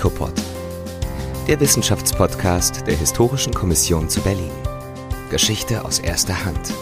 Nikopod, 0.00 0.32
der 1.46 1.60
Wissenschaftspodcast 1.60 2.86
der 2.86 2.96
Historischen 2.96 3.52
Kommission 3.52 4.08
zu 4.08 4.22
Berlin. 4.22 4.50
Geschichte 5.28 5.84
aus 5.84 5.98
erster 5.98 6.42
Hand. 6.42 6.72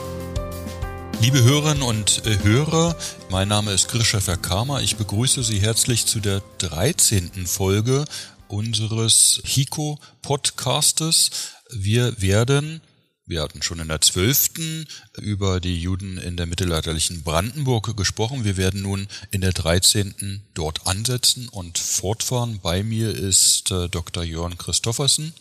Liebe 1.20 1.42
Hörerinnen 1.42 1.82
und 1.82 2.24
äh, 2.26 2.38
Hörer, 2.44 2.94
mein 3.28 3.48
Name 3.48 3.72
ist 3.72 3.88
Grisha 3.88 4.20
Verkama. 4.20 4.82
Ich 4.82 4.94
begrüße 4.94 5.42
Sie 5.42 5.58
herzlich 5.58 6.06
zu 6.06 6.20
der 6.20 6.42
13. 6.58 7.32
Folge 7.48 8.04
unseres 8.46 9.42
HICO-Podcastes. 9.44 11.30
Wir 11.72 12.22
werden 12.22 12.80
wir 13.28 13.42
hatten 13.42 13.62
schon 13.62 13.78
in 13.78 13.88
der 13.88 14.00
zwölften 14.00 14.86
über 15.20 15.60
die 15.60 15.78
Juden 15.78 16.16
in 16.16 16.38
der 16.38 16.46
mittelalterlichen 16.46 17.22
Brandenburg 17.22 17.94
gesprochen. 17.94 18.44
Wir 18.44 18.56
werden 18.56 18.80
nun 18.80 19.06
in 19.30 19.42
der 19.42 19.52
dreizehnten 19.52 20.42
dort 20.54 20.86
ansetzen 20.86 21.48
und 21.50 21.76
fortfahren. 21.78 22.60
Bei 22.62 22.82
mir 22.82 23.14
ist 23.14 23.70
äh, 23.70 23.88
Dr. 23.90 24.24
Jörn 24.24 24.56
Christoffersen. 24.56 25.34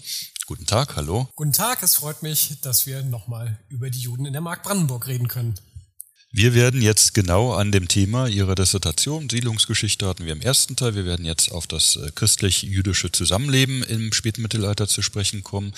Guten 0.45 0.65
Tag, 0.65 0.97
hallo. 0.97 1.29
Guten 1.35 1.53
Tag, 1.53 1.81
es 1.81 1.95
freut 1.95 2.23
mich, 2.23 2.59
dass 2.61 2.85
wir 2.85 3.03
nochmal 3.03 3.57
über 3.69 3.89
die 3.89 3.99
Juden 3.99 4.25
in 4.25 4.33
der 4.33 4.41
Mark 4.41 4.63
Brandenburg 4.63 5.07
reden 5.07 5.29
können. 5.29 5.55
Wir 6.31 6.53
werden 6.53 6.81
jetzt 6.81 7.13
genau 7.13 7.53
an 7.53 7.71
dem 7.71 7.87
Thema 7.87 8.27
Ihrer 8.27 8.55
Dissertation, 8.55 9.29
Siedlungsgeschichte 9.29 10.05
hatten 10.05 10.25
wir 10.25 10.33
im 10.33 10.41
ersten 10.41 10.75
Teil, 10.75 10.93
wir 10.93 11.05
werden 11.05 11.25
jetzt 11.25 11.51
auf 11.53 11.67
das 11.67 11.95
äh, 11.95 12.11
christlich-jüdische 12.13 13.13
Zusammenleben 13.13 13.81
im 13.83 14.11
späten 14.11 14.41
Mittelalter 14.41 14.89
zu 14.89 15.01
sprechen 15.01 15.43
kommen 15.43 15.73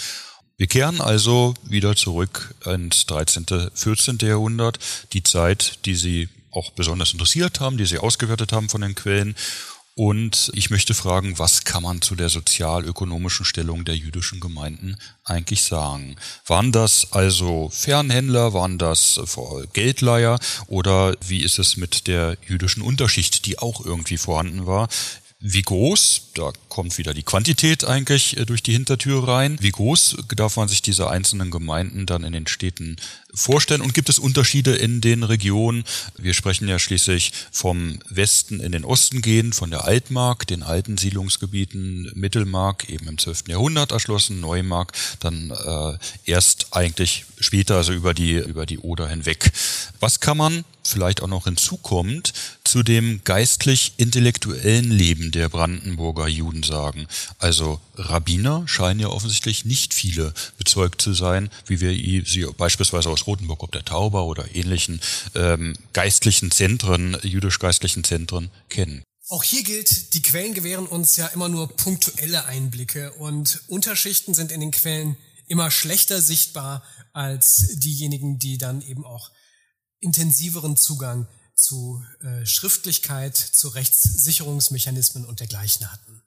wir 0.60 0.68
kehren 0.68 1.00
also 1.00 1.54
wieder 1.64 1.96
zurück 1.96 2.54
ins 2.66 3.06
13., 3.06 3.72
14. 3.74 4.18
Jahrhundert, 4.22 4.78
die 5.14 5.24
Zeit, 5.24 5.86
die 5.86 5.96
Sie 5.96 6.28
auch 6.52 6.72
besonders 6.72 7.14
interessiert 7.14 7.62
haben, 7.62 7.78
die 7.78 7.86
Sie 7.86 7.98
ausgewertet 7.98 8.52
haben 8.52 8.68
von 8.68 8.82
den 8.82 8.94
Quellen. 8.94 9.36
Und 9.96 10.52
ich 10.54 10.70
möchte 10.70 10.94
fragen, 10.94 11.40
was 11.40 11.64
kann 11.64 11.84
man 11.84 12.02
zu 12.02 12.14
der 12.14 12.28
sozialökonomischen 12.28 13.46
Stellung 13.46 13.86
der 13.86 13.96
jüdischen 13.96 14.42
Gemeinden 14.42 14.98
eigentlich 15.24 15.64
sagen? 15.64 16.18
Waren 16.46 16.74
das 16.74 17.14
also 17.14 17.70
Fernhändler, 17.70 18.52
waren 18.52 18.78
das 18.78 19.18
Geldleiher 19.72 20.40
oder 20.68 21.16
wie 21.26 21.42
ist 21.42 21.58
es 21.58 21.78
mit 21.78 22.08
der 22.08 22.36
jüdischen 22.46 22.82
Unterschicht, 22.82 23.46
die 23.46 23.60
auch 23.60 23.86
irgendwie 23.86 24.18
vorhanden 24.18 24.66
war? 24.66 24.90
Wie 25.42 25.62
groß, 25.62 26.32
da 26.34 26.52
kommt 26.68 26.98
wieder 26.98 27.14
die 27.14 27.24
Quantität 27.24 27.86
eigentlich 27.86 28.38
äh, 28.38 28.46
durch 28.46 28.62
die 28.62 28.74
Hintertür 28.74 29.26
rein. 29.26 29.58
Wie 29.62 29.72
groß 29.72 30.18
darf 30.36 30.58
man 30.58 30.68
sich 30.68 30.82
diese 30.82 31.10
einzelnen 31.10 31.50
Gemeinden 31.50 32.06
dann 32.06 32.26
in 32.26 32.34
den 32.34 32.46
Städten 32.46 32.98
vorstellen? 33.34 33.82
Und 33.82 33.94
gibt 33.94 34.10
es 34.10 34.20
Unterschiede 34.20 34.76
in 34.76 35.02
den 35.02 35.24
Regionen? 35.24 35.84
Wir 36.18 36.34
sprechen 36.34 36.68
ja 36.68 36.80
schließlich 36.80 37.32
vom 37.52 38.00
Westen 38.10 38.60
in 38.60 38.72
den 38.72 38.86
Osten 38.86 39.22
gehen, 39.22 39.54
von 39.54 39.70
der 39.70 39.86
Altmark, 39.86 40.48
den 40.48 40.64
alten 40.64 40.98
Siedlungsgebieten, 40.98 42.12
Mittelmark, 42.16 42.90
eben 42.90 43.08
im 43.08 43.18
12. 43.18 43.48
Jahrhundert 43.48 43.92
erschlossen, 43.92 44.40
Neumark, 44.40 44.94
dann 45.20 45.52
äh, 45.52 45.98
erst 46.26 46.68
eigentlich 46.72 47.26
später, 47.40 47.78
also 47.78 47.94
über 47.94 48.14
die, 48.14 48.36
über 48.36 48.66
die 48.66 48.80
Oder 48.80 49.08
hinweg. 49.08 49.52
Was 50.00 50.20
kann 50.20 50.38
man 50.38 50.66
vielleicht 50.90 51.22
auch 51.22 51.28
noch 51.28 51.46
hinzukommt, 51.46 52.34
zu 52.64 52.84
dem 52.84 53.22
geistlich-intellektuellen 53.24 54.92
Leben 54.92 55.32
der 55.32 55.50
Brandenburger 55.50 56.28
Juden 56.28 56.64
sagen. 56.64 57.08
Also 57.38 57.80
Rabbiner 57.96 58.64
scheinen 58.68 59.00
ja 59.00 59.08
offensichtlich 59.08 59.66
nicht 59.66 59.94
viele 59.94 60.34
bezeugt 60.58 61.02
zu 61.02 61.14
sein, 61.14 61.50
wie 61.68 61.80
wir 61.80 61.92
sie 62.26 62.46
beispielsweise 62.58 63.10
aus 63.10 63.19
Rothenburg 63.28 63.64
ob 63.64 63.72
der 63.72 63.86
Tauber 63.86 64.26
oder 64.26 64.56
ähnlichen 64.56 65.02
ähm, 65.36 65.74
geistlichen 65.94 66.52
Zentren, 66.52 67.18
jüdisch-geistlichen 67.22 68.04
Zentren 68.04 68.52
kennen. 68.70 69.04
Auch 69.30 69.44
hier 69.44 69.64
gilt, 69.64 70.16
die 70.16 70.24
Quellen 70.24 70.56
gewähren 70.56 70.88
uns 70.88 71.16
ja 71.16 71.28
immer 71.28 71.50
nur 71.50 71.68
punktuelle 71.68 72.46
Einblicke 72.46 73.14
und 73.14 73.62
Unterschichten 73.68 74.34
sind 74.34 74.52
in 74.52 74.60
den 74.60 74.72
Quellen 74.72 75.18
immer 75.48 75.70
schlechter 75.70 76.20
sichtbar 76.22 76.84
als 77.14 77.80
diejenigen, 77.80 78.40
die 78.40 78.58
dann 78.58 78.82
eben 78.82 79.06
auch 79.06 79.32
intensiveren 80.00 80.78
Zugang 80.78 81.28
zu 81.54 82.04
äh, 82.22 82.46
Schriftlichkeit, 82.46 83.36
zu 83.36 83.68
Rechtssicherungsmechanismen 83.68 85.26
und 85.26 85.42
dergleichen 85.42 85.92
hatten. 85.92 86.24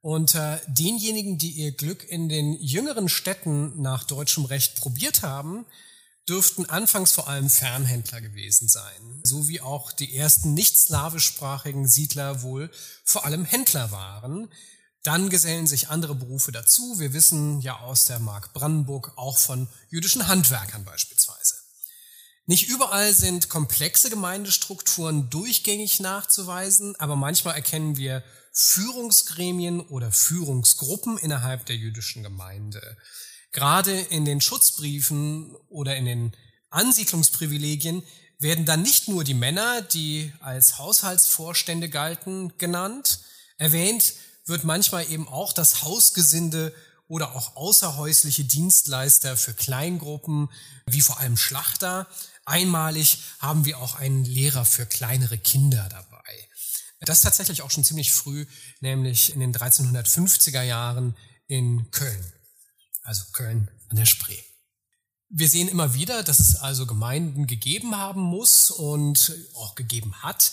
Unter 0.00 0.60
denjenigen, 0.66 1.38
die 1.38 1.52
ihr 1.52 1.72
Glück 1.72 2.04
in 2.08 2.28
den 2.28 2.52
jüngeren 2.60 3.08
Städten 3.08 3.80
nach 3.80 4.04
deutschem 4.04 4.44
Recht 4.44 4.76
probiert 4.76 5.22
haben, 5.22 5.64
dürften 6.28 6.66
anfangs 6.66 7.12
vor 7.12 7.28
allem 7.28 7.48
Fernhändler 7.48 8.20
gewesen 8.20 8.68
sein, 8.68 9.20
so 9.22 9.48
wie 9.48 9.60
auch 9.60 9.92
die 9.92 10.16
ersten 10.16 10.54
nicht 10.54 10.76
slawischsprachigen 10.76 11.86
Siedler 11.86 12.42
wohl 12.42 12.70
vor 13.04 13.24
allem 13.24 13.44
Händler 13.44 13.90
waren. 13.92 14.48
Dann 15.02 15.30
gesellen 15.30 15.68
sich 15.68 15.88
andere 15.88 16.16
Berufe 16.16 16.50
dazu. 16.50 16.98
Wir 16.98 17.12
wissen 17.12 17.60
ja 17.60 17.78
aus 17.78 18.06
der 18.06 18.18
Mark 18.18 18.52
Brandenburg 18.52 19.12
auch 19.16 19.38
von 19.38 19.68
jüdischen 19.88 20.26
Handwerkern 20.26 20.84
beispielsweise. 20.84 21.54
Nicht 22.46 22.68
überall 22.68 23.12
sind 23.12 23.48
komplexe 23.48 24.10
Gemeindestrukturen 24.10 25.30
durchgängig 25.30 26.00
nachzuweisen, 26.00 26.94
aber 26.96 27.16
manchmal 27.16 27.54
erkennen 27.54 27.96
wir 27.96 28.22
Führungsgremien 28.52 29.80
oder 29.80 30.10
Führungsgruppen 30.10 31.18
innerhalb 31.18 31.66
der 31.66 31.76
jüdischen 31.76 32.22
Gemeinde. 32.22 32.96
Gerade 33.56 33.98
in 33.98 34.26
den 34.26 34.42
Schutzbriefen 34.42 35.56
oder 35.70 35.96
in 35.96 36.04
den 36.04 36.32
Ansiedlungsprivilegien 36.68 38.02
werden 38.38 38.66
dann 38.66 38.82
nicht 38.82 39.08
nur 39.08 39.24
die 39.24 39.32
Männer, 39.32 39.80
die 39.80 40.30
als 40.40 40.76
Haushaltsvorstände 40.76 41.88
galten, 41.88 42.52
genannt. 42.58 43.20
Erwähnt 43.56 44.12
wird 44.44 44.64
manchmal 44.64 45.10
eben 45.10 45.26
auch 45.26 45.54
das 45.54 45.80
Hausgesinde 45.80 46.74
oder 47.08 47.34
auch 47.34 47.56
außerhäusliche 47.56 48.44
Dienstleister 48.44 49.38
für 49.38 49.54
Kleingruppen, 49.54 50.50
wie 50.84 51.00
vor 51.00 51.18
allem 51.18 51.38
Schlachter, 51.38 52.06
Einmalig 52.44 53.22
haben 53.38 53.64
wir 53.64 53.78
auch 53.78 53.94
einen 53.94 54.26
Lehrer 54.26 54.66
für 54.66 54.84
kleinere 54.84 55.38
Kinder 55.38 55.88
dabei. 55.90 56.48
Das 57.00 57.22
tatsächlich 57.22 57.62
auch 57.62 57.70
schon 57.70 57.84
ziemlich 57.84 58.12
früh, 58.12 58.44
nämlich 58.80 59.32
in 59.32 59.40
den 59.40 59.54
1350er 59.54 60.62
Jahren 60.62 61.16
in 61.46 61.90
Köln. 61.90 62.35
Also 63.06 63.24
Köln 63.32 63.70
an 63.88 63.96
der 63.96 64.04
Spree. 64.04 64.38
Wir 65.28 65.48
sehen 65.48 65.68
immer 65.68 65.94
wieder, 65.94 66.22
dass 66.22 66.38
es 66.38 66.56
also 66.56 66.86
Gemeinden 66.86 67.46
gegeben 67.46 67.96
haben 67.96 68.20
muss 68.20 68.70
und 68.70 69.34
auch 69.54 69.74
gegeben 69.74 70.22
hat. 70.22 70.52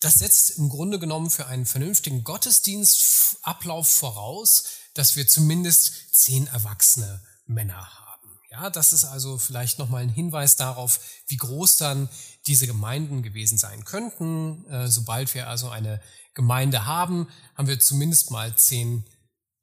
Das 0.00 0.14
setzt 0.14 0.58
im 0.58 0.68
Grunde 0.68 0.98
genommen 0.98 1.30
für 1.30 1.46
einen 1.46 1.66
vernünftigen 1.66 2.24
Gottesdienstablauf 2.24 3.88
voraus, 3.88 4.64
dass 4.94 5.16
wir 5.16 5.26
zumindest 5.26 6.14
zehn 6.14 6.46
erwachsene 6.46 7.22
Männer 7.46 7.76
haben. 7.76 8.04
Ja, 8.50 8.70
das 8.70 8.92
ist 8.92 9.04
also 9.04 9.38
vielleicht 9.38 9.78
nochmal 9.78 10.02
ein 10.02 10.08
Hinweis 10.08 10.56
darauf, 10.56 11.00
wie 11.26 11.36
groß 11.36 11.76
dann 11.76 12.08
diese 12.46 12.66
Gemeinden 12.66 13.22
gewesen 13.22 13.58
sein 13.58 13.84
könnten. 13.84 14.64
Äh, 14.66 14.88
sobald 14.88 15.34
wir 15.34 15.48
also 15.48 15.70
eine 15.70 16.00
Gemeinde 16.34 16.86
haben, 16.86 17.28
haben 17.56 17.68
wir 17.68 17.80
zumindest 17.80 18.30
mal 18.30 18.54
zehn 18.56 19.04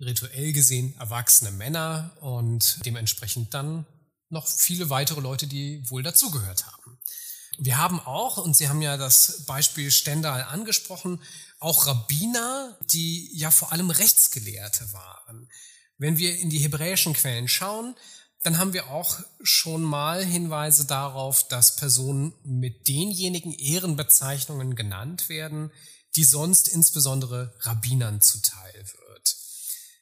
rituell 0.01 0.51
gesehen 0.51 0.95
erwachsene 0.99 1.51
Männer 1.51 2.17
und 2.21 2.79
dementsprechend 2.85 3.53
dann 3.53 3.85
noch 4.29 4.47
viele 4.47 4.89
weitere 4.89 5.21
Leute, 5.21 5.47
die 5.47 5.89
wohl 5.89 6.03
dazugehört 6.03 6.65
haben. 6.65 6.99
Wir 7.57 7.77
haben 7.77 7.99
auch, 7.99 8.37
und 8.37 8.55
Sie 8.55 8.69
haben 8.69 8.81
ja 8.81 8.97
das 8.97 9.45
Beispiel 9.45 9.91
Stendal 9.91 10.43
angesprochen, 10.43 11.21
auch 11.59 11.85
Rabbiner, 11.85 12.77
die 12.91 13.29
ja 13.33 13.51
vor 13.51 13.71
allem 13.71 13.91
Rechtsgelehrte 13.91 14.93
waren. 14.93 15.49
Wenn 15.97 16.17
wir 16.17 16.37
in 16.39 16.49
die 16.49 16.59
hebräischen 16.59 17.13
Quellen 17.13 17.47
schauen, 17.47 17.95
dann 18.41 18.57
haben 18.57 18.73
wir 18.73 18.89
auch 18.89 19.19
schon 19.43 19.83
mal 19.83 20.25
Hinweise 20.25 20.85
darauf, 20.85 21.47
dass 21.47 21.75
Personen 21.75 22.33
mit 22.43 22.87
denjenigen 22.87 23.53
Ehrenbezeichnungen 23.53 24.75
genannt 24.75 25.29
werden, 25.29 25.71
die 26.15 26.23
sonst 26.23 26.67
insbesondere 26.67 27.53
Rabbinern 27.59 28.21
zuteil 28.21 28.73
wird. 28.73 29.00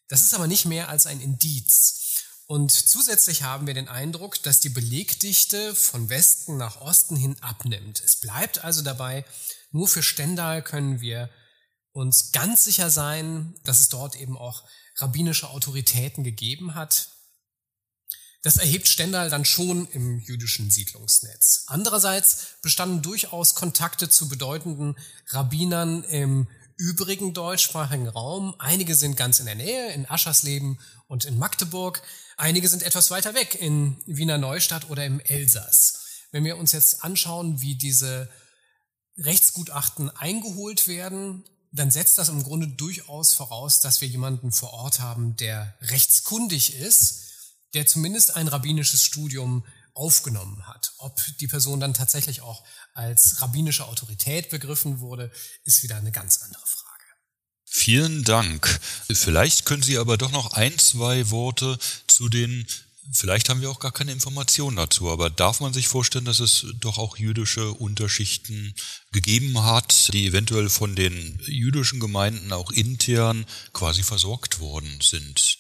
Das 0.10 0.22
ist 0.22 0.34
aber 0.34 0.48
nicht 0.48 0.66
mehr 0.66 0.90
als 0.90 1.06
ein 1.06 1.22
Indiz. 1.22 2.26
Und 2.48 2.72
zusätzlich 2.72 3.44
haben 3.44 3.68
wir 3.68 3.76
den 3.76 3.88
Eindruck, 3.88 4.42
dass 4.42 4.60
die 4.60 4.70
Belegdichte 4.70 5.76
von 5.76 6.10
Westen 6.10 6.58
nach 6.58 6.82
Osten 6.82 7.16
hin 7.16 7.38
abnimmt. 7.42 8.02
Es 8.04 8.20
bleibt 8.20 8.64
also 8.64 8.82
dabei, 8.82 9.24
nur 9.72 9.88
für 9.88 10.02
Stendal 10.02 10.64
können 10.64 11.00
wir 11.00 11.30
uns 11.92 12.32
ganz 12.32 12.64
sicher 12.64 12.90
sein, 12.90 13.54
dass 13.64 13.80
es 13.80 13.90
dort 13.90 14.16
eben 14.16 14.36
auch 14.36 14.64
rabbinische 14.98 15.50
Autoritäten 15.50 16.24
gegeben 16.24 16.74
hat, 16.74 17.10
das 18.42 18.56
erhebt 18.56 18.88
Stendal 18.88 19.30
dann 19.30 19.44
schon 19.44 19.88
im 19.92 20.20
jüdischen 20.20 20.72
Siedlungsnetz. 20.72 21.66
Andererseits 21.68 22.56
bestanden 22.62 23.02
durchaus 23.02 23.54
Kontakte 23.54 24.10
zu 24.10 24.30
bedeutenden 24.30 24.98
Rabbinern 25.28 26.04
im 26.04 26.48
übrigen 26.80 27.34
deutschsprachigen 27.34 28.08
Raum. 28.08 28.56
Einige 28.58 28.96
sind 28.96 29.18
ganz 29.18 29.40
in 29.40 29.46
der 29.46 29.56
Nähe, 29.56 29.92
in 29.92 30.10
Aschersleben 30.10 30.80
und 31.08 31.26
in 31.26 31.38
Magdeburg. 31.38 32.02
Einige 32.38 32.70
sind 32.70 32.84
etwas 32.84 33.12
weiter 33.12 33.36
weg, 33.36 33.54
in 33.60 33.98
Wiener 34.06 34.38
Neustadt 34.38 34.90
oder 34.90 35.06
im 35.06 35.20
Elsass. 35.20 36.06
Wenn 36.32 36.46
wir 36.46 36.58
uns 36.58 36.72
jetzt 36.72 37.04
anschauen, 37.04 37.60
wie 37.60 37.76
diese 37.76 38.30
Rechtsgutachten 39.18 40.10
eingeholt 40.10 40.88
werden, 40.88 41.44
dann 41.74 41.92
setzt 41.92 42.18
das 42.18 42.30
im 42.30 42.44
Grunde 42.44 42.70
durchaus 42.70 43.34
voraus, 43.34 43.82
dass 43.82 44.00
wir 44.00 44.08
jemanden 44.08 44.54
vor 44.54 44.72
Ort 44.72 45.02
haben, 45.02 45.36
der 45.36 45.76
rechtskundig 45.82 46.76
ist, 46.76 47.26
der 47.74 47.88
zumindest 47.88 48.38
ein 48.38 48.48
rabbinisches 48.48 49.04
Studium 49.04 49.66
aufgenommen 50.00 50.66
hat. 50.66 50.94
Ob 50.98 51.20
die 51.40 51.48
Person 51.48 51.80
dann 51.80 51.94
tatsächlich 51.94 52.42
auch 52.42 52.64
als 52.94 53.42
rabbinische 53.42 53.86
Autorität 53.86 54.50
begriffen 54.50 55.00
wurde, 55.00 55.32
ist 55.64 55.84
wieder 55.84 55.98
eine 55.98 56.12
ganz 56.12 56.42
andere 56.42 56.66
Frage. 56.66 57.06
Vielen 57.66 58.24
Dank. 58.24 58.80
Vielleicht 59.12 59.66
können 59.66 59.84
Sie 59.84 59.98
aber 59.98 60.18
doch 60.18 60.32
noch 60.32 60.54
ein, 60.54 60.78
zwei 60.80 61.30
Worte 61.30 61.78
zu 62.08 62.30
den 62.30 62.66
Vielleicht 63.12 63.50
haben 63.50 63.62
wir 63.62 63.72
auch 63.72 63.80
gar 63.80 63.92
keine 63.92 64.12
Informationen 64.12 64.78
dazu, 64.78 65.10
aber 65.10 65.32
darf 65.32 65.62
man 65.62 65.74
sich 65.74 65.88
vorstellen, 65.88 66.26
dass 66.26 66.40
es 66.40 66.68
doch 66.80 67.00
auch 67.00 67.18
jüdische 67.18 67.72
Unterschichten 67.74 68.76
gegeben 69.12 69.64
hat, 69.64 70.14
die 70.14 70.28
eventuell 70.28 70.70
von 70.70 70.96
den 70.96 71.40
jüdischen 71.46 72.00
Gemeinden 72.00 72.54
auch 72.54 72.72
intern 72.72 73.48
quasi 73.74 74.04
versorgt 74.04 74.60
worden 74.60 75.00
sind? 75.02 75.58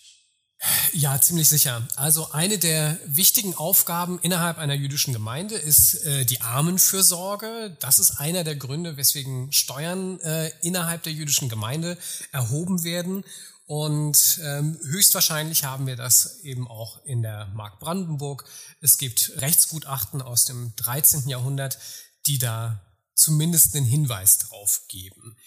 Ja, 0.92 1.22
ziemlich 1.22 1.48
sicher. 1.48 1.88
Also 1.96 2.32
eine 2.32 2.58
der 2.58 3.00
wichtigen 3.06 3.56
Aufgaben 3.56 4.20
innerhalb 4.22 4.58
einer 4.58 4.74
jüdischen 4.74 5.14
Gemeinde 5.14 5.56
ist 5.56 6.04
äh, 6.06 6.26
die 6.26 6.42
Armenfürsorge. 6.42 7.78
Das 7.80 8.00
ist 8.00 8.20
einer 8.20 8.44
der 8.44 8.58
Gründe, 8.58 8.98
weswegen 8.98 9.54
Steuern 9.54 10.20
äh, 10.20 10.52
innerhalb 10.62 11.04
der 11.04 11.14
jüdischen 11.14 11.48
Gemeinde 11.48 11.98
erhoben 12.32 12.84
werden. 12.84 13.24
Und 13.68 14.42
ähm, 14.44 14.80
höchstwahrscheinlich 14.84 15.64
haben 15.64 15.88
wir 15.88 15.96
das 15.96 16.40
eben 16.42 16.68
auch 16.68 17.06
in 17.06 17.22
der 17.22 17.46
Mark 17.54 17.80
Brandenburg. 17.80 18.44
Es 18.82 18.98
gibt 18.98 19.34
Rechtsgutachten 19.38 20.22
aus 20.22 20.46
dem 20.46 20.74
13. 20.76 21.30
Jahrhundert, 21.30 21.78
die 22.26 22.38
da 22.38 22.82
zumindest 23.14 23.76
einen 23.76 23.86
Hinweis 23.86 24.40
drauf 24.40 24.82
geben. 24.90 25.38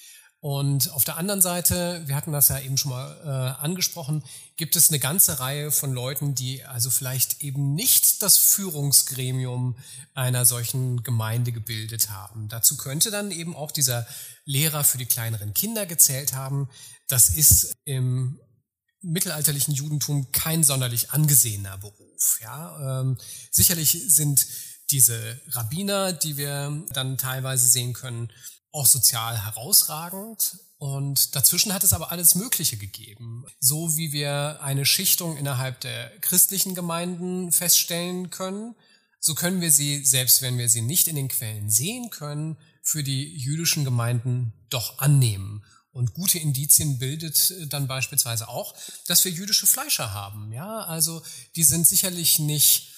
Und 0.42 0.90
auf 0.90 1.04
der 1.04 1.18
anderen 1.18 1.40
Seite, 1.40 2.02
wir 2.06 2.16
hatten 2.16 2.32
das 2.32 2.48
ja 2.48 2.58
eben 2.58 2.76
schon 2.76 2.90
mal 2.90 3.16
äh, 3.24 3.62
angesprochen, 3.62 4.24
gibt 4.56 4.74
es 4.74 4.88
eine 4.88 4.98
ganze 4.98 5.38
Reihe 5.38 5.70
von 5.70 5.92
Leuten, 5.92 6.34
die 6.34 6.64
also 6.64 6.90
vielleicht 6.90 7.42
eben 7.42 7.76
nicht 7.76 8.24
das 8.24 8.38
Führungsgremium 8.38 9.76
einer 10.14 10.44
solchen 10.44 11.04
Gemeinde 11.04 11.52
gebildet 11.52 12.10
haben. 12.10 12.48
Dazu 12.48 12.76
könnte 12.76 13.12
dann 13.12 13.30
eben 13.30 13.54
auch 13.54 13.70
dieser 13.70 14.04
Lehrer 14.44 14.82
für 14.82 14.98
die 14.98 15.06
kleineren 15.06 15.54
Kinder 15.54 15.86
gezählt 15.86 16.32
haben. 16.32 16.68
Das 17.06 17.28
ist 17.28 17.72
im 17.84 18.40
mittelalterlichen 19.00 19.74
Judentum 19.74 20.32
kein 20.32 20.64
sonderlich 20.64 21.12
angesehener 21.12 21.78
Beruf. 21.78 22.40
Ja, 22.42 23.00
ähm, 23.00 23.16
sicherlich 23.52 23.96
sind 24.08 24.44
diese 24.90 25.40
Rabbiner, 25.50 26.12
die 26.12 26.36
wir 26.36 26.84
dann 26.92 27.16
teilweise 27.16 27.68
sehen 27.68 27.92
können, 27.92 28.32
auch 28.72 28.86
sozial 28.86 29.44
herausragend. 29.44 30.58
Und 30.78 31.36
dazwischen 31.36 31.72
hat 31.72 31.84
es 31.84 31.92
aber 31.92 32.10
alles 32.10 32.34
Mögliche 32.34 32.76
gegeben. 32.76 33.44
So 33.60 33.96
wie 33.96 34.12
wir 34.12 34.58
eine 34.62 34.84
Schichtung 34.84 35.36
innerhalb 35.36 35.80
der 35.80 36.10
christlichen 36.20 36.74
Gemeinden 36.74 37.52
feststellen 37.52 38.30
können, 38.30 38.74
so 39.20 39.36
können 39.36 39.60
wir 39.60 39.70
sie, 39.70 40.04
selbst 40.04 40.42
wenn 40.42 40.58
wir 40.58 40.68
sie 40.68 40.82
nicht 40.82 41.06
in 41.06 41.14
den 41.14 41.28
Quellen 41.28 41.70
sehen 41.70 42.10
können, 42.10 42.56
für 42.82 43.04
die 43.04 43.36
jüdischen 43.36 43.84
Gemeinden 43.84 44.52
doch 44.68 44.98
annehmen. 44.98 45.64
Und 45.92 46.14
gute 46.14 46.40
Indizien 46.40 46.98
bildet 46.98 47.72
dann 47.72 47.86
beispielsweise 47.86 48.48
auch, 48.48 48.74
dass 49.06 49.24
wir 49.24 49.30
jüdische 49.30 49.68
Fleischer 49.68 50.12
haben. 50.12 50.50
Ja, 50.52 50.80
also 50.80 51.22
die 51.54 51.62
sind 51.62 51.86
sicherlich 51.86 52.40
nicht 52.40 52.92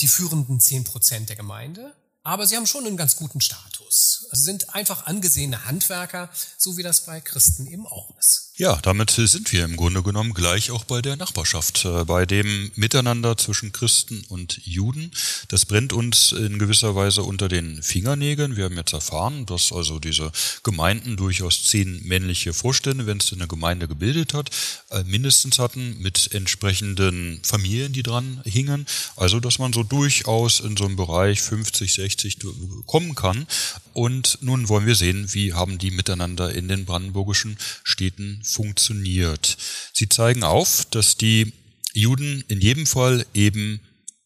die 0.00 0.08
führenden 0.08 0.60
zehn 0.60 0.84
Prozent 0.84 1.30
der 1.30 1.36
Gemeinde, 1.36 1.96
aber 2.26 2.44
sie 2.44 2.56
haben 2.56 2.66
schon 2.66 2.84
einen 2.84 2.96
ganz 2.96 3.14
guten 3.14 3.40
Status. 3.40 4.26
Sie 4.32 4.42
sind 4.42 4.74
einfach 4.74 5.06
angesehene 5.06 5.64
Handwerker, 5.64 6.28
so 6.58 6.76
wie 6.76 6.82
das 6.82 7.06
bei 7.06 7.20
Christen 7.20 7.68
eben 7.68 7.86
auch 7.86 8.10
ist. 8.18 8.45
Ja, 8.58 8.78
damit 8.80 9.10
sind 9.10 9.52
wir 9.52 9.66
im 9.66 9.76
Grunde 9.76 10.02
genommen 10.02 10.32
gleich 10.32 10.70
auch 10.70 10.84
bei 10.84 11.02
der 11.02 11.16
Nachbarschaft, 11.16 11.84
äh, 11.84 12.06
bei 12.06 12.24
dem 12.24 12.70
Miteinander 12.74 13.36
zwischen 13.36 13.70
Christen 13.70 14.24
und 14.30 14.62
Juden. 14.64 15.10
Das 15.48 15.66
brennt 15.66 15.92
uns 15.92 16.32
in 16.32 16.58
gewisser 16.58 16.94
Weise 16.94 17.22
unter 17.22 17.48
den 17.48 17.82
Fingernägeln. 17.82 18.56
Wir 18.56 18.64
haben 18.64 18.78
jetzt 18.78 18.94
erfahren, 18.94 19.44
dass 19.44 19.74
also 19.74 19.98
diese 19.98 20.32
Gemeinden 20.62 21.18
durchaus 21.18 21.64
zehn 21.64 22.02
männliche 22.08 22.54
Vorstände, 22.54 23.06
wenn 23.06 23.18
es 23.18 23.30
eine 23.30 23.46
Gemeinde 23.46 23.88
gebildet 23.88 24.32
hat, 24.32 24.48
äh, 24.88 25.04
mindestens 25.04 25.58
hatten 25.58 25.98
mit 25.98 26.32
entsprechenden 26.32 27.40
Familien, 27.42 27.92
die 27.92 28.02
dran 28.02 28.40
hingen. 28.46 28.86
Also, 29.16 29.38
dass 29.38 29.58
man 29.58 29.74
so 29.74 29.82
durchaus 29.82 30.60
in 30.60 30.78
so 30.78 30.86
einem 30.86 30.96
Bereich 30.96 31.42
50, 31.42 31.92
60 31.92 32.38
kommen 32.86 33.14
kann. 33.14 33.46
Und 33.96 34.36
nun 34.42 34.68
wollen 34.68 34.84
wir 34.84 34.94
sehen, 34.94 35.32
wie 35.32 35.54
haben 35.54 35.78
die 35.78 35.90
miteinander 35.90 36.52
in 36.52 36.68
den 36.68 36.84
brandenburgischen 36.84 37.56
Städten 37.82 38.42
funktioniert. 38.44 39.56
Sie 39.94 40.10
zeigen 40.10 40.42
auf, 40.42 40.84
dass 40.90 41.16
die 41.16 41.54
Juden 41.94 42.44
in 42.48 42.60
jedem 42.60 42.86
Fall 42.86 43.24
eben 43.32 43.80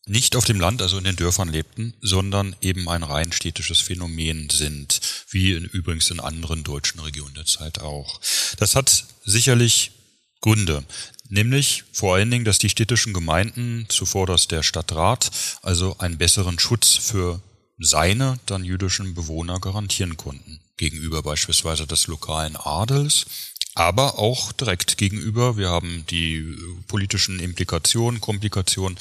nicht 0.06 0.34
auf 0.34 0.44
dem 0.44 0.58
Land, 0.58 0.82
also 0.82 0.98
in 0.98 1.04
den 1.04 1.14
Dörfern 1.14 1.50
lebten, 1.50 1.94
sondern 2.00 2.56
eben 2.60 2.88
ein 2.88 3.04
rein 3.04 3.30
städtisches 3.30 3.78
Phänomen 3.78 4.50
sind, 4.50 5.00
wie 5.30 5.52
in, 5.52 5.66
übrigens 5.66 6.10
in 6.10 6.18
anderen 6.18 6.64
deutschen 6.64 6.98
Regionen 6.98 7.34
der 7.34 7.46
Zeit 7.46 7.80
auch. 7.80 8.20
Das 8.56 8.74
hat 8.74 9.06
sicherlich 9.24 9.92
Gründe, 10.40 10.82
nämlich 11.28 11.84
vor 11.92 12.16
allen 12.16 12.32
Dingen, 12.32 12.44
dass 12.44 12.58
die 12.58 12.70
städtischen 12.70 13.12
Gemeinden, 13.12 13.86
zuvorderst 13.88 14.50
der 14.50 14.64
Stadtrat, 14.64 15.30
also 15.62 15.96
einen 16.00 16.18
besseren 16.18 16.58
Schutz 16.58 16.96
für 16.96 17.40
seine 17.80 18.38
dann 18.46 18.64
jüdischen 18.64 19.14
Bewohner 19.14 19.58
garantieren 19.58 20.16
konnten, 20.16 20.60
gegenüber 20.76 21.22
beispielsweise 21.22 21.86
des 21.86 22.06
lokalen 22.06 22.56
Adels 22.56 23.26
aber 23.74 24.18
auch 24.18 24.52
direkt 24.52 24.98
gegenüber. 24.98 25.56
Wir 25.56 25.70
haben 25.70 26.04
die 26.10 26.36
äh, 26.36 26.56
politischen 26.86 27.38
Implikationen, 27.38 28.20
Komplikationen 28.20 28.98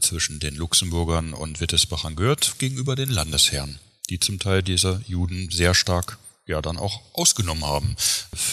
zwischen 0.00 0.40
den 0.40 0.56
Luxemburgern 0.56 1.32
und 1.32 1.60
Wittelsbachern 1.60 2.16
gehört 2.16 2.58
gegenüber 2.58 2.96
den 2.96 3.10
Landesherren, 3.10 3.78
die 4.10 4.18
zum 4.18 4.38
Teil 4.38 4.62
dieser 4.62 5.00
Juden 5.06 5.50
sehr 5.50 5.74
stark 5.74 6.18
ja 6.48 6.60
dann 6.62 6.78
auch 6.78 7.00
ausgenommen 7.12 7.64
haben. 7.64 7.94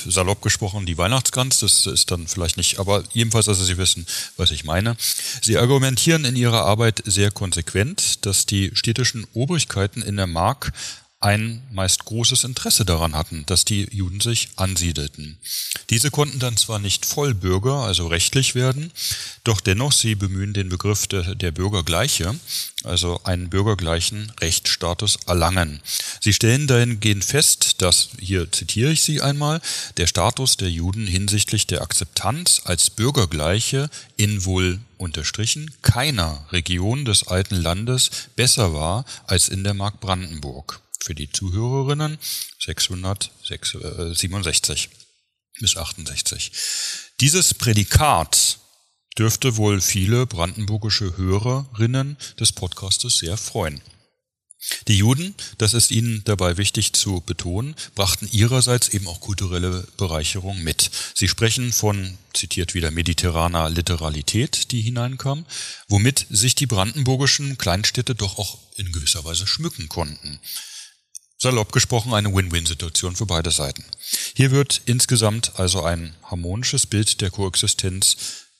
Salopp 0.08 0.42
gesprochen, 0.42 0.86
die 0.86 0.98
Weihnachtsgans, 0.98 1.60
das 1.60 1.86
ist 1.86 2.12
dann 2.12 2.28
vielleicht 2.28 2.58
nicht, 2.58 2.78
aber 2.80 3.04
jedenfalls, 3.14 3.48
also 3.50 3.64
Sie 3.64 3.78
wissen, 3.78 4.06
was 4.38 4.52
ich 4.52 4.64
meine. 4.66 4.96
Sie 5.42 5.58
argumentieren 5.58 6.26
in 6.26 6.36
ihrer 6.36 6.66
Arbeit 6.66 7.02
sehr 7.06 7.32
konsequent, 7.32 8.26
dass 8.26 8.46
die 8.46 8.72
städtischen 8.74 9.26
Obrigkeiten 9.34 10.02
in 10.02 10.18
der 10.18 10.28
Mark 10.28 10.74
ein 11.26 11.64
meist 11.72 12.06
großes 12.06 12.44
Interesse 12.44 12.86
daran 12.86 13.16
hatten, 13.16 13.48
dass 13.48 13.66
die 13.66 13.88
Juden 13.92 14.20
sich 14.20 14.50
ansiedelten. 14.58 15.40
Diese 15.90 16.12
konnten 16.12 16.38
dann 16.38 16.56
zwar 16.56 16.78
nicht 16.78 17.04
Vollbürger, 17.04 17.78
also 17.78 18.06
rechtlich 18.06 18.54
werden, 18.54 18.92
doch 19.44 19.60
dennoch 19.60 19.92
sie 19.92 20.14
bemühen 20.14 20.54
den 20.54 20.70
Begriff 20.70 21.08
der, 21.08 21.34
der 21.34 21.52
Bürgergleiche, 21.52 22.36
also 22.84 23.20
einen 23.24 23.50
bürgergleichen 23.50 24.34
Rechtsstatus 24.40 25.18
erlangen. 25.26 25.82
Sie 26.22 26.32
stellen 26.32 26.68
dahingehend 26.68 27.26
fest, 27.26 27.82
dass, 27.82 28.10
hier 28.20 28.52
zitiere 28.52 28.92
ich 28.92 29.02
Sie 29.02 29.20
einmal, 29.22 29.62
der 29.98 30.06
Status 30.06 30.58
der 30.58 30.70
Juden 30.70 31.08
hinsichtlich 31.08 31.66
der 31.66 31.82
Akzeptanz 31.82 32.62
als 32.66 32.92
Bürgergleiche 32.92 33.90
in 34.16 34.46
wohl 34.46 34.80
unterstrichen 35.00 35.72
keiner 35.82 36.46
Region 36.52 37.04
des 37.04 37.28
alten 37.28 37.56
Landes 37.56 38.12
besser 38.36 38.76
war 38.76 39.06
als 39.26 39.50
in 39.50 39.64
der 39.64 39.74
Mark 39.74 40.00
Brandenburg 40.00 40.85
für 41.06 41.16
die 41.16 41.30
Zuhörerinnen 41.30 42.18
667 42.60 44.90
bis 45.60 45.78
68. 45.78 46.52
Dieses 47.22 47.54
Prädikat 47.54 48.58
dürfte 49.18 49.56
wohl 49.56 49.80
viele 49.82 50.26
brandenburgische 50.26 51.16
Hörerinnen 51.16 52.18
des 52.40 52.54
Podcastes 52.54 53.20
sehr 53.20 53.38
freuen. 53.38 53.82
Die 54.88 54.98
Juden, 54.98 55.36
das 55.60 55.76
ist 55.76 55.92
ihnen 55.92 56.24
dabei 56.26 56.58
wichtig 56.58 56.94
zu 56.94 57.22
betonen, 57.22 57.76
brachten 57.94 58.28
ihrerseits 58.32 58.90
eben 58.90 59.08
auch 59.08 59.20
kulturelle 59.20 59.88
Bereicherung 59.98 60.64
mit. 60.64 60.90
Sie 61.14 61.28
sprechen 61.28 61.72
von, 61.72 62.18
zitiert 62.34 62.74
wieder, 62.74 62.90
mediterraner 62.90 63.70
Literalität, 63.70 64.72
die 64.72 64.82
hineinkam, 64.82 65.46
womit 65.88 66.26
sich 66.32 66.56
die 66.56 66.66
brandenburgischen 66.66 67.60
Kleinstädte 67.60 68.16
doch 68.16 68.40
auch 68.40 68.58
in 68.76 68.92
gewisser 68.92 69.24
Weise 69.24 69.46
schmücken 69.46 69.88
konnten 69.88 70.40
salopp 71.46 71.72
gesprochen 71.72 72.16
eine 72.16 72.34
Win-Win-Situation 72.34 73.16
für 73.16 73.28
beide 73.28 73.52
Seiten. 73.52 73.86
Hier 74.34 74.50
wird 74.50 74.82
insgesamt 74.86 75.60
also 75.60 75.84
ein 75.84 76.16
harmonisches 76.24 76.88
Bild 76.88 77.22
der 77.22 77.30
Koexistenz 77.30 78.18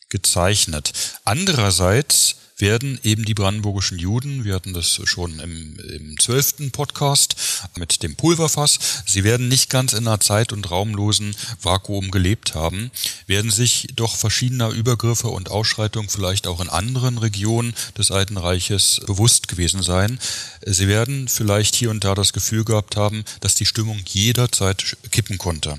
gezeichnet. 0.10 0.94
Andererseits 1.24 2.36
werden 2.58 3.00
eben 3.04 3.26
die 3.26 3.34
brandenburgischen 3.34 4.00
Juden, 4.00 4.46
wir 4.46 4.56
hatten 4.56 4.74
das 4.74 5.02
schon 5.04 5.40
im, 5.40 6.18
12. 6.18 6.72
Podcast 6.72 7.36
mit 7.78 8.02
dem 8.02 8.16
Pulverfass, 8.16 8.80
sie 9.06 9.24
werden 9.24 9.48
nicht 9.48 9.70
ganz 9.70 9.94
in 9.94 10.08
einer 10.08 10.20
zeit- 10.20 10.54
und 10.54 10.72
raumlosen 10.72 11.36
Vakuum 11.62 12.12
gelebt 12.12 12.56
haben, 12.56 12.92
werden 13.28 13.52
sich 13.52 13.90
doch 13.96 14.16
verschiedener 14.16 14.70
Übergriffe 14.70 15.28
und 15.28 15.52
Ausschreitungen 15.52 16.10
vielleicht 16.10 16.48
auch 16.48 16.62
in 16.62 16.70
anderen 16.70 17.18
Regionen 17.18 17.74
des 17.98 18.12
Alten 18.12 18.38
Reiches 18.38 19.02
bewusst 19.06 19.50
gewesen 19.50 19.84
sein. 19.84 20.20
Sie 20.66 20.88
werden 20.88 21.28
vielleicht 21.28 21.76
hier 21.76 21.90
und 21.90 22.04
da 22.04 22.16
das 22.16 22.32
Gefühl 22.32 22.64
gehabt 22.64 22.96
haben, 22.96 23.26
dass 23.42 23.56
die 23.56 23.66
Stimmung 23.66 24.00
jederzeit 24.08 24.96
kippen 25.12 25.38
konnte. 25.38 25.78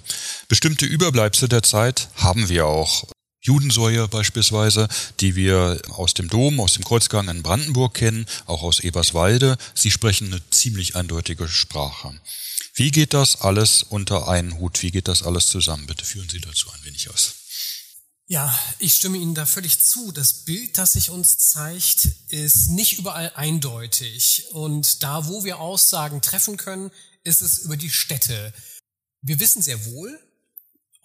Bestimmte 0.48 0.84
Überbleibsel 0.84 1.48
der 1.48 1.62
Zeit 1.62 2.08
haben 2.16 2.48
wir 2.48 2.66
auch. 2.66 3.06
Judensäue 3.46 4.08
beispielsweise, 4.08 4.88
die 5.20 5.36
wir 5.36 5.80
aus 5.90 6.14
dem 6.14 6.28
Dom, 6.28 6.60
aus 6.60 6.74
dem 6.74 6.84
Kreuzgang 6.84 7.28
in 7.28 7.42
Brandenburg 7.42 7.94
kennen, 7.94 8.26
auch 8.46 8.62
aus 8.62 8.80
Eberswalde. 8.80 9.56
Sie 9.74 9.90
sprechen 9.90 10.26
eine 10.26 10.42
ziemlich 10.50 10.96
eindeutige 10.96 11.48
Sprache. 11.48 12.18
Wie 12.74 12.90
geht 12.90 13.14
das 13.14 13.40
alles 13.40 13.82
unter 13.82 14.28
einen 14.28 14.58
Hut? 14.58 14.82
Wie 14.82 14.90
geht 14.90 15.08
das 15.08 15.22
alles 15.22 15.46
zusammen? 15.46 15.86
Bitte 15.86 16.04
führen 16.04 16.28
Sie 16.28 16.40
dazu 16.40 16.70
ein 16.70 16.84
wenig 16.84 17.08
aus. 17.08 17.34
Ja, 18.28 18.58
ich 18.80 18.94
stimme 18.94 19.18
Ihnen 19.18 19.36
da 19.36 19.46
völlig 19.46 19.78
zu. 19.78 20.10
Das 20.10 20.44
Bild, 20.44 20.76
das 20.76 20.94
sich 20.94 21.10
uns 21.10 21.38
zeigt, 21.38 22.08
ist 22.28 22.70
nicht 22.70 22.98
überall 22.98 23.32
eindeutig. 23.36 24.46
Und 24.50 25.04
da, 25.04 25.28
wo 25.28 25.44
wir 25.44 25.60
Aussagen 25.60 26.20
treffen 26.20 26.56
können, 26.56 26.90
ist 27.22 27.40
es 27.40 27.58
über 27.58 27.76
die 27.76 27.90
Städte. 27.90 28.52
Wir 29.22 29.38
wissen 29.38 29.62
sehr 29.62 29.84
wohl, 29.86 30.18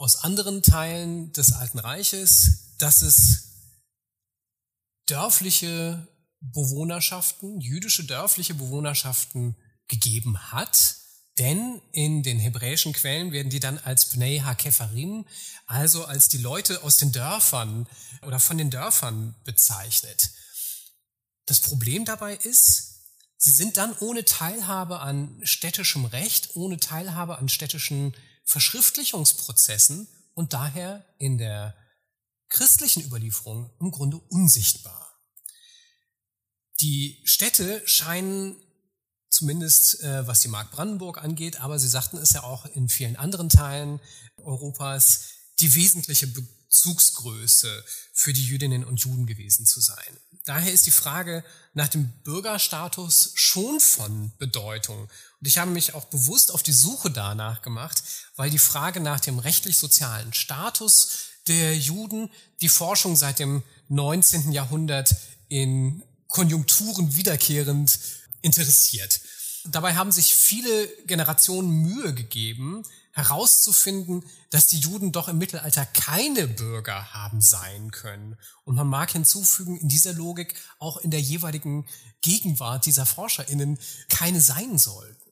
aus 0.01 0.23
anderen 0.23 0.63
Teilen 0.63 1.31
des 1.33 1.53
Alten 1.53 1.77
Reiches, 1.77 2.75
dass 2.79 3.03
es 3.03 3.51
dörfliche 5.05 6.07
Bewohnerschaften, 6.39 7.61
jüdische 7.61 8.03
dörfliche 8.03 8.55
Bewohnerschaften 8.55 9.55
gegeben 9.87 10.51
hat. 10.51 10.95
Denn 11.37 11.79
in 11.91 12.23
den 12.23 12.39
hebräischen 12.39 12.93
Quellen 12.93 13.31
werden 13.31 13.51
die 13.51 13.59
dann 13.59 13.77
als 13.77 14.07
Bnei 14.09 14.39
HaKefarim, 14.39 15.25
also 15.67 16.03
als 16.05 16.29
die 16.29 16.39
Leute 16.39 16.81
aus 16.81 16.97
den 16.97 17.11
Dörfern 17.11 17.87
oder 18.23 18.39
von 18.39 18.57
den 18.57 18.71
Dörfern 18.71 19.35
bezeichnet. 19.43 20.31
Das 21.45 21.59
Problem 21.59 22.05
dabei 22.05 22.35
ist, 22.37 23.03
sie 23.37 23.51
sind 23.51 23.77
dann 23.77 23.95
ohne 23.99 24.25
Teilhabe 24.25 24.99
an 24.99 25.39
städtischem 25.43 26.05
Recht, 26.05 26.55
ohne 26.55 26.79
Teilhabe 26.79 27.37
an 27.37 27.49
städtischen 27.49 28.15
Verschriftlichungsprozessen 28.43 30.07
und 30.33 30.53
daher 30.53 31.05
in 31.17 31.37
der 31.37 31.75
christlichen 32.49 33.03
Überlieferung 33.03 33.71
im 33.79 33.91
Grunde 33.91 34.17
unsichtbar. 34.17 35.07
Die 36.81 37.21
Städte 37.25 37.81
scheinen 37.87 38.55
zumindest 39.29 40.03
äh, 40.03 40.27
was 40.27 40.41
die 40.41 40.49
Mark 40.49 40.71
Brandenburg 40.71 41.17
angeht, 41.23 41.61
aber 41.61 41.79
Sie 41.79 41.87
sagten 41.87 42.17
es 42.17 42.33
ja 42.33 42.43
auch 42.43 42.65
in 42.65 42.89
vielen 42.89 43.15
anderen 43.15 43.49
Teilen 43.49 43.99
Europas, 44.37 45.29
die 45.59 45.73
wesentliche 45.73 46.27
Bezugsgröße 46.27 47.83
für 48.13 48.33
die 48.33 48.45
Jüdinnen 48.45 48.83
und 48.83 48.99
Juden 48.99 49.25
gewesen 49.25 49.65
zu 49.65 49.79
sein. 49.79 50.19
Daher 50.45 50.73
ist 50.73 50.87
die 50.87 50.91
Frage 50.91 51.43
nach 51.73 51.87
dem 51.87 52.09
Bürgerstatus 52.23 53.31
schon 53.35 53.79
von 53.79 54.31
Bedeutung. 54.37 55.01
Und 55.01 55.47
ich 55.47 55.57
habe 55.57 55.71
mich 55.71 55.93
auch 55.93 56.05
bewusst 56.05 56.51
auf 56.51 56.63
die 56.63 56.71
Suche 56.71 57.11
danach 57.11 57.61
gemacht, 57.61 58.03
weil 58.35 58.49
die 58.49 58.59
Frage 58.59 58.99
nach 58.99 59.19
dem 59.19 59.39
rechtlich-sozialen 59.39 60.33
Status 60.33 61.29
der 61.47 61.77
Juden 61.77 62.29
die 62.61 62.69
Forschung 62.69 63.15
seit 63.15 63.39
dem 63.39 63.63
19. 63.89 64.51
Jahrhundert 64.51 65.15
in 65.49 66.03
Konjunkturen 66.27 67.15
wiederkehrend 67.15 67.99
interessiert. 68.41 69.21
Dabei 69.65 69.95
haben 69.95 70.11
sich 70.11 70.33
viele 70.33 70.87
Generationen 71.05 71.69
Mühe 71.69 72.13
gegeben, 72.13 72.83
herauszufinden, 73.13 74.23
dass 74.49 74.67
die 74.67 74.79
Juden 74.79 75.11
doch 75.11 75.27
im 75.27 75.37
Mittelalter 75.37 75.85
keine 75.85 76.47
Bürger 76.47 77.13
haben 77.13 77.41
sein 77.41 77.91
können. 77.91 78.37
Und 78.63 78.75
man 78.75 78.87
mag 78.87 79.11
hinzufügen, 79.11 79.77
in 79.77 79.89
dieser 79.89 80.13
Logik 80.13 80.55
auch 80.79 80.97
in 80.97 81.11
der 81.11 81.21
jeweiligen 81.21 81.87
Gegenwart 82.21 82.85
dieser 82.85 83.05
ForscherInnen 83.05 83.79
keine 84.09 84.41
sein 84.41 84.77
sollten. 84.77 85.31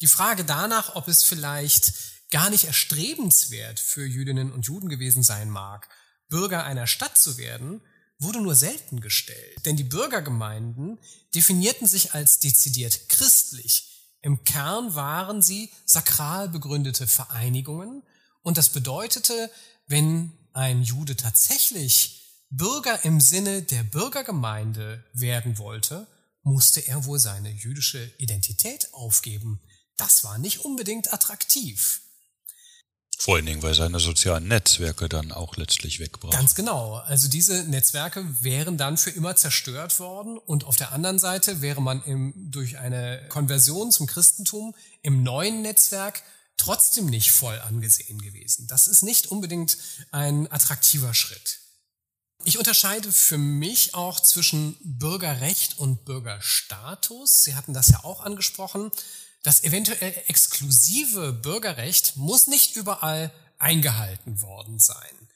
Die 0.00 0.08
Frage 0.08 0.44
danach, 0.44 0.94
ob 0.94 1.08
es 1.08 1.22
vielleicht 1.22 1.92
gar 2.30 2.50
nicht 2.50 2.64
erstrebenswert 2.64 3.80
für 3.80 4.04
Jüdinnen 4.04 4.52
und 4.52 4.66
Juden 4.66 4.88
gewesen 4.88 5.22
sein 5.22 5.48
mag, 5.48 5.88
Bürger 6.28 6.64
einer 6.64 6.86
Stadt 6.86 7.16
zu 7.16 7.38
werden, 7.38 7.80
wurde 8.18 8.40
nur 8.40 8.54
selten 8.54 9.00
gestellt. 9.00 9.64
Denn 9.64 9.76
die 9.76 9.84
Bürgergemeinden 9.84 10.98
definierten 11.34 11.86
sich 11.86 12.14
als 12.14 12.38
dezidiert 12.38 13.08
christlich. 13.08 13.95
Im 14.22 14.44
Kern 14.44 14.94
waren 14.94 15.42
sie 15.42 15.70
sakral 15.84 16.48
begründete 16.48 17.06
Vereinigungen 17.06 18.02
und 18.42 18.58
das 18.58 18.70
bedeutete, 18.70 19.50
wenn 19.86 20.32
ein 20.52 20.82
Jude 20.82 21.16
tatsächlich 21.16 22.22
Bürger 22.50 23.04
im 23.04 23.20
Sinne 23.20 23.62
der 23.62 23.82
Bürgergemeinde 23.82 25.04
werden 25.12 25.58
wollte, 25.58 26.06
musste 26.42 26.80
er 26.80 27.04
wohl 27.04 27.18
seine 27.18 27.50
jüdische 27.50 28.04
Identität 28.18 28.94
aufgeben. 28.94 29.60
Das 29.96 30.22
war 30.22 30.38
nicht 30.38 30.60
unbedingt 30.60 31.12
attraktiv. 31.12 32.02
Vor 33.18 33.36
allen 33.36 33.46
Dingen, 33.46 33.62
weil 33.62 33.74
seine 33.74 33.98
sozialen 33.98 34.46
Netzwerke 34.46 35.08
dann 35.08 35.32
auch 35.32 35.56
letztlich 35.56 36.00
wegbrachen. 36.00 36.30
Ganz 36.30 36.54
genau. 36.54 36.96
Also 36.96 37.28
diese 37.28 37.64
Netzwerke 37.64 38.24
wären 38.42 38.76
dann 38.76 38.98
für 38.98 39.10
immer 39.10 39.34
zerstört 39.36 39.98
worden 39.98 40.36
und 40.36 40.64
auf 40.64 40.76
der 40.76 40.92
anderen 40.92 41.18
Seite 41.18 41.62
wäre 41.62 41.80
man 41.80 42.02
im, 42.04 42.34
durch 42.36 42.78
eine 42.78 43.24
Konversion 43.30 43.90
zum 43.90 44.06
Christentum 44.06 44.74
im 45.02 45.22
neuen 45.22 45.62
Netzwerk 45.62 46.22
trotzdem 46.58 47.06
nicht 47.06 47.32
voll 47.32 47.58
angesehen 47.60 48.20
gewesen. 48.20 48.66
Das 48.66 48.86
ist 48.86 49.02
nicht 49.02 49.28
unbedingt 49.28 49.78
ein 50.10 50.50
attraktiver 50.52 51.14
Schritt. 51.14 51.60
Ich 52.44 52.58
unterscheide 52.58 53.10
für 53.10 53.38
mich 53.38 53.94
auch 53.94 54.20
zwischen 54.20 54.76
Bürgerrecht 54.80 55.78
und 55.78 56.04
Bürgerstatus. 56.04 57.42
Sie 57.42 57.54
hatten 57.54 57.74
das 57.74 57.88
ja 57.88 58.04
auch 58.04 58.20
angesprochen. 58.20 58.92
Das 59.46 59.62
eventuell 59.62 60.12
exklusive 60.26 61.32
Bürgerrecht 61.32 62.16
muss 62.16 62.48
nicht 62.48 62.74
überall 62.74 63.32
eingehalten 63.58 64.42
worden 64.42 64.80
sein. 64.80 65.28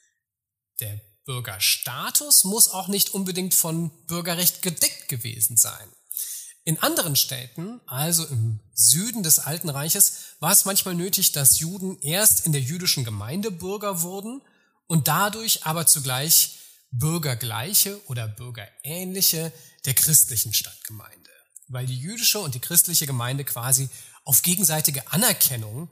Der 0.81 0.99
Bürgerstatus 1.23 2.43
muss 2.43 2.67
auch 2.67 2.89
nicht 2.89 3.13
unbedingt 3.13 3.53
von 3.53 3.89
Bürgerrecht 4.07 4.63
gedeckt 4.63 5.07
gewesen 5.07 5.55
sein. 5.55 5.87
In 6.65 6.77
anderen 6.81 7.15
Städten, 7.15 7.79
also 7.85 8.25
im 8.25 8.59
Süden 8.73 9.23
des 9.23 9.39
Alten 9.39 9.69
Reiches, 9.69 10.35
war 10.41 10.51
es 10.51 10.65
manchmal 10.65 10.95
nötig, 10.95 11.31
dass 11.31 11.59
Juden 11.59 11.97
erst 12.01 12.45
in 12.45 12.51
der 12.51 12.59
jüdischen 12.59 13.05
Gemeinde 13.05 13.49
Bürger 13.49 14.01
wurden 14.01 14.41
und 14.87 15.07
dadurch 15.07 15.65
aber 15.65 15.87
zugleich 15.87 16.57
Bürgergleiche 16.91 18.05
oder 18.07 18.27
Bürgerähnliche 18.27 19.53
der 19.85 19.93
christlichen 19.93 20.53
Stadtgemeinde 20.53 21.20
weil 21.71 21.85
die 21.85 21.97
jüdische 21.97 22.39
und 22.39 22.55
die 22.55 22.59
christliche 22.59 23.05
Gemeinde 23.05 23.43
quasi 23.43 23.89
auf 24.23 24.41
gegenseitige 24.41 25.11
Anerkennung, 25.11 25.89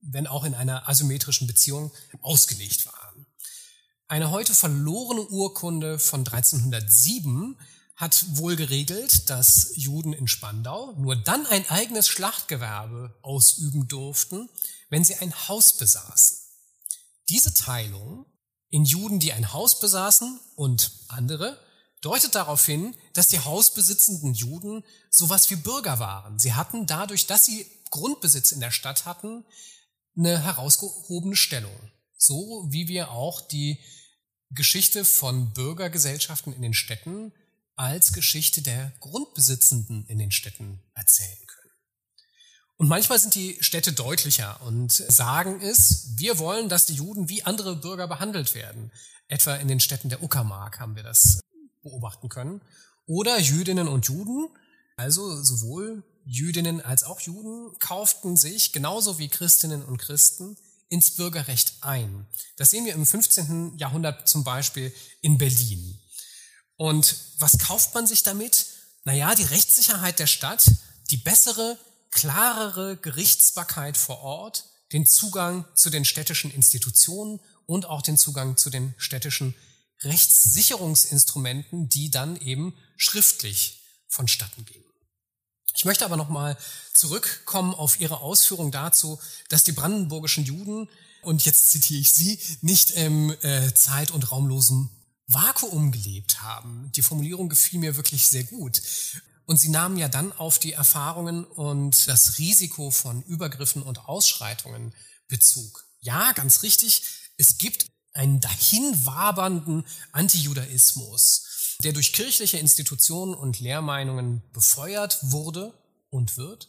wenn 0.00 0.26
auch 0.26 0.44
in 0.44 0.54
einer 0.54 0.88
asymmetrischen 0.88 1.46
Beziehung, 1.46 1.92
ausgelegt 2.22 2.86
waren. 2.86 3.26
Eine 4.06 4.30
heute 4.30 4.54
verlorene 4.54 5.26
Urkunde 5.28 5.98
von 5.98 6.20
1307 6.20 7.58
hat 7.96 8.24
wohl 8.36 8.54
geregelt, 8.54 9.28
dass 9.28 9.72
Juden 9.74 10.12
in 10.12 10.28
Spandau 10.28 10.92
nur 10.92 11.16
dann 11.16 11.46
ein 11.46 11.68
eigenes 11.68 12.08
Schlachtgewerbe 12.08 13.18
ausüben 13.22 13.88
durften, 13.88 14.48
wenn 14.88 15.04
sie 15.04 15.16
ein 15.16 15.34
Haus 15.48 15.76
besaßen. 15.76 16.38
Diese 17.28 17.52
Teilung 17.52 18.24
in 18.70 18.84
Juden, 18.84 19.18
die 19.18 19.32
ein 19.32 19.52
Haus 19.52 19.80
besaßen 19.80 20.38
und 20.54 20.92
andere, 21.08 21.58
deutet 22.00 22.34
darauf 22.34 22.64
hin, 22.64 22.94
dass 23.14 23.28
die 23.28 23.40
hausbesitzenden 23.40 24.34
Juden 24.34 24.84
sowas 25.10 25.50
wie 25.50 25.56
Bürger 25.56 25.98
waren. 25.98 26.38
Sie 26.38 26.54
hatten 26.54 26.86
dadurch, 26.86 27.26
dass 27.26 27.44
sie 27.44 27.66
Grundbesitz 27.90 28.52
in 28.52 28.60
der 28.60 28.70
Stadt 28.70 29.04
hatten, 29.04 29.44
eine 30.16 30.42
herausgehobene 30.42 31.36
Stellung. 31.36 31.76
So 32.16 32.66
wie 32.70 32.88
wir 32.88 33.10
auch 33.10 33.40
die 33.40 33.78
Geschichte 34.50 35.04
von 35.04 35.52
Bürgergesellschaften 35.52 36.52
in 36.52 36.62
den 36.62 36.74
Städten 36.74 37.32
als 37.76 38.12
Geschichte 38.12 38.60
der 38.62 38.92
Grundbesitzenden 39.00 40.06
in 40.06 40.18
den 40.18 40.32
Städten 40.32 40.82
erzählen 40.94 41.38
können. 41.46 41.58
Und 42.76 42.88
manchmal 42.88 43.18
sind 43.18 43.34
die 43.34 43.56
Städte 43.60 43.92
deutlicher 43.92 44.60
und 44.62 44.92
sagen 44.92 45.60
es, 45.60 46.14
wir 46.16 46.38
wollen, 46.38 46.68
dass 46.68 46.86
die 46.86 46.94
Juden 46.94 47.28
wie 47.28 47.42
andere 47.44 47.76
Bürger 47.76 48.08
behandelt 48.08 48.54
werden. 48.54 48.92
Etwa 49.28 49.56
in 49.56 49.68
den 49.68 49.80
Städten 49.80 50.08
der 50.08 50.22
Uckermark 50.22 50.80
haben 50.80 50.96
wir 50.96 51.02
das 51.02 51.40
beobachten 51.88 52.28
können. 52.28 52.60
Oder 53.06 53.38
Jüdinnen 53.38 53.88
und 53.88 54.06
Juden, 54.06 54.48
also 54.96 55.42
sowohl 55.42 56.02
Jüdinnen 56.24 56.80
als 56.80 57.04
auch 57.04 57.20
Juden, 57.20 57.78
kauften 57.78 58.36
sich 58.36 58.72
genauso 58.72 59.18
wie 59.18 59.28
Christinnen 59.28 59.84
und 59.84 59.98
Christen 59.98 60.56
ins 60.90 61.12
Bürgerrecht 61.12 61.74
ein. 61.80 62.26
Das 62.56 62.70
sehen 62.70 62.84
wir 62.84 62.94
im 62.94 63.06
15. 63.06 63.76
Jahrhundert 63.78 64.28
zum 64.28 64.44
Beispiel 64.44 64.92
in 65.20 65.38
Berlin. 65.38 65.98
Und 66.76 67.16
was 67.38 67.58
kauft 67.58 67.94
man 67.94 68.06
sich 68.06 68.22
damit? 68.22 68.66
Naja, 69.04 69.34
die 69.34 69.44
Rechtssicherheit 69.44 70.18
der 70.18 70.26
Stadt, 70.26 70.70
die 71.10 71.16
bessere, 71.16 71.78
klarere 72.10 72.96
Gerichtsbarkeit 72.96 73.96
vor 73.96 74.20
Ort, 74.20 74.64
den 74.92 75.06
Zugang 75.06 75.64
zu 75.74 75.90
den 75.90 76.04
städtischen 76.04 76.50
Institutionen 76.50 77.40
und 77.66 77.86
auch 77.86 78.02
den 78.02 78.16
Zugang 78.16 78.56
zu 78.56 78.70
den 78.70 78.94
städtischen 78.96 79.54
Rechtssicherungsinstrumenten, 80.02 81.88
die 81.88 82.10
dann 82.10 82.36
eben 82.40 82.74
schriftlich 82.96 83.82
vonstatten 84.08 84.64
gehen. 84.64 84.84
Ich 85.74 85.84
möchte 85.84 86.04
aber 86.04 86.16
nochmal 86.16 86.56
zurückkommen 86.92 87.74
auf 87.74 88.00
Ihre 88.00 88.20
Ausführung 88.20 88.72
dazu, 88.72 89.20
dass 89.48 89.64
die 89.64 89.72
brandenburgischen 89.72 90.44
Juden, 90.44 90.88
und 91.22 91.44
jetzt 91.44 91.70
zitiere 91.70 92.00
ich 92.00 92.10
Sie, 92.10 92.38
nicht 92.62 92.90
im 92.92 93.30
äh, 93.42 93.72
zeit- 93.74 94.10
und 94.10 94.32
raumlosen 94.32 94.90
Vakuum 95.28 95.92
gelebt 95.92 96.42
haben. 96.42 96.90
Die 96.96 97.02
Formulierung 97.02 97.48
gefiel 97.48 97.78
mir 97.78 97.96
wirklich 97.96 98.28
sehr 98.28 98.44
gut. 98.44 98.82
Und 99.44 99.58
sie 99.58 99.68
nahmen 99.68 99.96
ja 99.96 100.08
dann 100.08 100.32
auf 100.32 100.58
die 100.58 100.72
Erfahrungen 100.72 101.44
und 101.44 102.08
das 102.08 102.38
Risiko 102.38 102.90
von 102.90 103.22
Übergriffen 103.22 103.82
und 103.82 104.08
Ausschreitungen 104.08 104.92
Bezug. 105.28 105.84
Ja, 106.00 106.32
ganz 106.32 106.62
richtig, 106.62 107.02
es 107.36 107.58
gibt 107.58 107.86
einen 108.18 108.40
dahinwabernden 108.40 109.84
Antijudaismus, 110.12 111.76
der 111.84 111.92
durch 111.92 112.12
kirchliche 112.12 112.58
Institutionen 112.58 113.34
und 113.34 113.60
Lehrmeinungen 113.60 114.42
befeuert 114.52 115.18
wurde 115.22 115.72
und 116.10 116.36
wird. 116.36 116.68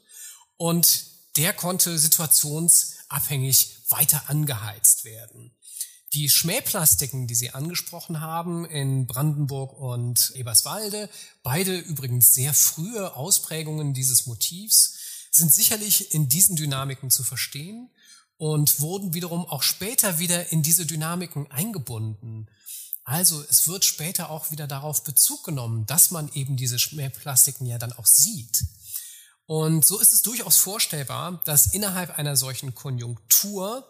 Und 0.57 1.05
der 1.37 1.53
konnte 1.53 1.97
situationsabhängig 1.97 3.77
weiter 3.89 4.29
angeheizt 4.29 5.05
werden. 5.05 5.55
Die 6.13 6.29
Schmähplastiken, 6.29 7.27
die 7.27 7.35
Sie 7.35 7.51
angesprochen 7.51 8.19
haben 8.19 8.65
in 8.65 9.07
Brandenburg 9.07 9.73
und 9.73 10.31
Eberswalde, 10.35 11.09
beide 11.43 11.77
übrigens 11.77 12.33
sehr 12.33 12.53
frühe 12.53 13.15
Ausprägungen 13.15 13.93
dieses 13.93 14.25
Motivs, 14.27 14.97
sind 15.31 15.53
sicherlich 15.53 16.13
in 16.13 16.29
diesen 16.29 16.55
Dynamiken 16.55 17.09
zu 17.09 17.23
verstehen 17.23 17.89
und 18.39 18.79
wurden 18.79 19.13
wiederum 19.13 19.45
auch 19.45 19.63
später 19.63 20.17
wieder 20.17 20.53
in 20.53 20.63
diese 20.63 20.85
Dynamiken 20.85 21.51
eingebunden. 21.51 22.47
Also 23.03 23.43
es 23.49 23.67
wird 23.67 23.83
später 23.83 24.29
auch 24.29 24.49
wieder 24.49 24.65
darauf 24.65 25.03
Bezug 25.03 25.43
genommen, 25.43 25.85
dass 25.87 26.09
man 26.09 26.31
eben 26.33 26.55
diese 26.55 26.79
Schmähplastiken 26.79 27.67
ja 27.67 27.77
dann 27.77 27.91
auch 27.91 28.05
sieht. 28.05 28.63
Und 29.45 29.83
so 29.83 29.99
ist 29.99 30.13
es 30.13 30.21
durchaus 30.21 30.55
vorstellbar, 30.55 31.41
dass 31.43 31.73
innerhalb 31.73 32.17
einer 32.17 32.37
solchen 32.37 32.73
Konjunktur 32.73 33.85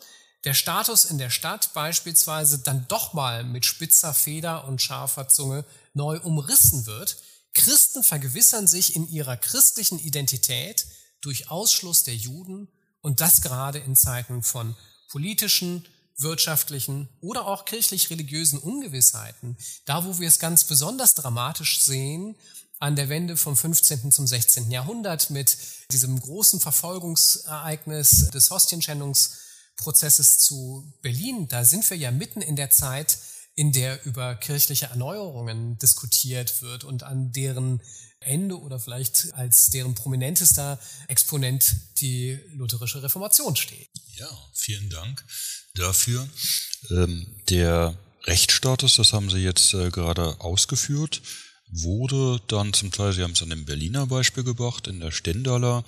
der 0.46 0.56
Status 0.56 1.06
in 1.06 1.20
der 1.20 1.30
Stadt 1.30 1.72
beispielsweise 1.76 2.58
dann 2.58 2.88
doch 2.88 3.14
mal 3.14 3.44
mit 3.44 3.68
spitzer 3.68 4.16
Feder 4.16 4.68
und 4.68 4.82
scharfer 4.82 5.28
Zunge 5.28 5.64
neu 5.94 6.20
umrissen 6.22 6.88
wird. 6.88 7.18
Christen 7.54 8.02
vergewissern 8.02 8.66
sich 8.66 8.96
in 8.96 9.08
ihrer 9.12 9.38
christlichen 9.38 10.00
Identität 10.00 10.88
durch 11.22 11.52
Ausschluss 11.52 12.02
der 12.04 12.16
Juden 12.16 12.68
und 13.02 13.22
das 13.22 13.42
gerade 13.42 13.80
in 13.80 13.96
Zeiten 13.96 14.44
von 14.44 14.76
politischen, 15.10 15.86
wirtschaftlichen 16.18 17.10
oder 17.22 17.48
auch 17.48 17.66
kirchlich-religiösen 17.66 18.60
Ungewissheiten. 18.60 19.58
Da, 19.86 20.06
wo 20.06 20.20
wir 20.20 20.28
es 20.28 20.40
ganz 20.40 20.66
besonders 20.66 21.16
dramatisch 21.16 21.82
sehen, 21.82 22.36
an 22.80 22.96
der 22.96 23.10
Wende 23.10 23.36
vom 23.36 23.58
15. 23.58 24.12
zum 24.12 24.26
16. 24.26 24.72
Jahrhundert 24.72 25.30
mit 25.30 25.58
diesem 25.92 26.20
großen 26.20 26.60
Verfolgungsereignis 26.60 28.30
des 28.30 28.50
Hostienschändungs 28.50 29.38
Prozesses 29.76 30.38
zu 30.38 30.94
Berlin, 31.02 31.48
da 31.48 31.64
sind 31.64 31.90
wir 31.90 31.98
ja 31.98 32.12
mitten 32.12 32.42
in 32.42 32.56
der 32.56 32.70
Zeit, 32.70 33.18
in 33.56 33.72
der 33.72 34.06
über 34.06 34.36
kirchliche 34.36 34.88
Erneuerungen 34.88 35.78
diskutiert 35.80 36.62
wird 36.62 36.84
und 36.84 37.04
an 37.04 37.32
deren 37.32 37.82
Ende 38.22 38.60
oder 38.60 38.80
vielleicht 38.80 39.34
als 39.34 39.70
deren 39.70 39.96
prominentester 39.96 40.80
Exponent 41.08 41.76
die 42.00 42.40
lutherische 42.54 43.02
Reformation 43.02 43.56
steht. 43.56 43.90
Ja, 44.18 44.30
vielen 44.54 44.90
Dank 44.90 45.26
dafür. 45.76 46.28
Ähm, 46.90 47.28
der 47.50 47.98
Rechtsstatus, 48.26 48.98
das 48.98 49.14
haben 49.14 49.30
Sie 49.30 49.40
jetzt 49.40 49.74
äh, 49.74 49.90
gerade 49.90 50.40
ausgeführt 50.42 51.22
wurde 51.72 52.42
dann 52.48 52.74
zum 52.74 52.92
Teil, 52.92 53.14
Sie 53.14 53.22
haben 53.22 53.34
es 53.34 53.44
an 53.44 53.52
dem 53.52 53.66
Berliner 53.66 54.08
Beispiel 54.08 54.44
gebracht, 54.44 54.88
in 54.88 55.00
der 55.00 55.12
Stendaler 55.12 55.84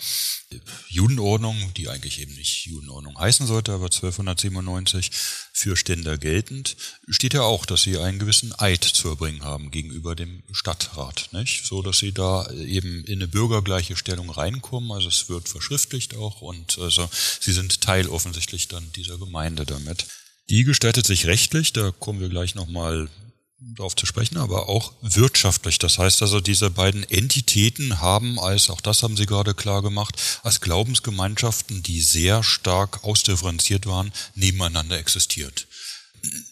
Judenordnung, 0.89 1.57
die 1.75 1.89
eigentlich 1.89 2.21
eben 2.21 2.35
nicht 2.35 2.67
Judenordnung 2.67 3.17
heißen 3.17 3.48
sollte, 3.48 3.74
aber 3.74 3.85
1297 3.85 5.09
für 5.53 5.75
Ständer 5.75 6.17
geltend, 6.17 6.77
steht 7.07 7.33
ja 7.33 7.41
auch, 7.41 7.65
dass 7.65 7.81
sie 7.81 7.98
einen 7.98 8.20
gewissen 8.20 8.53
Eid 8.59 8.83
zu 8.83 9.09
erbringen 9.09 9.44
haben 9.44 9.72
gegenüber 9.72 10.15
dem 10.15 10.44
Stadtrat, 10.51 11.29
nicht? 11.31 11.65
So, 11.65 11.81
dass 11.81 11.98
sie 11.98 12.11
da 12.11 12.50
eben 12.51 13.03
in 13.05 13.20
eine 13.20 13.27
bürgergleiche 13.27 13.96
Stellung 13.96 14.29
reinkommen, 14.29 14.91
also 14.91 15.07
es 15.07 15.29
wird 15.29 15.50
verschriftlicht 15.50 16.15
auch 16.15 16.41
und 16.41 16.77
also 16.77 17.09
sie 17.39 17.53
sind 17.53 17.81
Teil 17.81 18.07
offensichtlich 18.07 18.67
dann 18.67 18.91
dieser 18.94 19.17
Gemeinde 19.17 19.65
damit. 19.65 20.05
Die 20.50 20.63
gestaltet 20.63 21.05
sich 21.05 21.25
rechtlich, 21.25 21.74
da 21.74 21.91
kommen 21.91 22.20
wir 22.20 22.29
gleich 22.29 22.55
nochmal 22.55 23.09
darauf 23.61 23.95
zu 23.95 24.05
sprechen, 24.05 24.37
aber 24.37 24.69
auch 24.69 24.93
wirtschaftlich. 25.01 25.77
Das 25.77 25.97
heißt 25.97 26.21
also, 26.21 26.41
diese 26.41 26.69
beiden 26.69 27.03
Entitäten 27.03 28.01
haben 28.01 28.39
als, 28.39 28.69
auch 28.69 28.81
das 28.81 29.03
haben 29.03 29.15
Sie 29.15 29.25
gerade 29.25 29.53
klar 29.53 29.81
gemacht, 29.81 30.19
als 30.43 30.61
Glaubensgemeinschaften, 30.61 31.83
die 31.83 32.01
sehr 32.01 32.43
stark 32.43 33.03
ausdifferenziert 33.03 33.85
waren, 33.85 34.11
nebeneinander 34.35 34.97
existiert. 34.97 35.67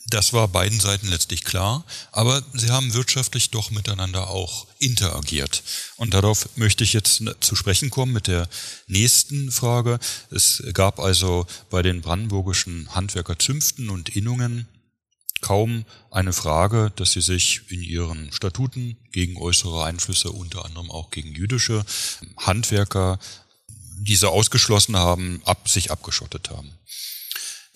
Das 0.07 0.33
war 0.33 0.47
beiden 0.47 0.79
Seiten 0.79 1.07
letztlich 1.07 1.43
klar, 1.43 1.83
aber 2.11 2.41
sie 2.53 2.71
haben 2.71 2.95
wirtschaftlich 2.95 3.51
doch 3.51 3.69
miteinander 3.69 4.27
auch 4.29 4.65
interagiert. 4.79 5.61
Und 5.95 6.15
darauf 6.15 6.49
möchte 6.55 6.83
ich 6.83 6.93
jetzt 6.93 7.23
zu 7.39 7.55
sprechen 7.55 7.91
kommen 7.91 8.11
mit 8.11 8.25
der 8.25 8.49
nächsten 8.87 9.51
Frage. 9.51 9.99
Es 10.31 10.63
gab 10.73 10.99
also 10.99 11.45
bei 11.69 11.83
den 11.83 12.01
brandenburgischen 12.01 12.95
Handwerkerzünften 12.95 13.91
und 13.91 14.09
Innungen 14.09 14.67
kaum 15.41 15.85
eine 16.11 16.33
Frage, 16.33 16.91
dass 16.95 17.13
sie 17.13 17.21
sich 17.21 17.61
in 17.69 17.81
ihren 17.81 18.31
Statuten 18.31 18.97
gegen 19.11 19.37
äußere 19.37 19.83
Einflüsse, 19.83 20.31
unter 20.31 20.65
anderem 20.65 20.91
auch 20.91 21.11
gegen 21.11 21.33
jüdische 21.33 21.85
Handwerker, 22.37 23.19
diese 23.97 24.29
ausgeschlossen 24.29 24.95
haben, 24.95 25.41
ab, 25.45 25.67
sich 25.67 25.91
abgeschottet 25.91 26.49
haben. 26.49 26.71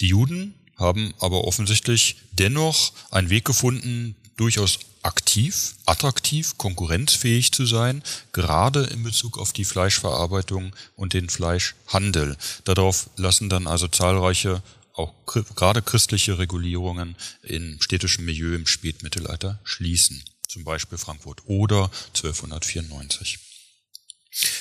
Die 0.01 0.07
Juden 0.07 0.55
haben 0.77 1.13
aber 1.19 1.43
offensichtlich 1.43 2.17
dennoch 2.31 2.93
einen 3.11 3.29
Weg 3.29 3.45
gefunden, 3.45 4.15
durchaus 4.35 4.79
aktiv, 5.03 5.75
attraktiv, 5.85 6.57
konkurrenzfähig 6.57 7.51
zu 7.51 7.65
sein, 7.65 8.03
gerade 8.31 8.83
in 8.85 9.03
Bezug 9.03 9.37
auf 9.37 9.53
die 9.53 9.65
Fleischverarbeitung 9.65 10.73
und 10.95 11.13
den 11.13 11.29
Fleischhandel. 11.29 12.37
Darauf 12.63 13.09
lassen 13.17 13.49
dann 13.49 13.67
also 13.67 13.87
zahlreiche 13.87 14.63
auch 14.93 15.13
gerade 15.25 15.81
christliche 15.81 16.37
Regulierungen 16.37 17.15
im 17.41 17.81
städtischen 17.81 18.25
Milieu 18.25 18.55
im 18.55 18.67
Spätmittelalter 18.67 19.59
schließen, 19.63 20.23
zum 20.47 20.63
Beispiel 20.63 20.97
Frankfurt 20.97 21.41
oder 21.45 21.89
1294. 22.15 23.52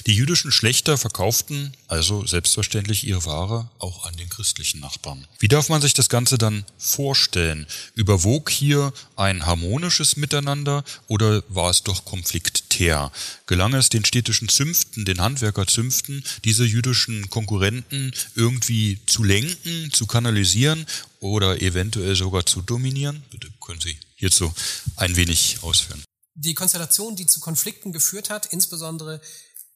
Die 0.07 0.15
jüdischen 0.15 0.53
Schlechter 0.53 0.99
verkauften 0.99 1.73
also 1.89 2.27
selbstverständlich 2.27 3.07
ihre 3.07 3.25
Ware 3.25 3.71
auch 3.79 4.05
an 4.05 4.17
den 4.17 4.29
christlichen 4.29 4.81
Nachbarn. 4.81 5.27
Wie 5.39 5.49
darf 5.49 5.69
man 5.69 5.81
sich 5.81 5.95
das 5.95 6.09
Ganze 6.09 6.39
dann 6.39 6.65
vorstellen? 6.79 7.67
Überwog 7.95 8.51
hier 8.51 8.93
ein 9.17 9.47
harmonisches 9.47 10.17
Miteinander 10.17 10.85
oder 11.09 11.43
war 11.49 11.71
es 11.71 11.83
doch 11.83 12.05
konfliktär? 12.05 13.13
Gelang 13.47 13.75
es 13.75 13.89
den 13.89 14.05
städtischen 14.05 14.49
Zünften, 14.49 15.05
den 15.05 15.21
Handwerkerzünften, 15.21 16.25
diese 16.45 16.65
jüdischen 16.65 17.31
Konkurrenten 17.31 18.13
irgendwie 18.35 18.99
zu 19.07 19.25
lenken, 19.25 19.91
zu 19.93 20.07
kanalisieren 20.07 20.87
oder 21.21 21.63
eventuell 21.63 22.17
sogar 22.17 22.45
zu 22.45 22.63
dominieren? 22.63 23.23
Bitte 23.31 23.49
können 23.61 23.81
Sie 23.81 23.97
hierzu 24.17 24.53
ein 24.97 25.17
wenig 25.17 25.59
ausführen. 25.63 26.03
Die 26.35 26.55
Konstellation, 26.55 27.15
die 27.15 27.27
zu 27.27 27.41
Konflikten 27.41 27.93
geführt 27.93 28.31
hat, 28.31 28.47
insbesondere 28.47 29.21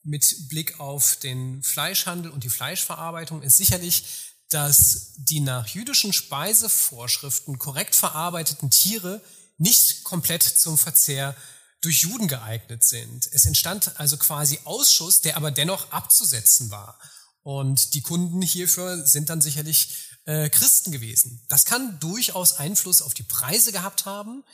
mit 0.06 0.48
Blick 0.48 0.80
auf 0.80 1.16
den 1.16 1.62
Fleischhandel 1.62 2.30
und 2.30 2.44
die 2.44 2.48
Fleischverarbeitung 2.48 3.42
ist 3.42 3.56
sicherlich, 3.56 4.04
dass 4.48 5.14
die 5.16 5.40
nach 5.40 5.66
jüdischen 5.66 6.12
Speisevorschriften 6.12 7.58
korrekt 7.58 7.94
verarbeiteten 7.94 8.70
Tiere 8.70 9.20
nicht 9.58 10.04
komplett 10.04 10.42
zum 10.42 10.78
Verzehr 10.78 11.34
durch 11.80 12.02
Juden 12.02 12.28
geeignet 12.28 12.84
sind. 12.84 13.28
Es 13.32 13.44
entstand 13.44 13.98
also 13.98 14.16
quasi 14.16 14.60
Ausschuss, 14.64 15.20
der 15.20 15.36
aber 15.36 15.50
dennoch 15.50 15.90
abzusetzen 15.90 16.70
war. 16.70 16.98
Und 17.42 17.94
die 17.94 18.00
Kunden 18.00 18.42
hierfür 18.42 19.06
sind 19.06 19.30
dann 19.30 19.40
sicherlich 19.40 19.88
äh, 20.24 20.48
Christen 20.48 20.92
gewesen. 20.92 21.42
Das 21.48 21.64
kann 21.64 21.98
durchaus 22.00 22.54
Einfluss 22.54 23.02
auf 23.02 23.14
die 23.14 23.22
Preise 23.22 23.72
gehabt 23.72 24.04
haben. 24.04 24.44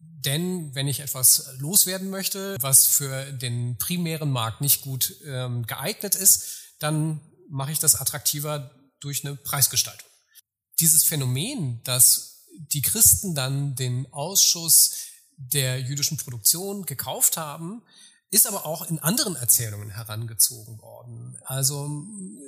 Denn 0.00 0.74
wenn 0.74 0.88
ich 0.88 1.00
etwas 1.00 1.50
loswerden 1.58 2.10
möchte, 2.10 2.56
was 2.60 2.86
für 2.86 3.32
den 3.32 3.78
primären 3.78 4.30
Markt 4.30 4.60
nicht 4.60 4.82
gut 4.82 5.14
ähm, 5.24 5.66
geeignet 5.66 6.14
ist, 6.14 6.74
dann 6.78 7.20
mache 7.48 7.72
ich 7.72 7.78
das 7.78 7.94
attraktiver 7.94 8.70
durch 9.00 9.24
eine 9.24 9.36
Preisgestaltung. 9.36 10.08
Dieses 10.78 11.04
Phänomen, 11.04 11.82
dass 11.84 12.46
die 12.58 12.82
Christen 12.82 13.34
dann 13.34 13.74
den 13.74 14.12
Ausschuss 14.12 14.92
der 15.36 15.80
jüdischen 15.80 16.18
Produktion 16.18 16.84
gekauft 16.84 17.36
haben, 17.36 17.82
ist 18.30 18.46
aber 18.46 18.66
auch 18.66 18.88
in 18.88 18.98
anderen 18.98 19.36
Erzählungen 19.36 19.90
herangezogen 19.90 20.80
worden. 20.80 21.36
Also 21.44 21.88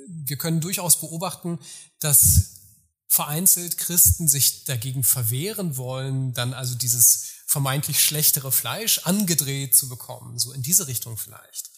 wir 0.07 0.37
können 0.37 0.61
durchaus 0.61 0.99
beobachten, 0.99 1.59
dass 1.99 2.61
vereinzelt 3.07 3.77
Christen 3.77 4.27
sich 4.27 4.63
dagegen 4.63 5.03
verwehren 5.03 5.77
wollen, 5.77 6.33
dann 6.33 6.53
also 6.53 6.75
dieses 6.75 7.32
vermeintlich 7.53 8.01
schlechtere 8.01 8.51
Fleisch 8.51 9.01
angedreht 9.03 9.75
zu 9.75 9.87
bekommen, 9.87 10.39
so 10.39 10.51
in 10.53 10.63
diese 10.63 10.87
Richtung 10.87 11.17
vielleicht. 11.17 11.69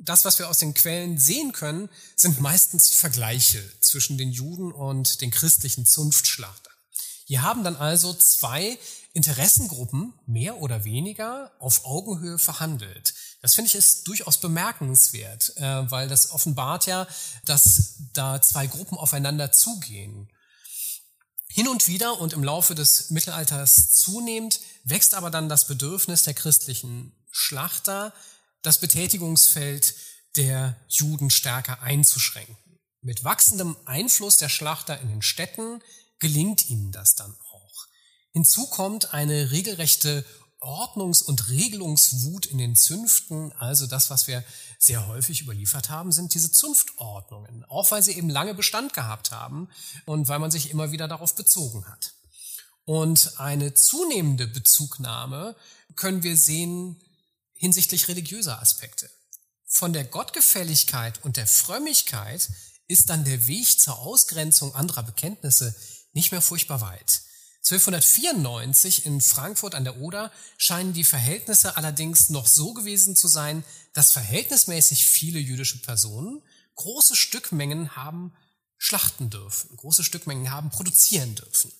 Das, 0.00 0.24
was 0.24 0.38
wir 0.38 0.48
aus 0.48 0.58
den 0.58 0.72
Quellen 0.72 1.18
sehen 1.18 1.50
können, 1.50 1.88
sind 2.14 2.40
meistens 2.40 2.90
Vergleiche 2.90 3.60
zwischen 3.80 4.18
den 4.18 4.30
Juden 4.30 4.70
und 4.70 5.20
den 5.20 5.32
christlichen 5.32 5.84
Zunftschlachtern. 5.84 6.72
Hier 7.24 7.42
haben 7.42 7.64
dann 7.64 7.74
also 7.74 8.14
zwei 8.14 8.78
Interessengruppen 9.14 10.14
mehr 10.26 10.58
oder 10.58 10.84
weniger 10.84 11.50
auf 11.58 11.84
Augenhöhe 11.84 12.38
verhandelt. 12.38 13.12
Das 13.42 13.56
finde 13.56 13.70
ich 13.70 13.74
ist 13.74 14.06
durchaus 14.06 14.38
bemerkenswert, 14.38 15.56
äh, 15.56 15.90
weil 15.90 16.06
das 16.08 16.30
offenbart 16.30 16.86
ja, 16.86 17.08
dass 17.44 17.94
da 18.12 18.40
zwei 18.40 18.68
Gruppen 18.68 18.96
aufeinander 18.96 19.50
zugehen. 19.50 20.28
Hin 21.48 21.68
und 21.68 21.88
wieder 21.88 22.20
und 22.20 22.32
im 22.32 22.44
Laufe 22.44 22.74
des 22.74 23.10
Mittelalters 23.10 23.92
zunehmend 23.92 24.60
wächst 24.84 25.14
aber 25.14 25.30
dann 25.30 25.48
das 25.48 25.66
Bedürfnis 25.66 26.22
der 26.22 26.34
christlichen 26.34 27.12
Schlachter, 27.30 28.12
das 28.62 28.78
Betätigungsfeld 28.78 29.94
der 30.36 30.76
Juden 30.88 31.30
stärker 31.30 31.82
einzuschränken. 31.82 32.56
Mit 33.00 33.24
wachsendem 33.24 33.76
Einfluss 33.84 34.36
der 34.36 34.48
Schlachter 34.48 35.00
in 35.00 35.08
den 35.08 35.22
Städten 35.22 35.80
gelingt 36.18 36.68
ihnen 36.68 36.92
das 36.92 37.14
dann 37.14 37.32
auch. 37.52 37.86
Hinzu 38.32 38.66
kommt 38.66 39.14
eine 39.14 39.50
regelrechte 39.50 40.24
Ordnungs- 40.60 41.22
und 41.22 41.48
Regelungswut 41.48 42.46
in 42.46 42.58
den 42.58 42.76
Zünften, 42.76 43.52
also 43.52 43.86
das, 43.86 44.10
was 44.10 44.26
wir 44.26 44.44
sehr 44.78 45.06
häufig 45.06 45.42
überliefert 45.42 45.90
haben, 45.90 46.12
sind 46.12 46.34
diese 46.34 46.50
Zunftordnungen, 46.50 47.64
auch 47.66 47.90
weil 47.90 48.02
sie 48.02 48.12
eben 48.12 48.30
lange 48.30 48.54
Bestand 48.54 48.94
gehabt 48.94 49.30
haben 49.30 49.68
und 50.06 50.28
weil 50.28 50.38
man 50.38 50.50
sich 50.50 50.70
immer 50.70 50.92
wieder 50.92 51.08
darauf 51.08 51.34
bezogen 51.34 51.86
hat. 51.86 52.14
Und 52.84 53.38
eine 53.38 53.74
zunehmende 53.74 54.46
Bezugnahme 54.46 55.56
können 55.96 56.22
wir 56.22 56.36
sehen 56.36 57.02
hinsichtlich 57.54 58.08
religiöser 58.08 58.60
Aspekte. 58.60 59.10
Von 59.66 59.92
der 59.92 60.04
Gottgefälligkeit 60.04 61.24
und 61.24 61.36
der 61.36 61.46
Frömmigkeit 61.46 62.48
ist 62.86 63.10
dann 63.10 63.24
der 63.24 63.46
Weg 63.48 63.80
zur 63.80 63.98
Ausgrenzung 63.98 64.74
anderer 64.74 65.02
Bekenntnisse 65.02 65.74
nicht 66.12 66.30
mehr 66.30 66.40
furchtbar 66.40 66.80
weit. 66.80 67.22
1294 67.68 69.06
in 69.06 69.20
Frankfurt 69.20 69.74
an 69.74 69.82
der 69.82 70.00
Oder 70.00 70.30
scheinen 70.56 70.92
die 70.92 71.02
Verhältnisse 71.02 71.76
allerdings 71.76 72.30
noch 72.30 72.46
so 72.46 72.74
gewesen 72.74 73.16
zu 73.16 73.26
sein, 73.26 73.64
dass 73.92 74.12
verhältnismäßig 74.12 75.04
viele 75.04 75.40
jüdische 75.40 75.82
Personen 75.82 76.42
große 76.76 77.16
Stückmengen 77.16 77.96
haben 77.96 78.32
schlachten 78.78 79.30
dürfen, 79.30 79.76
große 79.76 80.04
Stückmengen 80.04 80.52
haben 80.52 80.70
produzieren 80.70 81.34
dürfen. 81.34 81.72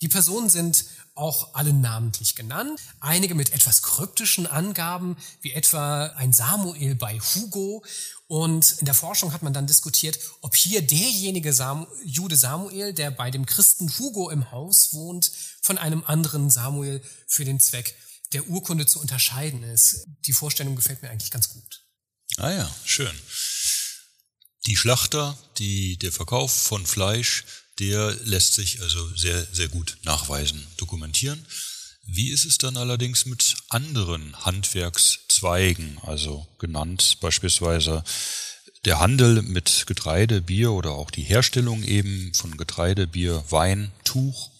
Die 0.00 0.08
Personen 0.08 0.48
sind 0.48 0.84
auch 1.14 1.54
alle 1.54 1.72
namentlich 1.72 2.36
genannt, 2.36 2.80
einige 3.00 3.34
mit 3.34 3.52
etwas 3.52 3.82
kryptischen 3.82 4.46
Angaben, 4.46 5.16
wie 5.40 5.52
etwa 5.52 6.06
ein 6.16 6.32
Samuel 6.32 6.94
bei 6.94 7.18
Hugo. 7.18 7.84
Und 8.28 8.76
in 8.78 8.84
der 8.84 8.94
Forschung 8.94 9.32
hat 9.32 9.42
man 9.42 9.52
dann 9.52 9.66
diskutiert, 9.66 10.18
ob 10.42 10.54
hier 10.54 10.82
derjenige 10.82 11.52
Samu 11.52 11.86
Jude 12.04 12.36
Samuel, 12.36 12.92
der 12.92 13.10
bei 13.10 13.32
dem 13.32 13.46
Christen 13.46 13.92
Hugo 13.98 14.30
im 14.30 14.52
Haus 14.52 14.94
wohnt, 14.94 15.32
von 15.60 15.78
einem 15.78 16.04
anderen 16.06 16.50
Samuel 16.50 17.02
für 17.26 17.44
den 17.44 17.58
Zweck 17.58 17.96
der 18.32 18.48
Urkunde 18.48 18.86
zu 18.86 19.00
unterscheiden 19.00 19.64
ist. 19.64 20.06
Die 20.26 20.32
Vorstellung 20.32 20.76
gefällt 20.76 21.02
mir 21.02 21.10
eigentlich 21.10 21.32
ganz 21.32 21.48
gut. 21.48 21.82
Ah 22.36 22.50
ja, 22.50 22.74
schön. 22.84 23.18
Die 24.66 24.76
Schlachter, 24.76 25.36
die, 25.56 25.96
der 25.96 26.12
Verkauf 26.12 26.52
von 26.52 26.86
Fleisch, 26.86 27.44
der 27.78 28.16
lässt 28.24 28.54
sich 28.54 28.80
also 28.82 29.08
sehr, 29.16 29.46
sehr 29.52 29.68
gut 29.68 29.98
nachweisen, 30.04 30.66
dokumentieren. 30.76 31.44
Wie 32.06 32.30
ist 32.30 32.46
es 32.46 32.58
dann 32.58 32.76
allerdings 32.76 33.26
mit 33.26 33.56
anderen 33.68 34.34
Handwerkszweigen, 34.44 35.98
also 36.02 36.46
genannt 36.58 37.18
beispielsweise 37.20 38.02
der 38.84 38.98
Handel 39.00 39.42
mit 39.42 39.84
Getreide, 39.86 40.40
Bier 40.40 40.72
oder 40.72 40.92
auch 40.92 41.10
die 41.10 41.22
Herstellung 41.22 41.82
eben 41.82 42.32
von 42.34 42.56
Getreide, 42.56 43.06
Bier, 43.06 43.44
Wein, 43.50 43.92
Tuch? 44.04 44.50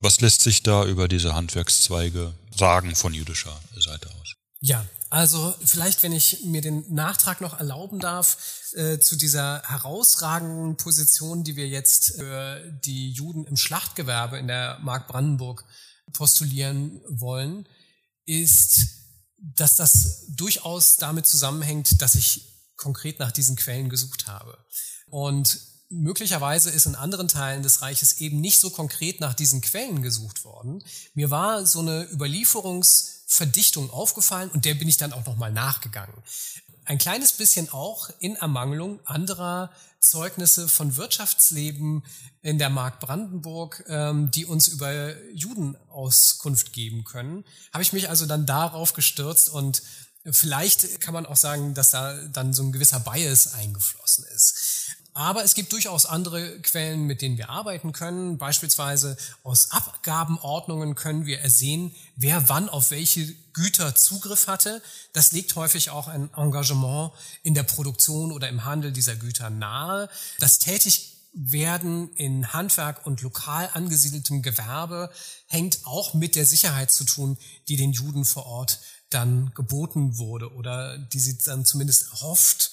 Was 0.00 0.20
lässt 0.20 0.40
sich 0.42 0.62
da 0.62 0.84
über 0.84 1.08
diese 1.08 1.34
Handwerkszweige 1.34 2.34
sagen 2.56 2.96
von 2.96 3.14
jüdischer 3.14 3.58
Seite 3.76 4.10
aus? 4.10 4.34
Ja, 4.60 4.86
also 5.16 5.54
vielleicht, 5.64 6.02
wenn 6.02 6.12
ich 6.12 6.44
mir 6.44 6.60
den 6.60 6.92
Nachtrag 6.92 7.40
noch 7.40 7.58
erlauben 7.58 8.00
darf, 8.00 8.36
äh, 8.74 8.98
zu 8.98 9.16
dieser 9.16 9.62
herausragenden 9.62 10.76
Position, 10.76 11.42
die 11.42 11.56
wir 11.56 11.66
jetzt 11.68 12.16
für 12.16 12.60
die 12.84 13.12
Juden 13.12 13.46
im 13.46 13.56
Schlachtgewerbe 13.56 14.36
in 14.36 14.46
der 14.46 14.78
Mark 14.82 15.08
Brandenburg 15.08 15.64
postulieren 16.12 17.00
wollen, 17.08 17.66
ist, 18.26 18.88
dass 19.38 19.76
das 19.76 20.26
durchaus 20.28 20.98
damit 20.98 21.26
zusammenhängt, 21.26 22.02
dass 22.02 22.14
ich 22.14 22.52
konkret 22.76 23.18
nach 23.18 23.32
diesen 23.32 23.56
Quellen 23.56 23.88
gesucht 23.88 24.26
habe. 24.26 24.58
Und 25.08 25.58
möglicherweise 25.88 26.68
ist 26.68 26.84
in 26.84 26.94
anderen 26.94 27.28
Teilen 27.28 27.62
des 27.62 27.80
Reiches 27.80 28.20
eben 28.20 28.42
nicht 28.42 28.60
so 28.60 28.68
konkret 28.68 29.20
nach 29.20 29.32
diesen 29.32 29.62
Quellen 29.62 30.02
gesucht 30.02 30.44
worden. 30.44 30.84
Mir 31.14 31.30
war 31.30 31.64
so 31.64 31.78
eine 31.80 32.04
Überlieferungs- 32.12 33.15
Verdichtung 33.26 33.90
aufgefallen 33.90 34.50
und 34.50 34.64
der 34.64 34.74
bin 34.74 34.88
ich 34.88 34.96
dann 34.96 35.12
auch 35.12 35.26
nochmal 35.26 35.52
nachgegangen. 35.52 36.14
Ein 36.84 36.98
kleines 36.98 37.32
bisschen 37.32 37.68
auch 37.70 38.10
in 38.20 38.36
Ermangelung 38.36 39.04
anderer 39.04 39.72
Zeugnisse 39.98 40.68
von 40.68 40.96
Wirtschaftsleben 40.96 42.04
in 42.42 42.58
der 42.58 42.70
Mark 42.70 43.00
Brandenburg, 43.00 43.84
ähm, 43.88 44.30
die 44.30 44.46
uns 44.46 44.68
über 44.68 45.20
Juden 45.32 45.76
Auskunft 45.88 46.72
geben 46.72 47.02
können, 47.02 47.44
habe 47.72 47.82
ich 47.82 47.92
mich 47.92 48.08
also 48.08 48.24
dann 48.24 48.46
darauf 48.46 48.92
gestürzt 48.92 49.48
und 49.48 49.82
vielleicht 50.30 51.00
kann 51.00 51.14
man 51.14 51.26
auch 51.26 51.36
sagen, 51.36 51.74
dass 51.74 51.90
da 51.90 52.14
dann 52.28 52.52
so 52.52 52.62
ein 52.62 52.70
gewisser 52.70 53.00
Bias 53.00 53.54
eingeflossen 53.54 54.24
ist. 54.32 54.54
Aber 55.16 55.42
es 55.44 55.54
gibt 55.54 55.72
durchaus 55.72 56.04
andere 56.04 56.60
Quellen, 56.60 57.04
mit 57.04 57.22
denen 57.22 57.38
wir 57.38 57.48
arbeiten 57.48 57.92
können. 57.92 58.36
Beispielsweise 58.36 59.16
aus 59.44 59.70
Abgabenordnungen 59.70 60.94
können 60.94 61.24
wir 61.24 61.40
ersehen, 61.40 61.94
wer 62.16 62.50
wann 62.50 62.68
auf 62.68 62.90
welche 62.90 63.34
Güter 63.54 63.94
Zugriff 63.94 64.46
hatte. 64.46 64.82
Das 65.14 65.32
legt 65.32 65.56
häufig 65.56 65.88
auch 65.88 66.08
ein 66.08 66.28
Engagement 66.36 67.12
in 67.42 67.54
der 67.54 67.62
Produktion 67.62 68.30
oder 68.30 68.50
im 68.50 68.66
Handel 68.66 68.92
dieser 68.92 69.16
Güter 69.16 69.48
nahe. 69.48 70.10
Das 70.38 70.58
Tätigwerden 70.58 72.12
in 72.16 72.52
Handwerk 72.52 73.06
und 73.06 73.22
lokal 73.22 73.70
angesiedeltem 73.72 74.42
Gewerbe 74.42 75.10
hängt 75.46 75.86
auch 75.86 76.12
mit 76.12 76.34
der 76.34 76.44
Sicherheit 76.44 76.90
zu 76.90 77.04
tun, 77.04 77.38
die 77.68 77.76
den 77.76 77.92
Juden 77.92 78.26
vor 78.26 78.44
Ort 78.44 78.80
dann 79.08 79.50
geboten 79.54 80.18
wurde 80.18 80.52
oder 80.52 80.98
die 80.98 81.20
sie 81.20 81.38
dann 81.38 81.64
zumindest 81.64 82.10
erhofft 82.12 82.72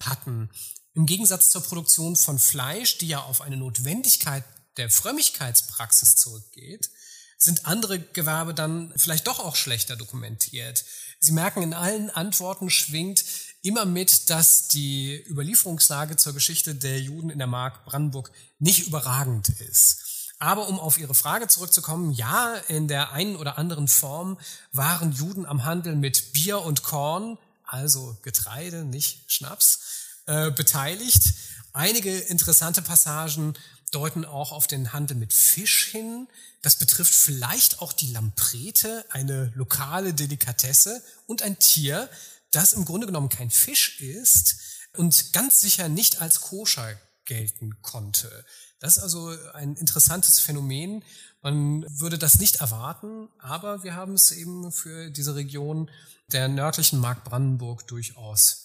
hatten. 0.00 0.50
Im 0.94 1.06
Gegensatz 1.06 1.50
zur 1.50 1.62
Produktion 1.62 2.14
von 2.14 2.38
Fleisch, 2.38 2.98
die 2.98 3.08
ja 3.08 3.20
auf 3.20 3.40
eine 3.40 3.56
Notwendigkeit 3.56 4.44
der 4.76 4.90
Frömmigkeitspraxis 4.90 6.16
zurückgeht, 6.16 6.88
sind 7.36 7.66
andere 7.66 7.98
Gewerbe 7.98 8.54
dann 8.54 8.92
vielleicht 8.96 9.26
doch 9.26 9.40
auch 9.40 9.56
schlechter 9.56 9.96
dokumentiert. 9.96 10.84
Sie 11.18 11.32
merken, 11.32 11.62
in 11.62 11.74
allen 11.74 12.10
Antworten 12.10 12.70
schwingt 12.70 13.24
immer 13.62 13.84
mit, 13.86 14.30
dass 14.30 14.68
die 14.68 15.24
Überlieferungslage 15.28 16.16
zur 16.16 16.32
Geschichte 16.32 16.74
der 16.76 17.00
Juden 17.00 17.30
in 17.30 17.38
der 17.38 17.46
Mark 17.48 17.84
Brandenburg 17.84 18.30
nicht 18.58 18.86
überragend 18.86 19.48
ist. 19.48 20.32
Aber 20.38 20.68
um 20.68 20.78
auf 20.78 20.98
Ihre 20.98 21.14
Frage 21.14 21.48
zurückzukommen, 21.48 22.12
ja, 22.12 22.54
in 22.68 22.86
der 22.86 23.12
einen 23.12 23.36
oder 23.36 23.58
anderen 23.58 23.88
Form 23.88 24.38
waren 24.72 25.12
Juden 25.12 25.46
am 25.46 25.64
Handel 25.64 25.96
mit 25.96 26.32
Bier 26.32 26.60
und 26.60 26.82
Korn, 26.82 27.38
also 27.64 28.18
Getreide, 28.22 28.84
nicht 28.84 29.30
Schnaps, 29.32 30.03
äh, 30.26 30.50
beteiligt. 30.50 31.34
Einige 31.72 32.16
interessante 32.16 32.82
Passagen 32.82 33.54
deuten 33.90 34.24
auch 34.24 34.52
auf 34.52 34.66
den 34.66 34.92
Handel 34.92 35.16
mit 35.16 35.32
Fisch 35.32 35.86
hin. 35.86 36.28
Das 36.62 36.76
betrifft 36.76 37.14
vielleicht 37.14 37.80
auch 37.80 37.92
die 37.92 38.12
Lamprete, 38.12 39.04
eine 39.10 39.52
lokale 39.54 40.14
Delikatesse 40.14 41.02
und 41.26 41.42
ein 41.42 41.58
Tier, 41.58 42.08
das 42.50 42.72
im 42.72 42.84
Grunde 42.84 43.06
genommen 43.06 43.28
kein 43.28 43.50
Fisch 43.50 44.00
ist 44.00 44.56
und 44.96 45.32
ganz 45.32 45.60
sicher 45.60 45.88
nicht 45.88 46.20
als 46.20 46.40
koscher 46.40 46.98
gelten 47.24 47.80
konnte. 47.82 48.44
Das 48.80 48.96
ist 48.96 49.02
also 49.02 49.34
ein 49.54 49.76
interessantes 49.76 50.40
Phänomen. 50.40 51.04
Man 51.42 51.84
würde 52.00 52.18
das 52.18 52.38
nicht 52.38 52.56
erwarten, 52.56 53.28
aber 53.38 53.82
wir 53.82 53.94
haben 53.94 54.14
es 54.14 54.30
eben 54.30 54.72
für 54.72 55.10
diese 55.10 55.34
Region 55.34 55.90
der 56.28 56.48
nördlichen 56.48 56.98
Mark 56.98 57.24
Brandenburg 57.24 57.86
durchaus 57.86 58.63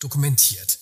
dokumentiert. 0.00 0.80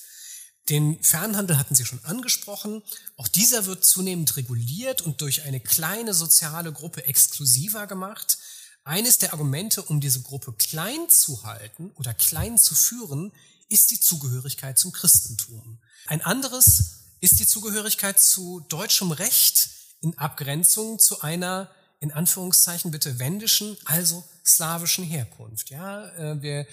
Den 0.68 1.02
Fernhandel 1.02 1.59
hatten 1.59 1.74
Sie 1.74 1.85
schon 1.85 2.04
angesprochen. 2.04 2.83
Auch 3.16 3.28
dieser 3.28 3.66
wird 3.66 3.85
zunehmend 3.85 4.37
reguliert 4.37 5.00
und 5.00 5.20
durch 5.22 5.42
eine 5.44 5.61
kleine 5.61 6.12
soziale 6.12 6.72
Gruppe 6.72 7.04
exklusiver 7.07 7.87
gemacht. 7.87 8.38
Eines 8.85 9.18
der 9.18 9.33
Argumente, 9.33 9.83
um 9.83 10.00
diese 10.00 10.22
Gruppe 10.22 10.52
klein 10.52 11.09
zu 11.09 11.42
halten 11.44 11.90
oder 11.94 12.12
klein 12.14 12.59
zu 12.59 12.74
führen, 12.74 13.33
ist 13.68 13.90
die 13.90 14.00
Zugehörigkeit 14.00 14.78
zum 14.78 14.92
Christentum. 14.92 15.81
Ein 16.07 16.22
anderes 16.22 16.98
ist 17.20 17.40
die 17.40 17.46
Zugehörigkeit 17.46 18.20
zu 18.20 18.61
deutschem 18.68 19.11
Recht 19.11 19.70
in 20.00 20.16
Abgrenzung 20.16 20.98
zu 20.98 21.20
einer 21.22 21.70
in 22.00 22.12
Anführungszeichen 22.12 22.90
bitte 22.90 23.18
wendischen, 23.18 23.76
also 23.85 24.24
slawischen 24.44 25.04
Herkunft. 25.04 25.70
Ja, 25.70 26.09
äh, 26.16 26.40
wir 26.40 26.66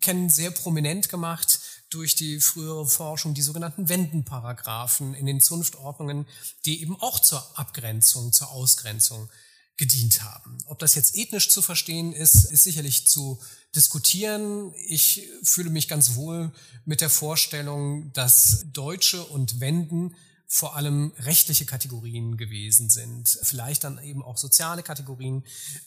kennen 0.00 0.30
sehr 0.30 0.50
prominent 0.50 1.08
gemacht 1.08 1.60
durch 1.94 2.14
die 2.14 2.40
frühere 2.40 2.86
Forschung 2.86 3.34
die 3.34 3.42
sogenannten 3.42 3.88
Wendenparagraphen 3.88 5.14
in 5.14 5.26
den 5.26 5.40
Zunftordnungen, 5.40 6.26
die 6.64 6.82
eben 6.82 7.00
auch 7.00 7.20
zur 7.20 7.58
Abgrenzung, 7.58 8.32
zur 8.32 8.50
Ausgrenzung 8.50 9.28
gedient 9.76 10.22
haben. 10.22 10.58
Ob 10.66 10.78
das 10.78 10.94
jetzt 10.94 11.16
ethnisch 11.16 11.50
zu 11.50 11.60
verstehen 11.62 12.12
ist, 12.12 12.44
ist 12.44 12.64
sicherlich 12.64 13.06
zu 13.08 13.40
diskutieren. 13.74 14.72
Ich 14.86 15.28
fühle 15.42 15.70
mich 15.70 15.88
ganz 15.88 16.14
wohl 16.14 16.52
mit 16.84 17.00
der 17.00 17.10
Vorstellung, 17.10 18.12
dass 18.12 18.66
Deutsche 18.72 19.24
und 19.24 19.60
Wenden 19.60 20.14
vor 20.46 20.76
allem 20.76 21.12
rechtliche 21.18 21.64
Kategorien 21.64 22.36
gewesen 22.36 22.88
sind, 22.88 23.40
vielleicht 23.42 23.82
dann 23.82 24.00
eben 24.02 24.22
auch 24.22 24.36
soziale 24.36 24.84
Kategorien 24.84 25.42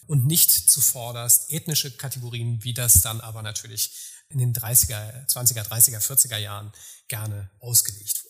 und 0.07 0.25
nicht 0.25 0.51
zuvorderst 0.51 1.51
ethnische 1.51 1.95
Kategorien, 1.95 2.63
wie 2.63 2.73
das 2.73 3.01
dann 3.01 3.21
aber 3.21 3.43
natürlich 3.43 3.91
in 4.29 4.39
den 4.39 4.53
30er, 4.53 5.27
20er, 5.27 5.63
30er, 5.67 5.99
40er 5.99 6.37
Jahren 6.37 6.71
gerne 7.07 7.49
ausgelegt 7.59 8.23
wurde. 8.23 8.27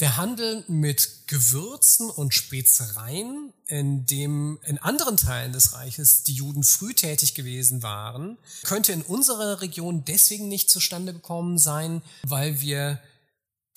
Der 0.00 0.16
Handel 0.16 0.64
mit 0.66 1.28
Gewürzen 1.28 2.10
und 2.10 2.34
Spezereien, 2.34 3.52
in 3.66 4.04
dem 4.06 4.58
in 4.64 4.78
anderen 4.78 5.16
Teilen 5.16 5.52
des 5.52 5.74
Reiches 5.74 6.24
die 6.24 6.34
Juden 6.34 6.64
früh 6.64 6.92
tätig 6.94 7.34
gewesen 7.34 7.82
waren, 7.82 8.36
könnte 8.64 8.92
in 8.92 9.02
unserer 9.02 9.60
Region 9.60 10.04
deswegen 10.04 10.48
nicht 10.48 10.70
zustande 10.70 11.12
gekommen 11.12 11.56
sein, 11.56 12.02
weil 12.24 12.60
wir 12.60 13.00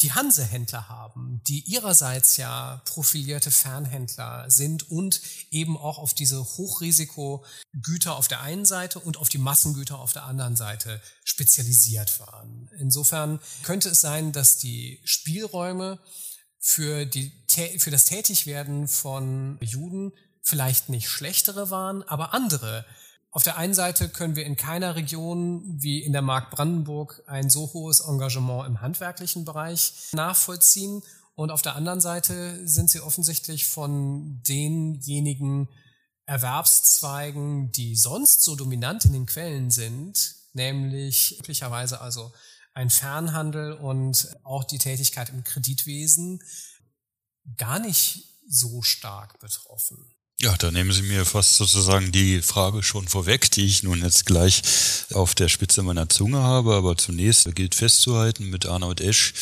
die 0.05 0.11
Hansehändler 0.11 0.87
haben, 0.87 1.41
die 1.47 1.61
ihrerseits 1.61 2.37
ja 2.37 2.79
profilierte 2.85 3.49
Fernhändler 3.49 4.45
sind 4.51 4.91
und 4.91 5.19
eben 5.49 5.75
auch 5.77 5.97
auf 5.97 6.13
diese 6.13 6.43
Hochrisikogüter 6.43 8.15
auf 8.15 8.27
der 8.27 8.41
einen 8.41 8.65
Seite 8.65 8.99
und 8.99 9.17
auf 9.17 9.29
die 9.29 9.39
Massengüter 9.39 9.97
auf 9.97 10.13
der 10.13 10.25
anderen 10.25 10.55
Seite 10.55 11.01
spezialisiert 11.23 12.19
waren. 12.19 12.69
Insofern 12.77 13.39
könnte 13.63 13.89
es 13.89 13.99
sein, 13.99 14.31
dass 14.31 14.59
die 14.59 15.01
Spielräume 15.05 15.97
für, 16.59 17.07
die, 17.07 17.31
für 17.79 17.89
das 17.89 18.05
Tätigwerden 18.05 18.87
von 18.87 19.57
Juden 19.59 20.11
vielleicht 20.43 20.89
nicht 20.89 21.09
schlechtere 21.09 21.71
waren, 21.71 22.03
aber 22.03 22.35
andere 22.35 22.85
auf 23.36 23.43
der 23.43 23.58
einen 23.58 23.74
Seite 23.74 24.08
können 24.08 24.38
wir 24.38 24.45
in 24.45 24.56
keiner 24.56 24.95
Region 24.95 25.62
wie 25.65 26.02
in 26.02 26.13
der 26.13 26.21
Mark 26.21 26.52
Brandenburg 26.52 27.21
ein 27.28 27.50
so 27.50 27.74
hohes 27.74 28.00
Engagement 28.00 28.65
im 28.65 28.80
handwerklichen 28.80 29.43
Bereich 29.43 29.91
nachvollziehen. 30.13 31.04
Und 31.36 31.52
auf 31.52 31.62
der 31.62 31.76
anderen 31.76 32.00
Seite 32.00 32.65
sind 32.65 32.89
sie 32.89 33.02
offensichtlich 33.02 33.67
von 33.67 34.41
denjenigen 34.43 35.67
Erwerbszweigen, 36.26 37.74
die 37.74 37.98
sonst 37.98 38.41
so 38.41 38.56
dominant 38.56 39.04
in 39.04 39.12
den 39.12 39.26
Quellen 39.26 39.69
sind, 39.69 40.36
nämlich 40.54 41.36
möglicherweise 41.39 42.00
also 42.00 42.32
ein 42.74 42.89
Fernhandel 42.89 43.74
und 43.74 44.34
auch 44.45 44.63
die 44.63 44.78
Tätigkeit 44.78 45.28
im 45.28 45.43
Kreditwesen, 45.43 46.41
gar 47.58 47.80
nicht 47.80 48.39
so 48.48 48.82
stark 48.82 49.39
betroffen. 49.39 50.15
Ja, 50.45 50.55
da 50.60 50.69
nehmen 50.69 50.91
Sie 50.91 51.01
mir 51.01 51.25
fast 51.25 51.55
sozusagen 51.55 52.12
die 52.12 52.39
Frage 52.43 52.84
schon 52.84 53.08
vorweg, 53.08 53.49
die 53.49 53.65
ich 53.65 53.81
nun 53.81 54.03
jetzt 54.03 54.27
gleich 54.27 54.62
auf 55.12 55.34
der 55.34 55.49
Spitze 55.49 55.81
meiner 55.81 56.08
Zunge 56.08 56.38
habe. 56.38 56.75
Aber 56.75 56.95
zunächst 56.97 57.55
gilt 57.55 57.73
festzuhalten 57.73 58.51
mit 58.51 58.67
Arnold 58.67 59.01
Esch, 59.01 59.34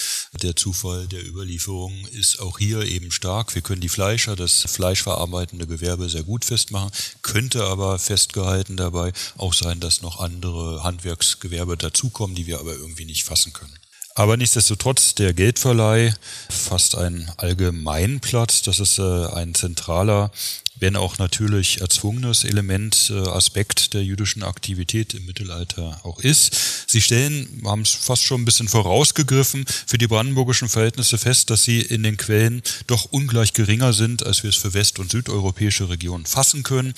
der 0.41 0.55
Zufall 0.55 1.05
der 1.07 1.27
Überlieferung 1.27 2.07
ist 2.13 2.39
auch 2.39 2.57
hier 2.57 2.83
eben 2.83 3.11
stark. 3.11 3.53
Wir 3.53 3.61
können 3.61 3.81
die 3.81 3.89
Fleischer, 3.89 4.37
das 4.37 4.61
fleischverarbeitende 4.61 5.67
Gewerbe 5.67 6.07
sehr 6.07 6.23
gut 6.23 6.45
festmachen, 6.45 6.91
könnte 7.21 7.65
aber 7.65 7.99
festgehalten 7.99 8.77
dabei 8.77 9.11
auch 9.37 9.53
sein, 9.53 9.81
dass 9.81 10.01
noch 10.01 10.21
andere 10.21 10.83
Handwerksgewerbe 10.83 11.75
dazukommen, 11.75 12.33
die 12.33 12.47
wir 12.47 12.61
aber 12.61 12.75
irgendwie 12.75 13.03
nicht 13.03 13.25
fassen 13.25 13.51
können. 13.51 13.77
Aber 14.15 14.37
nichtsdestotrotz, 14.37 15.15
der 15.15 15.33
Geldverleih 15.33 16.13
fasst 16.49 16.95
einen 16.95 17.31
Allgemeinplatz. 17.37 18.61
Das 18.61 18.79
ist 18.79 18.99
äh, 18.99 19.25
ein 19.25 19.55
zentraler 19.55 20.31
wenn 20.79 20.95
auch 20.95 21.17
natürlich 21.17 21.81
erzwungenes 21.81 22.43
Element, 22.43 23.11
äh, 23.13 23.19
Aspekt 23.29 23.93
der 23.93 24.03
jüdischen 24.03 24.43
Aktivität 24.43 25.13
im 25.13 25.25
Mittelalter 25.25 25.99
auch 26.03 26.19
ist. 26.19 26.89
Sie 26.89 27.01
stellen, 27.01 27.61
haben 27.65 27.81
es 27.81 27.91
fast 27.91 28.23
schon 28.23 28.41
ein 28.41 28.45
bisschen 28.45 28.67
vorausgegriffen, 28.67 29.65
für 29.85 29.97
die 29.97 30.07
brandenburgischen 30.07 30.69
Verhältnisse 30.69 31.17
fest, 31.17 31.49
dass 31.49 31.63
sie 31.63 31.81
in 31.81 32.03
den 32.03 32.17
Quellen 32.17 32.61
doch 32.87 33.05
ungleich 33.05 33.53
geringer 33.53 33.93
sind, 33.93 34.25
als 34.25 34.43
wir 34.43 34.49
es 34.49 34.55
für 34.55 34.73
west- 34.73 34.99
und 34.99 35.11
südeuropäische 35.11 35.89
Regionen 35.89 36.25
fassen 36.25 36.63
können, 36.63 36.93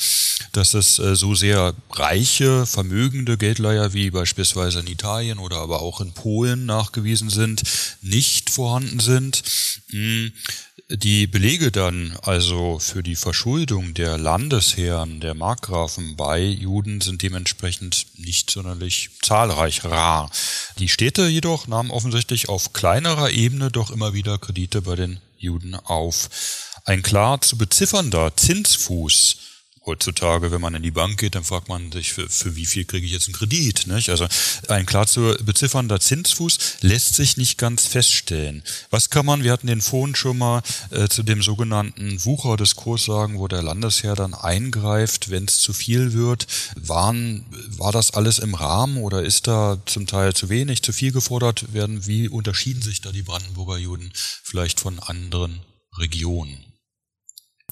dass 0.52 0.74
es 0.74 1.00
äh, 1.00 1.16
so 1.16 1.36
sehr 1.36 1.74
reiche, 1.92 2.66
vermögende 2.66 3.38
Geldleiher 3.38 3.94
wie 3.94 4.10
beispielsweise 4.10 4.80
in 4.80 4.88
Italien 4.88 5.40
oder 5.40 5.58
aber 5.58 5.82
auch 5.82 6.02
in 6.02 6.14
Polen 6.14 6.66
nachgewiesen 6.66 7.30
sind, 7.30 7.64
nicht 8.02 8.50
vorhanden 8.50 9.00
sind. 9.00 9.44
Hm 9.92 10.32
die 10.90 11.26
Belege 11.26 11.72
dann 11.72 12.16
also 12.22 12.78
für 12.78 13.02
die 13.02 13.16
Verschuldung 13.16 13.96
der 13.96 14.20
Landesherren, 14.20 15.20
der 15.20 15.34
Markgrafen 15.34 16.16
bei 16.16 16.42
Juden 16.42 17.02
sind 17.02 17.24
dementsprechend 17.24 18.06
nicht 18.20 18.52
sonderlich 18.52 19.10
zahlreich 19.24 19.84
rar. 19.84 20.30
Die 20.78 20.88
Städte 20.88 21.26
jedoch 21.28 21.66
nahmen 21.66 21.90
offensichtlich 21.90 22.50
auf 22.50 22.74
kleinerer 22.74 23.32
Ebene 23.32 23.72
doch 23.72 23.90
immer 23.90 24.14
wieder 24.14 24.38
Kredite 24.38 24.84
bei 24.84 24.96
den 24.96 25.20
Juden 25.40 25.74
auf. 25.74 26.30
Ein 26.86 27.02
klar 27.02 27.42
zu 27.42 27.58
beziffernder 27.58 28.38
Zinsfuß 28.38 29.38
heutzutage, 29.86 30.52
wenn 30.52 30.62
man 30.62 30.76
in 30.76 30.84
die 30.84 30.92
Bank 30.92 31.20
geht, 31.20 31.36
dann 31.36 31.44
fragt 31.44 31.70
man 31.70 31.92
sich, 31.92 32.14
für, 32.14 32.30
für 32.30 32.56
wie 32.56 32.66
viel 32.66 32.86
kriege 32.86 33.06
ich 33.06 33.12
jetzt 33.12 33.28
einen 33.28 33.36
Kredit? 33.36 33.88
Nicht? 33.88 34.10
Also 34.10 34.28
ein 34.68 34.86
klar 34.86 35.08
zu 35.08 35.36
beziffernder 35.44 36.00
Zinsfuß 36.00 36.78
lässt 36.82 37.16
sich 37.16 37.38
nicht 37.38 37.58
ganz 37.58 37.86
feststellen. 37.86 38.64
Was 38.90 39.10
kann 39.10 39.26
man, 39.26 39.44
wir 39.44 39.52
hatten 39.52 39.68
den 39.68 39.82
vorhin 39.82 40.16
schon 40.16 40.38
mal 40.38 40.64
äh, 40.90 41.08
zu 41.08 41.24
dem 41.24 41.42
sogenannten 41.42 42.24
Wucherdiskurs 42.26 43.06
sagen, 43.06 43.38
wo 43.38 43.48
der 43.48 43.62
Landesherr 43.62 44.16
dann 44.16 44.34
eingreift, 44.34 45.30
wenn 45.30 45.46
es 45.46 45.60
zu 45.60 45.74
viel 45.74 46.14
wird. 46.14 46.48
Waren, 46.76 47.46
war 47.78 47.92
das 47.92 48.12
alles 48.12 48.40
im 48.40 48.56
Rahmen 48.56 48.98
oder 48.98 49.24
ist 49.24 49.48
da 49.48 49.78
zum 49.86 50.08
Teil 50.08 50.34
zu 50.34 50.50
wenig, 50.50 50.82
zu 50.82 50.94
viel 50.94 51.12
gefordert 51.12 51.74
werden? 51.74 52.06
Wie 52.08 52.28
unterschieden 52.28 52.82
sich 52.82 53.02
da 53.02 53.12
die 53.12 53.24
Brandenburger 53.24 53.78
Juden 53.78 54.12
vielleicht 54.44 54.80
von 54.80 55.00
anderen 55.00 55.62
Regionen? 55.98 56.75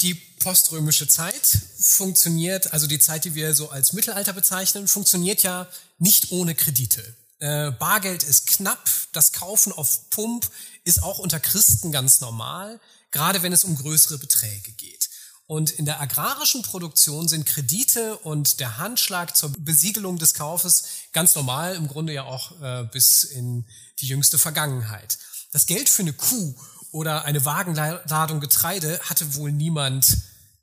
Die 0.03 0.15
poströmische 0.15 1.07
Zeit 1.07 1.59
funktioniert, 1.79 2.73
also 2.73 2.87
die 2.87 2.99
Zeit, 2.99 3.23
die 3.23 3.35
wir 3.35 3.55
so 3.55 3.69
als 3.69 3.93
Mittelalter 3.93 4.33
bezeichnen, 4.33 4.89
funktioniert 4.89 5.43
ja 5.43 5.65
nicht 5.97 6.31
ohne 6.31 6.55
Kredite. 6.55 7.15
Äh, 7.39 7.71
Bargeld 7.71 8.23
ist 8.23 8.47
knapp, 8.47 8.89
das 9.13 9.31
Kaufen 9.31 9.71
auf 9.71 10.09
Pump 10.09 10.49
ist 10.83 11.01
auch 11.01 11.19
unter 11.19 11.39
Christen 11.39 11.93
ganz 11.93 12.19
normal, 12.19 12.81
gerade 13.11 13.43
wenn 13.43 13.53
es 13.53 13.63
um 13.63 13.77
größere 13.77 14.17
Beträge 14.17 14.73
geht. 14.73 15.09
Und 15.45 15.71
in 15.71 15.85
der 15.85 16.01
agrarischen 16.01 16.63
Produktion 16.63 17.29
sind 17.29 17.45
Kredite 17.45 18.17
und 18.17 18.59
der 18.59 18.79
Handschlag 18.79 19.37
zur 19.37 19.53
Besiegelung 19.57 20.17
des 20.17 20.33
Kaufes 20.33 20.83
ganz 21.13 21.33
normal, 21.35 21.75
im 21.75 21.87
Grunde 21.87 22.11
ja 22.11 22.23
auch 22.23 22.59
äh, 22.61 22.83
bis 22.91 23.23
in 23.23 23.65
die 23.99 24.07
jüngste 24.07 24.37
Vergangenheit. 24.37 25.17
Das 25.53 25.65
Geld 25.65 25.87
für 25.87 26.01
eine 26.01 26.13
Kuh 26.13 26.55
oder 26.93 27.25
eine 27.25 27.43
Wagenladung 27.43 28.39
Getreide 28.39 28.99
hatte 29.01 29.35
wohl 29.35 29.51
niemand 29.51 30.15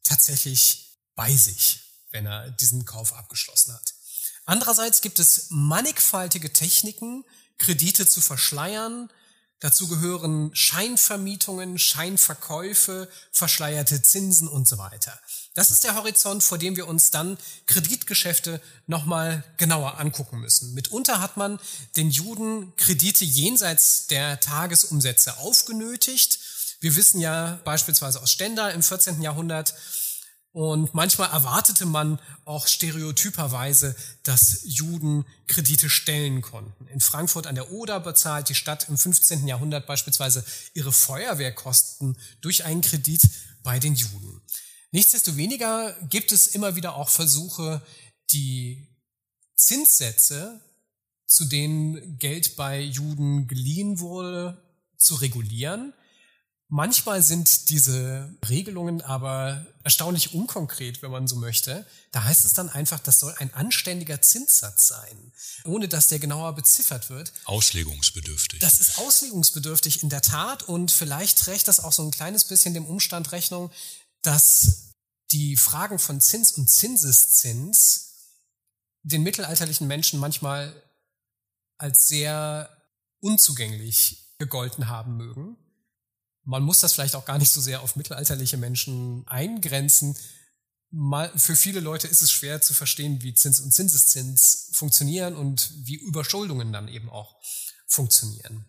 tatsächlich 0.04 0.96
bei 1.16 1.34
sich, 1.34 1.80
wenn 2.12 2.24
er 2.24 2.50
diesen 2.52 2.84
Kauf 2.84 3.12
abgeschlossen 3.12 3.74
hat. 3.74 3.94
Andererseits 4.46 5.00
gibt 5.00 5.18
es 5.18 5.48
mannigfaltige 5.50 6.52
Techniken, 6.52 7.24
Kredite 7.58 8.06
zu 8.06 8.20
verschleiern. 8.20 9.10
Dazu 9.58 9.88
gehören 9.88 10.54
Scheinvermietungen, 10.54 11.78
Scheinverkäufe, 11.78 13.10
verschleierte 13.32 14.00
Zinsen 14.00 14.48
und 14.48 14.68
so 14.68 14.78
weiter. 14.78 15.20
Das 15.54 15.70
ist 15.70 15.82
der 15.82 15.96
Horizont, 15.96 16.44
vor 16.44 16.58
dem 16.58 16.76
wir 16.76 16.86
uns 16.86 17.10
dann 17.10 17.36
Kreditgeschäfte 17.66 18.60
nochmal 18.86 19.42
genauer 19.56 19.98
angucken 19.98 20.40
müssen. 20.40 20.74
Mitunter 20.74 21.20
hat 21.20 21.36
man 21.36 21.58
den 21.96 22.10
Juden 22.10 22.74
Kredite 22.76 23.24
jenseits 23.24 24.06
der 24.06 24.38
Tagesumsätze 24.38 25.38
aufgenötigt. 25.38 26.38
Wir 26.80 26.94
wissen 26.94 27.20
ja 27.20 27.60
beispielsweise 27.64 28.22
aus 28.22 28.30
Stendal 28.30 28.72
im 28.72 28.82
14. 28.82 29.22
Jahrhundert, 29.22 29.74
und 30.52 30.94
manchmal 30.94 31.30
erwartete 31.30 31.86
man 31.86 32.18
auch 32.44 32.66
stereotyperweise, 32.66 33.94
dass 34.24 34.62
Juden 34.64 35.24
Kredite 35.46 35.88
stellen 35.88 36.42
konnten. 36.42 36.88
In 36.88 37.00
Frankfurt 37.00 37.46
an 37.46 37.54
der 37.54 37.70
Oder 37.70 38.00
bezahlt 38.00 38.48
die 38.48 38.56
Stadt 38.56 38.88
im 38.88 38.98
15. 38.98 39.46
Jahrhundert 39.46 39.86
beispielsweise 39.86 40.44
ihre 40.74 40.90
Feuerwehrkosten 40.90 42.16
durch 42.40 42.64
einen 42.64 42.80
Kredit 42.80 43.22
bei 43.62 43.78
den 43.78 43.94
Juden. 43.94 44.42
Nichtsdestoweniger 44.92 45.96
gibt 46.08 46.32
es 46.32 46.48
immer 46.48 46.76
wieder 46.76 46.96
auch 46.96 47.08
Versuche, 47.08 47.82
die 48.32 48.88
Zinssätze, 49.54 50.60
zu 51.26 51.44
denen 51.44 52.18
Geld 52.18 52.56
bei 52.56 52.80
Juden 52.80 53.46
geliehen 53.46 54.00
wurde, 54.00 54.60
zu 54.96 55.14
regulieren. 55.16 55.92
Manchmal 56.72 57.20
sind 57.20 57.68
diese 57.68 58.32
Regelungen 58.48 59.00
aber 59.02 59.66
erstaunlich 59.82 60.34
unkonkret, 60.34 61.02
wenn 61.02 61.10
man 61.10 61.26
so 61.26 61.34
möchte. 61.34 61.84
Da 62.12 62.22
heißt 62.22 62.44
es 62.44 62.52
dann 62.52 62.68
einfach, 62.68 63.00
das 63.00 63.18
soll 63.18 63.34
ein 63.38 63.52
anständiger 63.54 64.22
Zinssatz 64.22 64.86
sein, 64.86 65.32
ohne 65.64 65.88
dass 65.88 66.06
der 66.06 66.20
genauer 66.20 66.54
beziffert 66.54 67.10
wird. 67.10 67.32
Auslegungsbedürftig. 67.44 68.60
Das 68.60 68.80
ist 68.80 68.98
auslegungsbedürftig 68.98 70.04
in 70.04 70.10
der 70.10 70.22
Tat 70.22 70.62
und 70.62 70.92
vielleicht 70.92 71.38
trägt 71.38 71.66
das 71.66 71.80
auch 71.80 71.92
so 71.92 72.04
ein 72.04 72.12
kleines 72.12 72.44
bisschen 72.44 72.72
dem 72.72 72.86
Umstand 72.86 73.32
Rechnung, 73.32 73.72
dass 74.22 74.92
die 75.32 75.56
Fragen 75.56 75.98
von 75.98 76.20
Zins 76.20 76.52
und 76.52 76.68
Zinseszins 76.68 78.36
den 79.02 79.22
mittelalterlichen 79.22 79.86
Menschen 79.86 80.20
manchmal 80.20 80.82
als 81.78 82.08
sehr 82.08 82.68
unzugänglich 83.20 84.34
gegolten 84.38 84.88
haben 84.88 85.16
mögen 85.16 85.56
man 86.44 86.62
muss 86.62 86.80
das 86.80 86.92
vielleicht 86.92 87.14
auch 87.14 87.24
gar 87.24 87.38
nicht 87.38 87.50
so 87.50 87.60
sehr 87.60 87.82
auf 87.82 87.96
mittelalterliche 87.96 88.56
Menschen 88.56 89.26
eingrenzen. 89.28 90.16
Mal, 90.90 91.30
für 91.38 91.54
viele 91.54 91.80
Leute 91.80 92.08
ist 92.08 92.22
es 92.22 92.32
schwer 92.32 92.60
zu 92.60 92.74
verstehen, 92.74 93.22
wie 93.22 93.34
Zins 93.34 93.60
und 93.60 93.72
Zinseszins 93.72 94.70
funktionieren 94.72 95.36
und 95.36 95.72
wie 95.84 95.94
Überschuldungen 95.94 96.72
dann 96.72 96.88
eben 96.88 97.08
auch 97.08 97.36
funktionieren. 97.86 98.64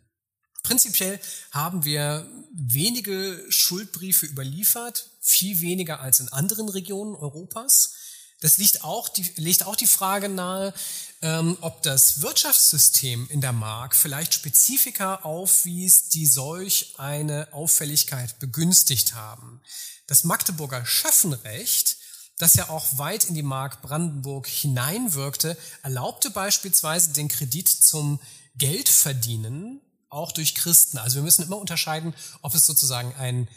Prinzipiell 0.63 1.19
haben 1.51 1.83
wir 1.85 2.27
wenige 2.53 3.43
Schuldbriefe 3.49 4.25
überliefert, 4.25 5.09
viel 5.19 5.59
weniger 5.61 5.99
als 5.99 6.19
in 6.19 6.29
anderen 6.29 6.69
Regionen 6.69 7.15
Europas. 7.15 7.93
Das 8.41 8.57
liegt 8.57 8.83
auch 8.83 9.09
die, 9.09 9.31
legt 9.35 9.65
auch 9.65 9.75
die 9.75 9.87
Frage 9.87 10.29
nahe, 10.29 10.73
ähm, 11.21 11.57
ob 11.61 11.83
das 11.83 12.21
Wirtschaftssystem 12.21 13.27
in 13.29 13.41
der 13.41 13.53
Mark 13.53 13.95
vielleicht 13.95 14.33
Spezifika 14.33 15.15
aufwies, 15.17 16.09
die 16.09 16.25
solch 16.25 16.95
eine 16.97 17.47
Auffälligkeit 17.53 18.39
begünstigt 18.39 19.13
haben. 19.13 19.61
Das 20.07 20.23
Magdeburger 20.23 20.85
Schöffenrecht, 20.85 21.97
das 22.37 22.55
ja 22.55 22.69
auch 22.69 22.97
weit 22.97 23.25
in 23.25 23.35
die 23.35 23.43
Mark 23.43 23.83
Brandenburg 23.83 24.47
hineinwirkte, 24.47 25.55
erlaubte 25.83 26.31
beispielsweise 26.31 27.13
den 27.13 27.27
Kredit 27.27 27.69
zum 27.69 28.19
Geldverdienen 28.55 29.81
auch 30.11 30.31
durch 30.31 30.55
Christen. 30.55 30.97
Also 30.97 31.15
wir 31.15 31.23
müssen 31.23 31.43
immer 31.43 31.57
unterscheiden, 31.57 32.13
ob 32.41 32.53
es 32.53 32.65
sozusagen 32.65 33.13
ein 33.15 33.47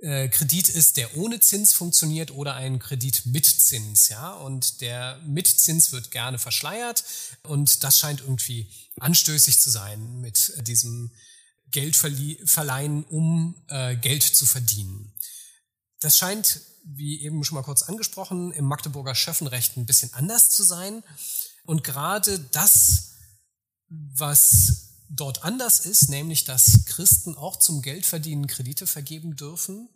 äh, 0.00 0.28
Kredit 0.28 0.68
ist, 0.68 0.96
der 0.96 1.16
ohne 1.16 1.40
Zins 1.40 1.72
funktioniert 1.72 2.30
oder 2.30 2.54
ein 2.54 2.78
Kredit 2.78 3.26
mit 3.26 3.46
Zins, 3.46 4.08
ja. 4.08 4.32
Und 4.32 4.80
der 4.80 5.20
mit 5.26 5.46
Zins 5.46 5.92
wird 5.92 6.10
gerne 6.10 6.38
verschleiert 6.38 7.04
und 7.42 7.84
das 7.84 7.98
scheint 7.98 8.20
irgendwie 8.20 8.70
anstößig 9.00 9.60
zu 9.60 9.70
sein 9.70 10.20
mit 10.20 10.52
diesem 10.66 11.12
Geldverleihen, 11.70 13.04
um 13.04 13.56
äh, 13.68 13.96
Geld 13.96 14.22
zu 14.22 14.46
verdienen. 14.46 15.12
Das 16.00 16.18
scheint, 16.18 16.60
wie 16.84 17.22
eben 17.22 17.42
schon 17.42 17.56
mal 17.56 17.62
kurz 17.62 17.82
angesprochen, 17.82 18.52
im 18.52 18.66
Magdeburger 18.66 19.14
Schöffenrecht 19.14 19.76
ein 19.76 19.86
bisschen 19.86 20.12
anders 20.12 20.50
zu 20.50 20.62
sein. 20.62 21.02
Und 21.64 21.82
gerade 21.82 22.38
das, 22.38 23.12
was 23.88 24.93
dort 25.08 25.44
anders 25.44 25.80
ist, 25.80 26.08
nämlich 26.08 26.44
dass 26.44 26.84
Christen 26.86 27.36
auch 27.36 27.56
zum 27.56 27.82
Geldverdienen 27.82 28.46
Kredite 28.46 28.86
vergeben 28.86 29.36
dürfen, 29.36 29.88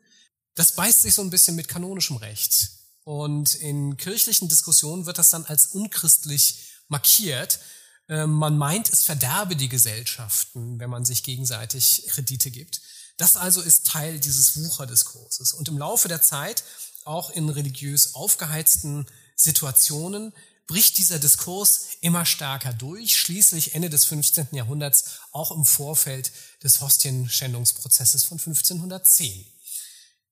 das 0.55 0.73
beißt 0.73 1.03
sich 1.03 1.15
so 1.15 1.23
ein 1.23 1.31
bisschen 1.31 1.57
mit 1.57 1.69
kanonischem 1.69 2.17
Recht. 2.17 2.71
Und 3.05 3.55
in 3.55 3.97
kirchlichen 3.97 4.49
Diskussionen 4.49 5.07
wird 5.07 5.19
das 5.19 5.31
dann 5.31 5.45
als 5.47 5.69
unchristlich 5.69 6.67
markiert. 6.89 7.61
Ähm, 8.09 8.33
man 8.33 8.59
meint, 8.59 8.93
es 8.93 9.03
verderbe 9.05 9.57
die 9.57 9.69
Gesellschaften, 9.69 10.79
wenn 10.79 10.91
man 10.91 11.05
sich 11.05 11.23
gegenseitig 11.23 12.07
Kredite 12.09 12.51
gibt. 12.51 12.83
Das 13.17 13.37
also 13.37 13.61
ist 13.61 13.87
Teil 13.87 14.19
dieses 14.21 14.63
Wucherdiskurses. 14.63 15.53
Und 15.53 15.69
im 15.69 15.79
Laufe 15.79 16.09
der 16.09 16.23
Zeit, 16.23 16.65
auch 17.05 17.31
in 17.31 17.49
religiös 17.49 18.15
aufgeheizten 18.15 19.07
Situationen, 19.37 20.33
bricht 20.69 20.99
dieser 20.99 21.19
Diskurs 21.19 21.89
immer 22.03 22.25
stärker 22.25 22.73
durch, 22.73 23.17
schließlich 23.17 23.75
Ende 23.75 23.91
des 23.91 24.05
15. 24.05 24.49
Jahrhunderts 24.53 25.19
auch 25.33 25.51
im 25.51 25.65
Vorfeld 25.65 26.31
des 26.63 26.81
Hostienschändungsprozesses 26.81 28.25
von 28.25 28.39
1510. 28.39 29.47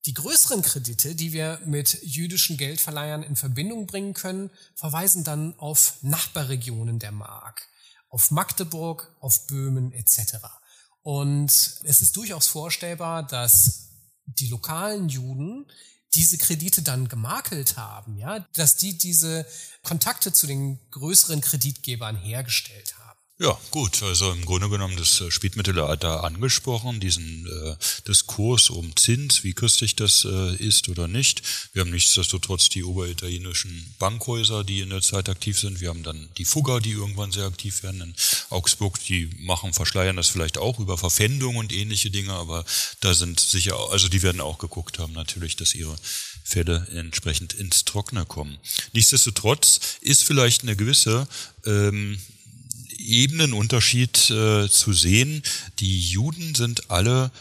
Die 0.05 0.13
größeren 0.13 0.61
Kredite, 0.61 1.15
die 1.15 1.33
wir 1.33 1.59
mit 1.65 2.01
jüdischen 2.03 2.55
Geldverleihern 2.55 3.23
in 3.23 3.35
Verbindung 3.35 3.87
bringen 3.87 4.13
können, 4.13 4.51
verweisen 4.75 5.25
dann 5.25 5.57
auf 5.59 5.97
Nachbarregionen 6.01 6.99
der 6.99 7.11
Mark, 7.11 7.67
auf 8.07 8.31
Magdeburg, 8.31 9.13
auf 9.19 9.47
Böhmen 9.47 9.91
etc. 9.91 10.37
Und 11.01 11.49
es 11.49 12.01
ist 12.01 12.15
durchaus 12.15 12.47
vorstellbar, 12.47 13.25
dass 13.25 13.89
die 14.27 14.47
lokalen 14.49 15.09
Juden 15.09 15.65
diese 16.13 16.37
Kredite 16.37 16.81
dann 16.81 17.07
gemakelt 17.07 17.77
haben, 17.77 18.17
ja, 18.17 18.39
dass 18.53 18.75
die 18.75 18.97
diese 18.97 19.45
Kontakte 19.83 20.31
zu 20.31 20.47
den 20.47 20.79
größeren 20.91 21.41
Kreditgebern 21.41 22.15
hergestellt 22.15 22.97
haben. 22.97 23.06
Ja, 23.39 23.55
gut. 23.69 24.01
Also 24.01 24.31
im 24.31 24.45
Grunde 24.45 24.67
genommen 24.67 24.97
das 24.97 25.21
äh, 25.21 25.29
Spätmittelalter 25.29 26.23
angesprochen, 26.23 26.99
diesen 26.99 27.45
äh, 27.45 27.75
Diskurs 28.07 28.71
um 28.71 28.95
Zins, 28.95 29.43
wie 29.43 29.53
christlich 29.53 29.95
das 29.95 30.25
äh, 30.25 30.55
ist 30.55 30.89
oder 30.89 31.07
nicht. 31.07 31.43
Wir 31.71 31.81
haben 31.81 31.91
nichtsdestotrotz 31.91 32.69
die 32.69 32.83
oberitalienischen 32.83 33.93
Bankhäuser, 33.99 34.63
die 34.63 34.79
in 34.79 34.89
der 34.89 35.03
Zeit 35.03 35.29
aktiv 35.29 35.59
sind. 35.59 35.81
Wir 35.81 35.89
haben 35.89 36.01
dann 36.01 36.29
die 36.39 36.45
Fugger, 36.45 36.81
die 36.81 36.93
irgendwann 36.93 37.31
sehr 37.31 37.45
aktiv 37.45 37.83
werden 37.83 38.01
in 38.01 38.15
Augsburg. 38.49 38.99
Die 39.03 39.29
machen, 39.37 39.71
verschleiern 39.71 40.15
das 40.17 40.29
vielleicht 40.29 40.57
auch 40.57 40.79
über 40.79 40.97
Verpfändung 40.97 41.57
und 41.57 41.71
ähnliche 41.71 42.09
Dinge, 42.09 42.33
aber 42.33 42.65
da 43.01 43.13
sind 43.13 43.39
sicher, 43.39 43.77
also 43.91 44.09
die 44.09 44.23
werden 44.23 44.41
auch 44.41 44.57
geguckt 44.57 44.97
haben 44.97 45.13
natürlich, 45.13 45.55
dass 45.55 45.75
ihre 45.75 45.95
Fälle 46.43 46.87
entsprechend 46.91 47.53
ins 47.53 47.85
Trockene 47.85 48.25
kommen. 48.25 48.57
Nichtsdestotrotz 48.93 49.79
ist 50.01 50.23
vielleicht 50.23 50.63
eine 50.63 50.75
gewisse 50.75 51.27
ähm, 51.67 52.17
Ebenenunterschied 53.07 54.29
äh, 54.29 54.69
zu 54.69 54.93
sehen. 54.93 55.41
Die 55.79 55.99
Juden 55.99 56.55
sind 56.55 56.91
alle 56.91 57.31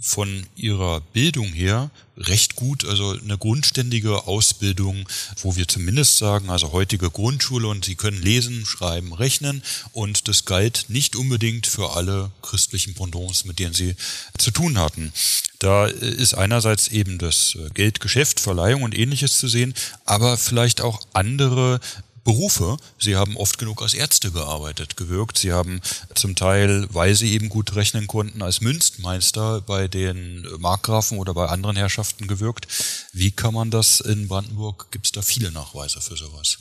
von 0.00 0.46
ihrer 0.56 1.02
Bildung 1.02 1.52
her 1.52 1.90
recht 2.16 2.56
gut, 2.56 2.86
also 2.86 3.10
eine 3.10 3.36
grundständige 3.36 4.26
Ausbildung, 4.26 5.06
wo 5.42 5.56
wir 5.56 5.68
zumindest 5.68 6.16
sagen, 6.16 6.48
also 6.48 6.72
heutige 6.72 7.10
Grundschule 7.10 7.68
und 7.68 7.84
sie 7.84 7.96
können 7.96 8.20
lesen, 8.20 8.64
schreiben, 8.64 9.12
rechnen 9.12 9.62
und 9.92 10.26
das 10.26 10.46
galt 10.46 10.86
nicht 10.88 11.16
unbedingt 11.16 11.66
für 11.66 11.96
alle 11.96 12.30
christlichen 12.40 12.94
Pendants, 12.94 13.44
mit 13.44 13.58
denen 13.58 13.74
sie 13.74 13.94
zu 14.38 14.50
tun 14.50 14.78
hatten. 14.78 15.12
Da 15.58 15.86
ist 15.86 16.32
einerseits 16.32 16.88
eben 16.88 17.18
das 17.18 17.58
Geldgeschäft, 17.74 18.40
Verleihung 18.40 18.82
und 18.82 18.96
ähnliches 18.96 19.38
zu 19.38 19.48
sehen, 19.48 19.74
aber 20.06 20.38
vielleicht 20.38 20.80
auch 20.80 21.00
andere 21.12 21.80
Berufe. 22.24 22.76
Sie 22.98 23.16
haben 23.16 23.36
oft 23.36 23.58
genug 23.58 23.82
als 23.82 23.94
Ärzte 23.94 24.30
gearbeitet, 24.30 24.96
gewirkt. 24.96 25.38
Sie 25.38 25.52
haben 25.52 25.80
zum 26.14 26.36
Teil, 26.36 26.86
weil 26.90 27.14
sie 27.14 27.32
eben 27.32 27.48
gut 27.48 27.74
rechnen 27.74 28.06
konnten, 28.06 28.42
als 28.42 28.60
Münzmeister 28.60 29.60
bei 29.60 29.88
den 29.88 30.46
Markgrafen 30.58 31.18
oder 31.18 31.34
bei 31.34 31.46
anderen 31.46 31.76
Herrschaften 31.76 32.26
gewirkt. 32.26 32.68
Wie 33.12 33.30
kann 33.30 33.54
man 33.54 33.70
das 33.70 34.00
in 34.00 34.28
Brandenburg? 34.28 34.90
Gibt 34.90 35.06
es 35.06 35.12
da 35.12 35.22
viele 35.22 35.50
Nachweise 35.52 36.00
für 36.00 36.16
sowas? 36.16 36.58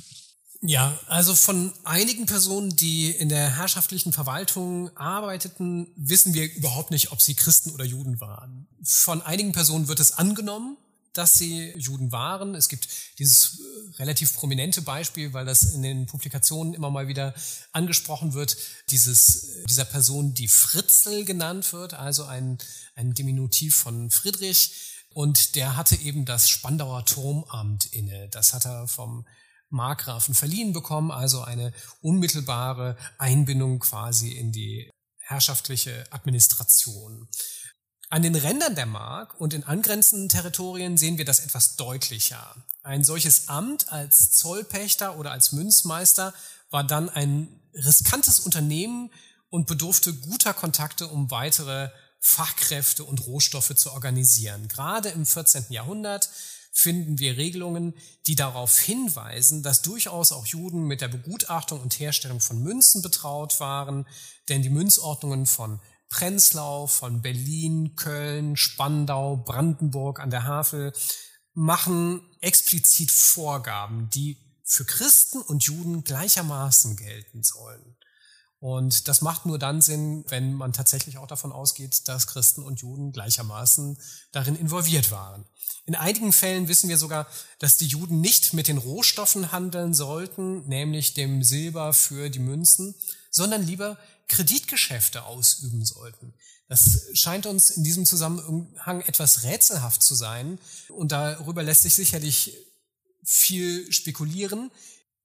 Ja, 0.61 0.99
also 1.07 1.35
von 1.35 1.71
einigen 1.85 2.25
Personen, 2.25 2.75
die 2.75 3.11
in 3.11 3.29
der 3.29 3.55
herrschaftlichen 3.55 4.11
Verwaltung 4.11 4.95
arbeiteten, 4.97 5.87
wissen 5.95 6.33
wir 6.33 6.53
überhaupt 6.53 6.91
nicht, 6.91 7.13
ob 7.13 7.21
sie 7.21 7.33
Christen 7.33 7.71
oder 7.71 7.85
Juden 7.85 8.19
waren. 8.19 8.67
Von 8.83 9.21
einigen 9.21 9.53
Personen 9.53 9.87
wird 9.87 10.01
es 10.01 10.11
angenommen, 10.11 10.75
dass 11.13 11.37
sie 11.37 11.73
Juden 11.77 12.11
waren. 12.11 12.55
Es 12.55 12.69
gibt 12.69 12.87
dieses 13.19 13.59
äh, 13.59 13.95
relativ 13.97 14.35
prominente 14.35 14.81
Beispiel, 14.81 15.33
weil 15.33 15.45
das 15.45 15.63
in 15.63 15.81
den 15.81 16.05
Publikationen 16.05 16.73
immer 16.73 16.89
mal 16.89 17.07
wieder 17.07 17.33
angesprochen 17.71 18.33
wird, 18.33 18.57
dieses, 18.89 19.55
äh, 19.55 19.65
dieser 19.65 19.85
Person, 19.85 20.33
die 20.33 20.47
Fritzel 20.47 21.25
genannt 21.25 21.73
wird, 21.73 21.93
also 21.93 22.23
ein, 22.25 22.57
ein 22.95 23.13
Diminutiv 23.13 23.75
von 23.75 24.09
Friedrich. 24.09 24.95
Und 25.13 25.55
der 25.55 25.75
hatte 25.75 25.95
eben 25.95 26.25
das 26.25 26.49
Spandauer 26.49 27.05
Turmamt 27.05 27.85
inne. 27.87 28.29
Das 28.29 28.53
hat 28.53 28.65
er 28.65 28.87
vom 28.87 29.25
Markgrafen 29.69 30.33
verliehen 30.33 30.73
bekommen, 30.73 31.11
also 31.11 31.41
eine 31.41 31.73
unmittelbare 32.01 32.97
Einbindung 33.17 33.79
quasi 33.79 34.31
in 34.31 34.51
die 34.51 34.89
herrschaftliche 35.17 36.05
Administration. 36.11 37.27
An 38.11 38.23
den 38.23 38.35
Rändern 38.35 38.73
der 38.73 38.87
Mark 38.87 39.39
und 39.39 39.53
in 39.53 39.63
angrenzenden 39.63 40.29
Territorien 40.29 40.97
sehen 40.97 41.19
wir 41.19 41.25
das 41.25 41.41
etwas 41.41 41.75
deutlicher. 41.75 42.55
Ein 42.81 43.03
solches 43.03 43.49
Amt 43.49 43.91
als 43.91 44.31
Zollpächter 44.31 45.19
oder 45.19 45.31
als 45.31 45.51
Münzmeister 45.51 46.33
war 46.71 46.83
dann 46.83 47.09
ein 47.09 47.47
riskantes 47.75 48.39
Unternehmen 48.39 49.11
und 49.51 49.67
bedurfte 49.67 50.11
guter 50.15 50.55
Kontakte, 50.55 51.07
um 51.07 51.29
weitere 51.29 51.89
Fachkräfte 52.19 53.03
und 53.03 53.27
Rohstoffe 53.27 53.75
zu 53.75 53.91
organisieren. 53.91 54.67
Gerade 54.67 55.09
im 55.09 55.27
14. 55.27 55.65
Jahrhundert 55.69 56.31
finden 56.71 57.19
wir 57.19 57.37
Regelungen, 57.37 57.93
die 58.25 58.35
darauf 58.35 58.79
hinweisen, 58.79 59.61
dass 59.61 59.83
durchaus 59.83 60.31
auch 60.31 60.47
Juden 60.47 60.87
mit 60.87 61.01
der 61.01 61.09
Begutachtung 61.09 61.79
und 61.79 61.99
Herstellung 61.99 62.41
von 62.41 62.59
Münzen 62.63 63.03
betraut 63.03 63.59
waren, 63.59 64.07
denn 64.47 64.63
die 64.63 64.69
Münzordnungen 64.71 65.45
von 65.45 65.79
Prenzlau, 66.09 66.87
von 66.87 67.21
Berlin, 67.21 67.95
Köln, 67.95 68.57
Spandau, 68.57 69.37
Brandenburg 69.37 70.19
an 70.19 70.31
der 70.31 70.43
Havel 70.43 70.91
machen 71.53 72.21
explizit 72.41 73.11
Vorgaben, 73.11 74.09
die 74.09 74.37
für 74.63 74.85
Christen 74.85 75.41
und 75.41 75.63
Juden 75.63 76.03
gleichermaßen 76.03 76.95
gelten 76.95 77.43
sollen. 77.43 77.97
Und 78.59 79.07
das 79.07 79.21
macht 79.21 79.45
nur 79.45 79.57
dann 79.57 79.81
Sinn, 79.81 80.25
wenn 80.27 80.53
man 80.53 80.73
tatsächlich 80.73 81.17
auch 81.17 81.27
davon 81.27 81.51
ausgeht, 81.51 82.07
dass 82.07 82.27
Christen 82.27 82.61
und 82.61 82.81
Juden 82.81 83.13
gleichermaßen 83.13 83.97
darin 84.31 84.55
involviert 84.55 85.11
waren. 85.11 85.45
In 85.85 85.95
einigen 85.95 86.33
Fällen 86.33 86.67
wissen 86.67 86.89
wir 86.89 86.97
sogar, 86.97 87.25
dass 87.59 87.77
die 87.77 87.87
Juden 87.87 88.19
nicht 88.19 88.53
mit 88.53 88.67
den 88.67 88.77
Rohstoffen 88.77 89.51
handeln 89.51 89.93
sollten, 89.93 90.67
nämlich 90.67 91.13
dem 91.13 91.41
Silber 91.41 91.93
für 91.93 92.29
die 92.29 92.39
Münzen, 92.39 92.95
sondern 93.31 93.65
lieber 93.65 93.97
Kreditgeschäfte 94.29 95.23
ausüben 95.23 95.83
sollten. 95.83 96.33
Das 96.69 97.07
scheint 97.13 97.45
uns 97.45 97.71
in 97.71 97.83
diesem 97.83 98.05
Zusammenhang 98.05 99.01
etwas 99.01 99.43
rätselhaft 99.43 100.01
zu 100.01 100.15
sein 100.15 100.59
und 100.89 101.11
darüber 101.11 101.63
lässt 101.63 101.81
sich 101.81 101.95
sicherlich 101.95 102.55
viel 103.25 103.91
spekulieren. 103.91 104.71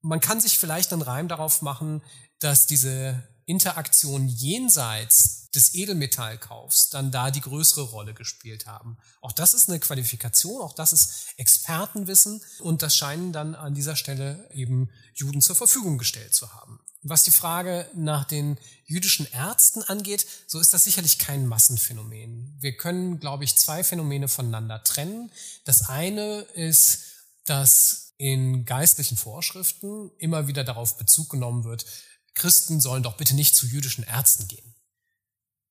Man 0.00 0.20
kann 0.20 0.40
sich 0.40 0.58
vielleicht 0.58 0.92
einen 0.92 1.02
Reim 1.02 1.28
darauf 1.28 1.62
machen, 1.62 2.02
dass 2.38 2.66
diese 2.66 3.22
Interaktion 3.46 4.26
jenseits 4.26 5.50
des 5.50 5.74
Edelmetallkaufs 5.74 6.88
dann 6.88 7.10
da 7.10 7.30
die 7.30 7.40
größere 7.40 7.82
Rolle 7.82 8.14
gespielt 8.14 8.66
haben. 8.66 8.96
Auch 9.20 9.32
das 9.32 9.54
ist 9.54 9.68
eine 9.68 9.78
Qualifikation, 9.78 10.60
auch 10.60 10.72
das 10.72 10.92
ist 10.92 11.34
Expertenwissen 11.36 12.42
und 12.60 12.82
das 12.82 12.96
scheinen 12.96 13.32
dann 13.32 13.54
an 13.54 13.74
dieser 13.74 13.96
Stelle 13.96 14.48
eben 14.52 14.90
Juden 15.14 15.40
zur 15.40 15.56
Verfügung 15.56 15.98
gestellt 15.98 16.34
zu 16.34 16.52
haben. 16.54 16.80
Was 17.06 17.22
die 17.22 17.30
Frage 17.30 17.86
nach 17.94 18.24
den 18.24 18.58
jüdischen 18.86 19.30
Ärzten 19.30 19.82
angeht, 19.82 20.26
so 20.46 20.58
ist 20.58 20.72
das 20.72 20.84
sicherlich 20.84 21.18
kein 21.18 21.46
Massenphänomen. 21.46 22.56
Wir 22.60 22.76
können, 22.78 23.20
glaube 23.20 23.44
ich, 23.44 23.56
zwei 23.56 23.84
Phänomene 23.84 24.26
voneinander 24.26 24.82
trennen. 24.82 25.30
Das 25.66 25.90
eine 25.90 26.40
ist, 26.54 27.02
dass 27.44 28.14
in 28.16 28.64
geistlichen 28.64 29.18
Vorschriften 29.18 30.12
immer 30.16 30.48
wieder 30.48 30.64
darauf 30.64 30.96
Bezug 30.96 31.28
genommen 31.28 31.64
wird, 31.64 31.84
Christen 32.32 32.80
sollen 32.80 33.02
doch 33.02 33.18
bitte 33.18 33.34
nicht 33.34 33.54
zu 33.54 33.66
jüdischen 33.66 34.04
Ärzten 34.04 34.48
gehen. 34.48 34.74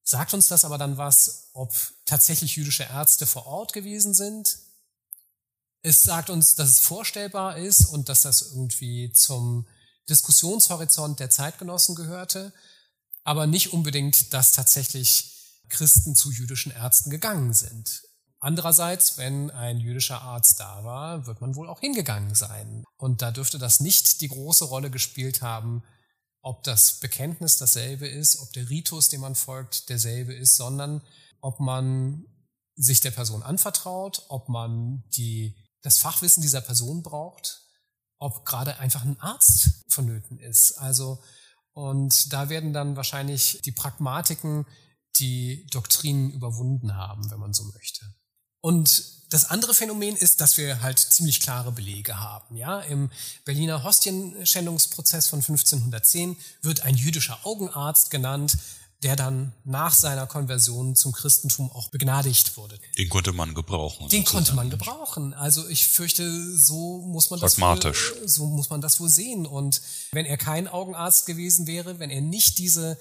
Sagt 0.03 0.35
uns 0.35 0.49
das 0.49 0.65
aber 0.65 0.77
dann 0.77 0.97
was, 0.97 1.49
ob 1.53 1.73
tatsächlich 2.05 2.57
jüdische 2.57 2.83
Ärzte 2.83 3.25
vor 3.25 3.47
Ort 3.47 3.73
gewesen 3.73 4.13
sind? 4.13 4.59
Es 5.81 6.03
sagt 6.03 6.29
uns, 6.29 6.53
dass 6.53 6.69
es 6.69 6.79
vorstellbar 6.79 7.57
ist 7.57 7.85
und 7.85 8.07
dass 8.07 8.21
das 8.21 8.41
irgendwie 8.51 9.11
zum 9.11 9.65
Diskussionshorizont 10.09 11.19
der 11.19 11.29
Zeitgenossen 11.29 11.95
gehörte, 11.95 12.53
aber 13.23 13.47
nicht 13.47 13.73
unbedingt, 13.73 14.33
dass 14.33 14.51
tatsächlich 14.51 15.31
Christen 15.69 16.15
zu 16.15 16.31
jüdischen 16.31 16.71
Ärzten 16.71 17.09
gegangen 17.09 17.53
sind. 17.53 18.03
Andererseits, 18.39 19.17
wenn 19.17 19.51
ein 19.51 19.79
jüdischer 19.79 20.21
Arzt 20.21 20.59
da 20.59 20.83
war, 20.83 21.25
wird 21.25 21.39
man 21.39 21.55
wohl 21.55 21.69
auch 21.69 21.79
hingegangen 21.79 22.35
sein. 22.35 22.83
Und 22.97 23.21
da 23.21 23.31
dürfte 23.31 23.57
das 23.57 23.79
nicht 23.79 24.19
die 24.19 24.27
große 24.27 24.65
Rolle 24.65 24.91
gespielt 24.91 25.41
haben, 25.41 25.83
ob 26.41 26.63
das 26.63 26.99
Bekenntnis 26.99 27.55
dasselbe 27.55 28.05
ist, 28.05 28.37
ob 28.41 28.51
der 28.51 28.69
Ritus, 28.69 29.07
dem 29.07 29.21
man 29.21 29.35
folgt, 29.35 29.87
derselbe 29.87 30.33
ist, 30.33 30.57
sondern 30.57 31.01
ob 31.39 31.61
man 31.61 32.25
sich 32.75 32.99
der 32.99 33.11
Person 33.11 33.43
anvertraut, 33.43 34.25
ob 34.27 34.49
man 34.49 35.03
die, 35.15 35.55
das 35.81 35.99
Fachwissen 35.99 36.41
dieser 36.41 36.61
Person 36.61 37.01
braucht, 37.01 37.62
ob 38.19 38.45
gerade 38.45 38.79
einfach 38.79 39.03
ein 39.03 39.19
Arzt 39.19 39.83
vonnöten 39.87 40.39
ist. 40.39 40.73
Also, 40.73 41.21
und 41.73 42.31
da 42.31 42.49
werden 42.49 42.73
dann 42.73 42.95
wahrscheinlich 42.95 43.59
die 43.65 43.71
Pragmatiken 43.71 44.65
die 45.17 45.67
Doktrinen 45.67 46.31
überwunden 46.31 46.95
haben, 46.95 47.29
wenn 47.29 47.39
man 47.39 47.53
so 47.53 47.63
möchte. 47.65 48.05
Und 48.61 49.03
das 49.29 49.45
andere 49.45 49.73
Phänomen 49.73 50.15
ist, 50.15 50.41
dass 50.41 50.57
wir 50.57 50.81
halt 50.81 50.99
ziemlich 50.99 51.39
klare 51.39 51.71
Belege 51.71 52.19
haben. 52.19 52.55
Ja, 52.55 52.79
im 52.81 53.11
Berliner 53.45 53.83
Hostienschändungsprozess 53.83 55.27
von 55.27 55.39
1510 55.39 56.37
wird 56.61 56.81
ein 56.81 56.95
jüdischer 56.95 57.39
Augenarzt 57.43 58.11
genannt, 58.11 58.57
der 59.03 59.15
dann 59.15 59.53
nach 59.65 59.93
seiner 59.93 60.27
Konversion 60.27 60.95
zum 60.95 61.11
Christentum 61.11 61.71
auch 61.71 61.89
begnadigt 61.89 62.55
wurde. 62.57 62.79
Den 62.97 63.09
konnte 63.09 63.33
man 63.33 63.53
gebrauchen. 63.53 64.09
Den 64.09 64.23
konnte 64.23 64.53
man 64.53 64.69
gebrauchen. 64.69 65.33
Also 65.33 65.67
ich 65.67 65.87
fürchte, 65.87 66.57
so 66.57 66.99
muss 67.01 67.29
man 67.29 67.39
das 67.39 67.55
Pragmatisch. 67.55 68.13
Wohl, 68.15 68.27
so 68.27 68.45
muss 68.47 68.69
man 68.69 68.81
das 68.81 68.99
wohl 68.99 69.09
sehen. 69.09 69.45
Und 69.45 69.81
wenn 70.11 70.25
er 70.25 70.37
kein 70.37 70.67
Augenarzt 70.67 71.25
gewesen 71.25 71.67
wäre, 71.67 71.99
wenn 71.99 72.09
er 72.09 72.21
nicht 72.21 72.57
diese 72.57 72.97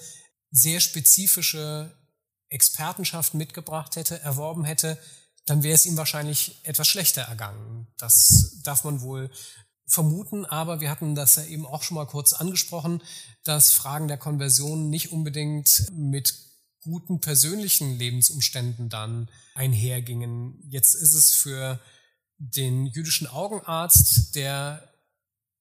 sehr 0.51 0.79
spezifische 0.79 1.91
Expertenschaft 2.49 3.33
mitgebracht 3.33 3.95
hätte, 3.95 4.19
erworben 4.19 4.65
hätte, 4.65 4.97
dann 5.45 5.63
wäre 5.63 5.75
es 5.75 5.85
ihm 5.85 5.97
wahrscheinlich 5.97 6.59
etwas 6.63 6.87
schlechter 6.87 7.23
ergangen. 7.23 7.87
Das 7.97 8.59
darf 8.63 8.83
man 8.83 9.01
wohl 9.01 9.29
vermuten, 9.93 10.45
aber 10.45 10.79
wir 10.79 10.89
hatten 10.89 11.13
das 11.13 11.35
ja 11.35 11.45
eben 11.45 11.65
auch 11.67 11.83
schon 11.83 11.95
mal 11.95 12.07
kurz 12.07 12.33
angesprochen, 12.33 13.01
dass 13.43 13.71
Fragen 13.71 14.07
der 14.07 14.17
Konversion 14.17 14.89
nicht 14.89 15.11
unbedingt 15.11 15.85
mit 15.91 16.33
guten 16.81 17.21
persönlichen 17.21 17.97
Lebensumständen 17.97 18.89
dann 18.89 19.29
einhergingen. 19.53 20.59
Jetzt 20.67 20.95
ist 20.95 21.13
es 21.13 21.31
für 21.31 21.79
den 22.37 22.87
jüdischen 22.87 23.27
Augenarzt, 23.27 24.35
der 24.35 24.91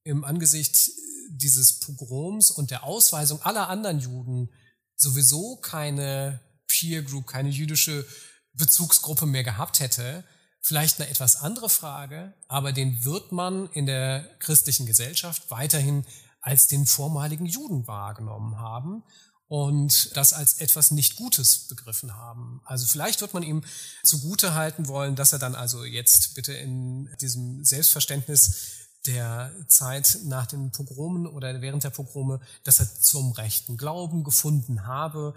im 0.05 0.25
Angesicht 0.25 0.91
dieses 1.31 1.79
Pogroms 1.79 2.51
und 2.51 2.71
der 2.71 2.85
Ausweisung 2.85 3.43
aller 3.43 3.69
anderen 3.69 4.01
Juden 4.01 4.49
sowieso 4.97 5.57
keine 5.57 6.41
Peer 6.67 7.03
Group, 7.03 7.27
keine 7.27 7.51
jüdische 7.51 8.07
Bezugsgruppe 8.55 9.27
mehr 9.27 9.45
gehabt 9.45 9.81
hätte, 9.81 10.25
vielleicht 10.63 11.01
eine 11.01 11.11
etwas 11.11 11.37
andere 11.37 11.69
Frage, 11.69 12.33
aber 12.49 12.73
den 12.73 13.05
wird 13.05 13.33
man 13.33 13.69
in 13.73 13.85
der 13.85 14.25
christlichen 14.39 14.87
Gesellschaft 14.87 15.51
weiterhin 15.51 16.07
als 16.41 16.69
den 16.69 16.87
vormaligen 16.87 17.47
Juden 17.47 17.87
wahrgenommen 17.87 18.59
haben 18.59 19.03
und 19.49 20.17
das 20.17 20.33
als 20.33 20.55
etwas 20.61 20.93
nicht 20.93 21.17
Gutes 21.17 21.67
begriffen 21.69 22.17
haben. 22.17 22.63
Also 22.65 22.87
vielleicht 22.87 23.21
wird 23.21 23.35
man 23.35 23.43
ihm 23.43 23.63
zugute 24.03 24.55
halten 24.55 24.89
wollen, 24.89 25.17
dass 25.17 25.33
er 25.33 25.39
dann 25.39 25.55
also 25.55 25.85
jetzt 25.85 26.35
bitte 26.35 26.55
in 26.55 27.11
diesem 27.21 27.65
Selbstverständnis 27.65 28.89
der 29.07 29.53
Zeit 29.69 30.21
nach 30.25 30.47
den 30.47 30.71
Pogromen 30.71 31.27
oder 31.27 31.61
während 31.61 31.85
der 31.85 31.91
Pogrome, 31.91 32.41
dass 32.65 32.79
er 32.79 32.89
zum 33.01 33.33
rechten 33.33 33.77
Glauben 33.77 34.23
gefunden 34.23 34.87
habe. 34.87 35.35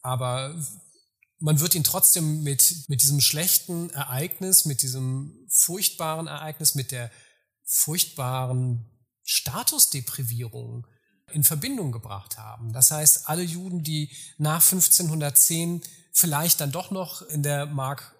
Aber 0.00 0.54
man 1.38 1.60
wird 1.60 1.74
ihn 1.74 1.84
trotzdem 1.84 2.42
mit, 2.42 2.88
mit 2.88 3.02
diesem 3.02 3.20
schlechten 3.20 3.90
Ereignis, 3.90 4.64
mit 4.64 4.82
diesem 4.82 5.46
furchtbaren 5.48 6.26
Ereignis, 6.26 6.74
mit 6.74 6.90
der 6.90 7.10
furchtbaren 7.64 8.90
Statusdeprivierung 9.24 10.86
in 11.32 11.44
Verbindung 11.44 11.92
gebracht 11.92 12.38
haben. 12.38 12.72
Das 12.72 12.90
heißt, 12.90 13.28
alle 13.28 13.42
Juden, 13.42 13.82
die 13.82 14.10
nach 14.38 14.62
1510 14.62 15.82
vielleicht 16.12 16.60
dann 16.60 16.70
doch 16.70 16.90
noch 16.90 17.22
in 17.22 17.42
der 17.42 17.66
Mark 17.66 18.14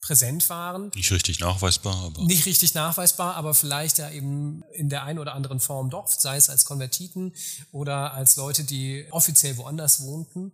präsent 0.00 0.48
waren. 0.48 0.90
Nicht 0.94 1.12
richtig 1.12 1.40
nachweisbar, 1.40 1.94
aber. 1.94 2.22
Nicht 2.22 2.46
richtig 2.46 2.72
nachweisbar, 2.72 3.36
aber 3.36 3.54
vielleicht 3.54 3.98
ja 3.98 4.10
eben 4.10 4.64
in 4.72 4.88
der 4.88 5.04
einen 5.04 5.18
oder 5.18 5.34
anderen 5.34 5.60
Form 5.60 5.90
doch, 5.90 6.08
sei 6.08 6.36
es 6.36 6.48
als 6.48 6.64
Konvertiten 6.64 7.34
oder 7.70 8.14
als 8.14 8.36
Leute, 8.36 8.64
die 8.64 9.06
offiziell 9.10 9.58
woanders 9.58 10.00
wohnten 10.00 10.52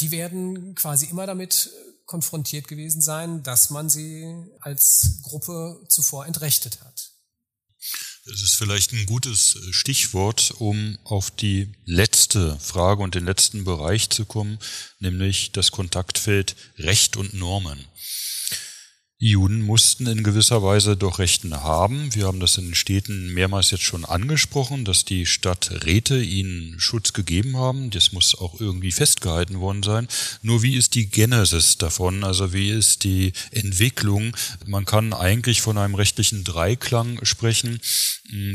die 0.00 0.10
werden 0.10 0.74
quasi 0.74 1.06
immer 1.06 1.26
damit 1.26 1.70
konfrontiert 2.04 2.68
gewesen 2.68 3.00
sein, 3.00 3.42
dass 3.42 3.70
man 3.70 3.90
sie 3.90 4.46
als 4.60 5.20
Gruppe 5.22 5.84
zuvor 5.88 6.26
entrechtet 6.26 6.80
hat. 6.80 7.12
Es 8.32 8.42
ist 8.42 8.56
vielleicht 8.56 8.92
ein 8.92 9.06
gutes 9.06 9.56
Stichwort, 9.70 10.52
um 10.58 10.98
auf 11.04 11.30
die 11.30 11.72
letzte 11.84 12.58
Frage 12.58 13.02
und 13.02 13.14
den 13.14 13.24
letzten 13.24 13.64
Bereich 13.64 14.10
zu 14.10 14.24
kommen, 14.24 14.58
nämlich 14.98 15.52
das 15.52 15.70
Kontaktfeld 15.70 16.56
Recht 16.78 17.16
und 17.16 17.34
Normen. 17.34 17.84
Juden 19.18 19.62
mussten 19.62 20.06
in 20.06 20.22
gewisser 20.22 20.62
Weise 20.62 20.94
doch 20.94 21.18
Rechten 21.18 21.54
haben. 21.54 22.14
Wir 22.14 22.26
haben 22.26 22.38
das 22.38 22.58
in 22.58 22.66
den 22.66 22.74
Städten 22.74 23.32
mehrmals 23.32 23.70
jetzt 23.70 23.84
schon 23.84 24.04
angesprochen, 24.04 24.84
dass 24.84 25.06
die 25.06 25.24
Stadträte 25.24 26.22
ihnen 26.22 26.78
Schutz 26.78 27.14
gegeben 27.14 27.56
haben. 27.56 27.88
Das 27.88 28.12
muss 28.12 28.34
auch 28.34 28.60
irgendwie 28.60 28.92
festgehalten 28.92 29.58
worden 29.58 29.82
sein. 29.82 30.06
Nur 30.42 30.62
wie 30.62 30.76
ist 30.76 30.94
die 30.96 31.08
Genesis 31.08 31.78
davon? 31.78 32.24
Also 32.24 32.52
wie 32.52 32.68
ist 32.68 33.04
die 33.04 33.32
Entwicklung? 33.52 34.36
Man 34.66 34.84
kann 34.84 35.14
eigentlich 35.14 35.62
von 35.62 35.78
einem 35.78 35.94
rechtlichen 35.94 36.44
Dreiklang 36.44 37.24
sprechen. 37.24 37.80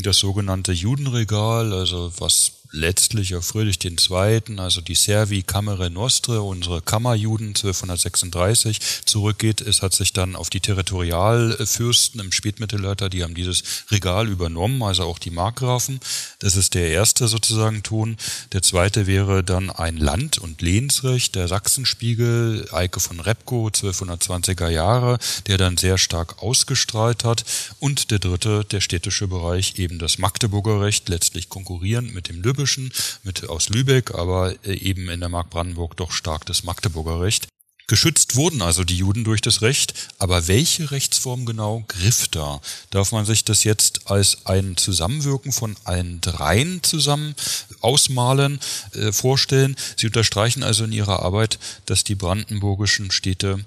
Das 0.03 0.17
sogenannte 0.17 0.73
Judenregal, 0.73 1.73
also 1.73 2.13
was 2.19 2.60
letztlich 2.71 3.35
auf 3.35 3.45
Friedrich 3.45 3.83
II., 3.83 4.57
also 4.57 4.81
die 4.81 4.95
Servi 4.95 5.43
Camere 5.43 5.89
Nostre, 5.89 6.41
unsere 6.41 6.81
Kammerjuden 6.81 7.49
1236 7.49 8.79
zurückgeht. 9.05 9.61
Es 9.61 9.81
hat 9.81 9.93
sich 9.93 10.13
dann 10.13 10.35
auf 10.35 10.49
die 10.49 10.61
Territorialfürsten 10.61 12.21
im 12.21 12.31
Spätmittelalter, 12.31 13.09
die 13.09 13.23
haben 13.23 13.35
dieses 13.35 13.63
Regal 13.91 14.29
übernommen, 14.29 14.81
also 14.83 15.03
auch 15.03 15.19
die 15.19 15.31
Markgrafen. 15.31 15.99
Das 16.39 16.55
ist 16.55 16.73
der 16.73 16.89
erste 16.89 17.27
sozusagen 17.27 17.83
Ton. 17.83 18.17
Der 18.53 18.61
zweite 18.61 19.07
wäre 19.07 19.43
dann 19.43 19.69
ein 19.69 19.97
Land- 19.97 20.37
und 20.37 20.61
Lehnsrecht, 20.61 21.35
der 21.35 21.47
Sachsenspiegel, 21.47 22.67
Eike 22.71 22.99
von 22.99 23.19
Repko, 23.19 23.67
1220er 23.67 24.69
Jahre, 24.69 25.17
der 25.47 25.57
dann 25.57 25.77
sehr 25.77 25.97
stark 25.97 26.41
ausgestrahlt 26.41 27.23
hat. 27.23 27.43
Und 27.79 28.11
der 28.11 28.19
dritte, 28.19 28.63
der 28.63 28.81
städtische 28.81 29.27
Bereich, 29.27 29.77
eben 29.77 29.99
das 29.99 30.17
Magdeburger 30.17 30.81
Recht, 30.81 31.09
letztlich 31.09 31.49
konkurrierend 31.49 32.13
mit 32.13 32.29
dem 32.29 32.41
Lübbischen, 32.61 32.91
mit 33.23 33.49
aus 33.49 33.69
Lübeck, 33.69 34.13
aber 34.13 34.53
äh, 34.65 34.73
eben 34.73 35.09
in 35.09 35.19
der 35.19 35.29
Mark 35.29 35.49
Brandenburg 35.49 35.97
doch 35.97 36.11
stark 36.11 36.45
das 36.45 36.63
Magdeburger 36.63 37.19
Recht. 37.19 37.47
Geschützt 37.87 38.35
wurden 38.35 38.61
also 38.61 38.83
die 38.83 38.97
Juden 38.97 39.23
durch 39.23 39.41
das 39.41 39.61
Recht, 39.61 39.93
aber 40.19 40.47
welche 40.47 40.91
Rechtsform 40.91 41.45
genau 41.45 41.83
griff 41.87 42.27
da? 42.29 42.61
Darf 42.91 43.11
man 43.11 43.25
sich 43.25 43.43
das 43.43 43.63
jetzt 43.63 44.09
als 44.09 44.45
ein 44.45 44.77
Zusammenwirken 44.77 45.51
von 45.51 45.75
allen 45.83 46.21
dreien 46.21 46.83
zusammen 46.83 47.35
ausmalen, 47.81 48.59
äh, 48.93 49.11
vorstellen? 49.11 49.75
Sie 49.97 50.07
unterstreichen 50.07 50.63
also 50.63 50.83
in 50.83 50.93
Ihrer 50.93 51.23
Arbeit, 51.23 51.57
dass 51.87 52.03
die 52.03 52.15
brandenburgischen 52.15 53.11
Städte 53.11 53.65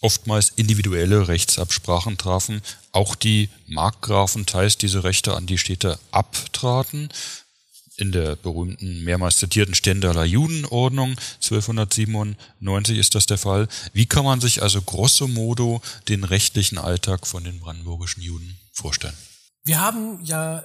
oftmals 0.00 0.52
individuelle 0.54 1.26
Rechtsabsprachen 1.26 2.16
trafen, 2.16 2.62
auch 2.92 3.16
die 3.16 3.48
Markgrafen 3.66 4.46
teils 4.46 4.78
diese 4.78 5.02
Rechte 5.02 5.34
an 5.34 5.46
die 5.46 5.58
Städte 5.58 5.98
abtraten 6.12 7.10
in 7.98 8.12
der 8.12 8.36
berühmten, 8.36 9.02
mehrmals 9.04 9.38
zitierten 9.38 9.74
Stendaler 9.74 10.24
Judenordnung 10.24 11.16
1297 11.42 12.96
ist 12.96 13.14
das 13.14 13.26
der 13.26 13.38
Fall. 13.38 13.68
Wie 13.92 14.06
kann 14.06 14.24
man 14.24 14.40
sich 14.40 14.62
also 14.62 14.80
grosso 14.80 15.26
modo 15.26 15.82
den 16.08 16.24
rechtlichen 16.24 16.78
Alltag 16.78 17.26
von 17.26 17.44
den 17.44 17.60
brandenburgischen 17.60 18.22
Juden 18.22 18.58
vorstellen? 18.72 19.16
Wir 19.64 19.80
haben 19.80 20.24
ja 20.24 20.64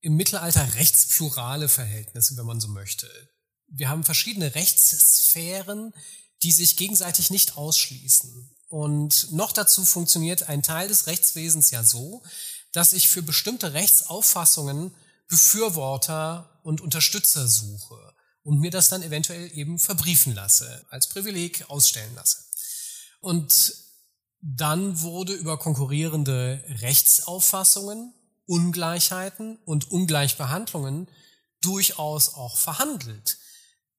im 0.00 0.16
Mittelalter 0.16 0.74
rechtsplurale 0.76 1.68
Verhältnisse, 1.68 2.36
wenn 2.36 2.46
man 2.46 2.60
so 2.60 2.68
möchte. 2.68 3.06
Wir 3.68 3.88
haben 3.88 4.02
verschiedene 4.02 4.54
Rechtssphären, 4.54 5.92
die 6.42 6.52
sich 6.52 6.76
gegenseitig 6.76 7.30
nicht 7.30 7.56
ausschließen. 7.56 8.56
Und 8.68 9.32
noch 9.32 9.52
dazu 9.52 9.84
funktioniert 9.84 10.48
ein 10.48 10.62
Teil 10.62 10.88
des 10.88 11.06
Rechtswesens 11.06 11.70
ja 11.70 11.84
so, 11.84 12.22
dass 12.72 12.92
ich 12.92 13.08
für 13.08 13.22
bestimmte 13.22 13.74
Rechtsauffassungen 13.74 14.94
Befürworter 15.30 16.60
und 16.64 16.80
Unterstützer 16.80 17.48
suche 17.48 18.14
und 18.42 18.58
mir 18.58 18.70
das 18.70 18.88
dann 18.88 19.02
eventuell 19.02 19.50
eben 19.56 19.78
verbriefen 19.78 20.34
lasse, 20.34 20.84
als 20.90 21.08
Privileg 21.08 21.70
ausstellen 21.70 22.14
lasse. 22.16 22.38
Und 23.20 23.74
dann 24.42 25.00
wurde 25.00 25.32
über 25.34 25.58
konkurrierende 25.58 26.64
Rechtsauffassungen, 26.80 28.12
Ungleichheiten 28.46 29.58
und 29.64 29.90
Ungleichbehandlungen 29.90 31.08
durchaus 31.60 32.34
auch 32.34 32.56
verhandelt. 32.56 33.38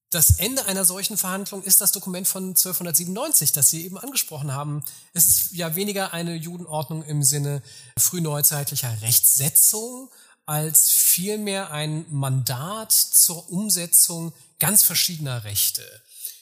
Das 0.10 0.32
Ende 0.32 0.66
einer 0.66 0.84
solchen 0.84 1.16
Verhandlung 1.16 1.64
ist 1.64 1.80
das 1.80 1.94
Dokument 1.94 2.28
von 2.28 2.50
1297, 2.50 3.54
das 3.54 3.70
Sie 3.70 3.86
eben 3.86 3.98
angesprochen 3.98 4.52
haben. 4.52 4.84
Es 5.14 5.26
ist 5.26 5.54
ja 5.54 5.76
weniger 5.76 6.12
eine 6.12 6.36
Judenordnung 6.36 7.02
im 7.04 7.24
Sinne 7.24 7.64
frühneuzeitlicher 7.98 9.02
Rechtssetzung, 9.02 10.10
als 10.52 10.92
vielmehr 10.92 11.72
ein 11.72 12.06
Mandat 12.10 12.92
zur 12.92 13.50
Umsetzung 13.50 14.34
ganz 14.60 14.84
verschiedener 14.84 15.46
Rechte. 15.46 15.82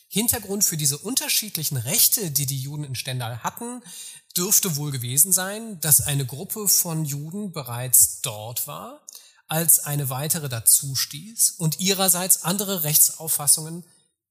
Hintergrund 0.07 0.64
für 0.64 0.78
diese 0.78 0.97
unterschiedlichen 0.97 1.78
Rechte, 1.78 2.32
die 2.32 2.47
die 2.47 2.60
Juden 2.60 2.86
in 2.86 2.95
Stendal 2.95 3.43
hatten, 3.43 3.84
dürfte 4.36 4.78
wohl 4.78 4.89
gewesen 4.89 5.32
sein, 5.32 5.80
dass 5.82 6.01
eine 6.01 6.26
Gruppe 6.26 6.68
von 6.68 7.05
Juden 7.05 7.51
bereits 7.51 8.22
dort 8.22 8.66
war, 8.66 9.05
als 9.47 9.78
eine 9.78 10.10
weitere 10.10 10.49
dazu 10.49 10.95
stieß 10.95 11.51
und 11.60 11.80
ihrerseits 11.80 12.41
andere 12.41 12.82
Rechtsauffassungen 12.82 13.86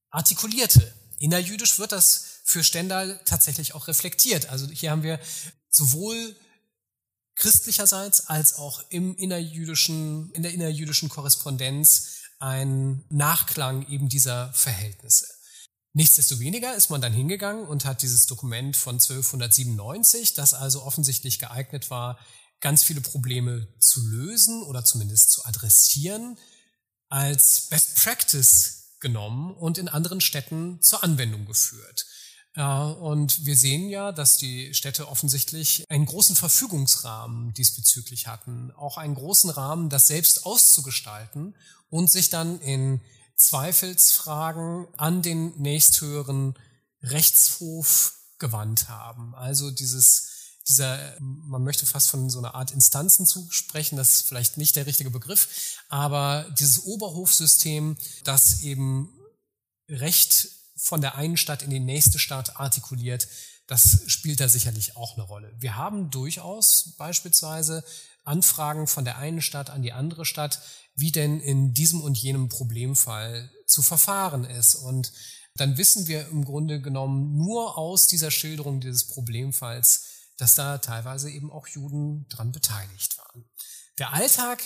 artikulierte. 0.09 0.93
Innerjüdisch 1.19 1.79
wird 1.79 1.93
das 1.93 2.41
für 2.43 2.65
Stendal 2.65 3.21
tatsächlich 3.23 3.75
auch 3.75 3.87
reflektiert. 3.87 4.49
Also 4.49 4.67
hier 4.67 4.91
haben 4.91 5.03
wir 5.03 5.21
sowohl 5.69 6.35
christlicherseits 7.39 8.27
als 8.27 8.53
auch 8.53 8.83
im 8.89 9.15
innerjüdischen, 9.15 10.31
in 10.33 10.43
der 10.43 10.53
innerjüdischen 10.53 11.09
Korrespondenz 11.09 12.19
ein 12.39 13.03
Nachklang 13.09 13.87
eben 13.87 14.09
dieser 14.09 14.53
Verhältnisse. 14.53 15.25
Nichtsdestoweniger 15.93 16.75
ist 16.75 16.89
man 16.89 17.01
dann 17.01 17.13
hingegangen 17.13 17.65
und 17.65 17.85
hat 17.85 18.03
dieses 18.03 18.27
Dokument 18.27 18.77
von 18.77 18.95
1297, 18.95 20.33
das 20.33 20.53
also 20.53 20.83
offensichtlich 20.83 21.39
geeignet 21.39 21.89
war, 21.89 22.19
ganz 22.59 22.83
viele 22.83 23.01
Probleme 23.01 23.67
zu 23.79 24.05
lösen 24.05 24.61
oder 24.63 24.83
zumindest 24.83 25.31
zu 25.31 25.45
adressieren, 25.45 26.37
als 27.07 27.67
Best 27.69 27.95
Practice 27.95 28.97
genommen 28.99 29.55
und 29.55 29.77
in 29.77 29.87
anderen 29.87 30.21
Städten 30.21 30.81
zur 30.81 31.03
Anwendung 31.03 31.45
geführt. 31.45 32.05
Und 32.55 33.45
wir 33.45 33.55
sehen 33.55 33.89
ja, 33.89 34.11
dass 34.11 34.37
die 34.37 34.73
Städte 34.73 35.07
offensichtlich 35.07 35.85
einen 35.89 36.05
großen 36.05 36.35
Verfügungsrahmen 36.35 37.53
diesbezüglich 37.53 38.27
hatten, 38.27 38.71
auch 38.71 38.97
einen 38.97 39.15
großen 39.15 39.49
Rahmen, 39.49 39.89
das 39.89 40.07
selbst 40.07 40.45
auszugestalten 40.45 41.55
und 41.89 42.09
sich 42.09 42.29
dann 42.29 42.59
in 42.59 43.01
Zweifelsfragen 43.35 44.87
an 44.97 45.21
den 45.21 45.57
nächsthöheren 45.61 46.57
Rechtshof 47.01 48.15
gewandt 48.39 48.89
haben. 48.89 49.35
Also 49.35 49.71
dieses 49.71 50.29
dieser, 50.69 51.15
man 51.19 51.63
möchte 51.63 51.85
fast 51.85 52.09
von 52.09 52.29
so 52.29 52.37
einer 52.39 52.53
Art 52.53 52.71
Instanzen 52.71 53.25
sprechen, 53.49 53.97
das 53.97 54.13
ist 54.13 54.27
vielleicht 54.27 54.57
nicht 54.57 54.75
der 54.75 54.85
richtige 54.85 55.09
Begriff, 55.09 55.77
aber 55.89 56.45
dieses 56.59 56.83
Oberhofsystem, 56.83 57.97
das 58.23 58.61
eben 58.61 59.09
Recht 59.89 60.47
von 60.79 61.01
der 61.01 61.15
einen 61.15 61.37
Stadt 61.37 61.61
in 61.61 61.69
die 61.69 61.79
nächste 61.79 62.19
Stadt 62.19 62.59
artikuliert, 62.59 63.27
das 63.67 64.01
spielt 64.07 64.39
da 64.39 64.49
sicherlich 64.49 64.97
auch 64.97 65.15
eine 65.15 65.23
Rolle. 65.23 65.53
Wir 65.59 65.75
haben 65.75 66.09
durchaus 66.09 66.95
beispielsweise 66.97 67.83
Anfragen 68.23 68.87
von 68.87 69.05
der 69.05 69.17
einen 69.17 69.41
Stadt 69.41 69.69
an 69.69 69.83
die 69.83 69.93
andere 69.93 70.25
Stadt, 70.25 70.61
wie 70.95 71.11
denn 71.11 71.39
in 71.39 71.73
diesem 71.73 72.01
und 72.01 72.17
jenem 72.17 72.49
Problemfall 72.49 73.51
zu 73.67 73.81
verfahren 73.81 74.43
ist. 74.43 74.75
Und 74.75 75.11
dann 75.55 75.77
wissen 75.77 76.07
wir 76.07 76.27
im 76.29 76.45
Grunde 76.45 76.81
genommen 76.81 77.37
nur 77.37 77.77
aus 77.77 78.07
dieser 78.07 78.31
Schilderung 78.31 78.81
dieses 78.81 79.07
Problemfalls, 79.07 80.05
dass 80.37 80.55
da 80.55 80.77
teilweise 80.77 81.29
eben 81.29 81.51
auch 81.51 81.67
Juden 81.67 82.27
dran 82.29 82.51
beteiligt 82.51 83.17
waren. 83.17 83.45
Der 83.97 84.13
Alltag 84.13 84.63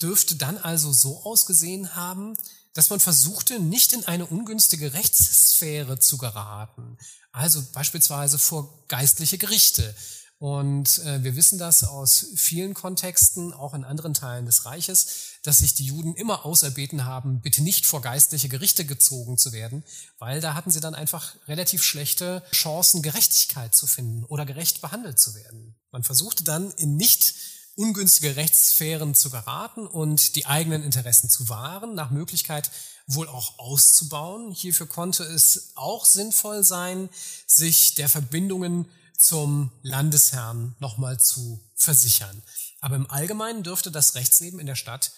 dürfte 0.00 0.36
dann 0.36 0.58
also 0.58 0.92
so 0.92 1.22
ausgesehen 1.22 1.94
haben, 1.94 2.36
dass 2.74 2.90
man 2.90 3.00
versuchte, 3.00 3.58
nicht 3.60 3.92
in 3.92 4.04
eine 4.04 4.26
ungünstige 4.26 4.92
Rechtssphäre 4.92 5.98
zu 5.98 6.18
geraten. 6.18 6.98
Also 7.32 7.62
beispielsweise 7.72 8.38
vor 8.38 8.84
geistliche 8.88 9.38
Gerichte. 9.38 9.94
Und 10.42 10.98
äh, 11.04 11.22
wir 11.22 11.36
wissen 11.36 11.56
das 11.56 11.84
aus 11.84 12.26
vielen 12.34 12.74
Kontexten, 12.74 13.52
auch 13.52 13.74
in 13.74 13.84
anderen 13.84 14.12
Teilen 14.12 14.44
des 14.44 14.64
Reiches, 14.64 15.38
dass 15.44 15.58
sich 15.58 15.74
die 15.74 15.84
Juden 15.86 16.16
immer 16.16 16.44
auserbeten 16.44 17.04
haben, 17.04 17.40
bitte 17.42 17.62
nicht 17.62 17.86
vor 17.86 18.02
geistliche 18.02 18.48
Gerichte 18.48 18.84
gezogen 18.84 19.38
zu 19.38 19.52
werden, 19.52 19.84
weil 20.18 20.40
da 20.40 20.54
hatten 20.54 20.72
sie 20.72 20.80
dann 20.80 20.96
einfach 20.96 21.36
relativ 21.46 21.84
schlechte 21.84 22.42
Chancen, 22.50 23.02
Gerechtigkeit 23.02 23.72
zu 23.72 23.86
finden 23.86 24.24
oder 24.24 24.44
gerecht 24.44 24.80
behandelt 24.80 25.20
zu 25.20 25.36
werden. 25.36 25.76
Man 25.92 26.02
versuchte 26.02 26.42
dann 26.42 26.72
in 26.72 26.96
nicht 26.96 27.34
ungünstige 27.74 28.36
Rechtssphären 28.36 29.14
zu 29.14 29.30
geraten 29.30 29.86
und 29.86 30.36
die 30.36 30.46
eigenen 30.46 30.82
Interessen 30.82 31.30
zu 31.30 31.48
wahren, 31.48 31.94
nach 31.94 32.10
Möglichkeit 32.10 32.70
wohl 33.06 33.28
auch 33.28 33.58
auszubauen. 33.58 34.52
Hierfür 34.52 34.86
konnte 34.86 35.24
es 35.24 35.72
auch 35.74 36.04
sinnvoll 36.04 36.64
sein, 36.64 37.08
sich 37.46 37.94
der 37.94 38.08
Verbindungen 38.08 38.86
zum 39.18 39.70
Landesherrn 39.82 40.74
nochmal 40.80 41.18
zu 41.18 41.60
versichern. 41.74 42.42
Aber 42.80 42.96
im 42.96 43.10
Allgemeinen 43.10 43.62
dürfte 43.62 43.90
das 43.90 44.14
Rechtsleben 44.14 44.58
in 44.58 44.66
der 44.66 44.74
Stadt 44.74 45.12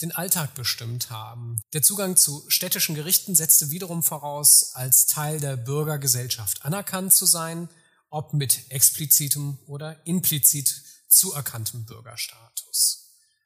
den 0.00 0.12
Alltag 0.12 0.54
bestimmt 0.54 1.10
haben. 1.10 1.60
Der 1.74 1.82
Zugang 1.82 2.16
zu 2.16 2.42
städtischen 2.48 2.94
Gerichten 2.94 3.34
setzte 3.34 3.70
wiederum 3.70 4.02
voraus, 4.02 4.70
als 4.74 5.06
Teil 5.06 5.40
der 5.40 5.56
Bürgergesellschaft 5.56 6.64
anerkannt 6.64 7.12
zu 7.12 7.26
sein, 7.26 7.68
ob 8.08 8.32
mit 8.32 8.70
explizitem 8.70 9.58
oder 9.66 9.96
implizit 10.06 10.79
zuerkanntem 11.10 11.84
Bürgerstatus. 11.84 13.00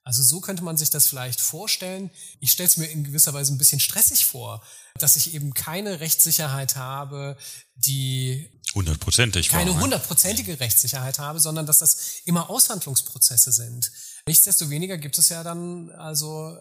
Also 0.04 0.22
so 0.22 0.40
könnte 0.42 0.62
man 0.62 0.76
sich 0.76 0.90
das 0.90 1.06
vielleicht 1.06 1.40
vorstellen. 1.40 2.10
Ich 2.40 2.52
stelle 2.52 2.68
es 2.68 2.76
mir 2.76 2.86
in 2.86 3.04
gewisser 3.04 3.32
Weise 3.32 3.54
ein 3.54 3.58
bisschen 3.58 3.80
stressig 3.80 4.26
vor, 4.26 4.62
dass 4.98 5.16
ich 5.16 5.32
eben 5.32 5.54
keine 5.54 6.00
Rechtssicherheit 6.00 6.76
habe, 6.76 7.38
die 7.74 8.50
hundertprozentig 8.74 9.48
keine 9.48 9.80
hundertprozentige 9.80 10.60
Rechtssicherheit 10.60 11.18
habe, 11.18 11.40
sondern 11.40 11.64
dass 11.64 11.78
das 11.78 12.20
immer 12.26 12.50
Aushandlungsprozesse 12.50 13.50
sind. 13.50 13.90
Nichtsdestoweniger 14.26 14.98
gibt 14.98 15.16
es 15.16 15.30
ja 15.30 15.42
dann 15.42 15.90
also 15.90 16.58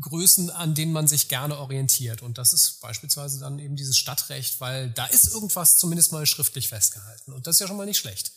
Größen, 0.00 0.50
an 0.50 0.74
denen 0.74 0.92
man 0.92 1.06
sich 1.06 1.28
gerne 1.28 1.58
orientiert. 1.58 2.22
Und 2.22 2.38
das 2.38 2.52
ist 2.52 2.80
beispielsweise 2.80 3.38
dann 3.38 3.58
eben 3.58 3.76
dieses 3.76 3.96
Stadtrecht, 3.96 4.60
weil 4.60 4.90
da 4.90 5.06
ist 5.06 5.28
irgendwas 5.28 5.78
zumindest 5.78 6.12
mal 6.12 6.26
schriftlich 6.26 6.68
festgehalten. 6.68 7.32
Und 7.32 7.46
das 7.46 7.56
ist 7.56 7.60
ja 7.60 7.66
schon 7.68 7.76
mal 7.76 7.86
nicht 7.86 7.98
schlecht. 7.98 8.32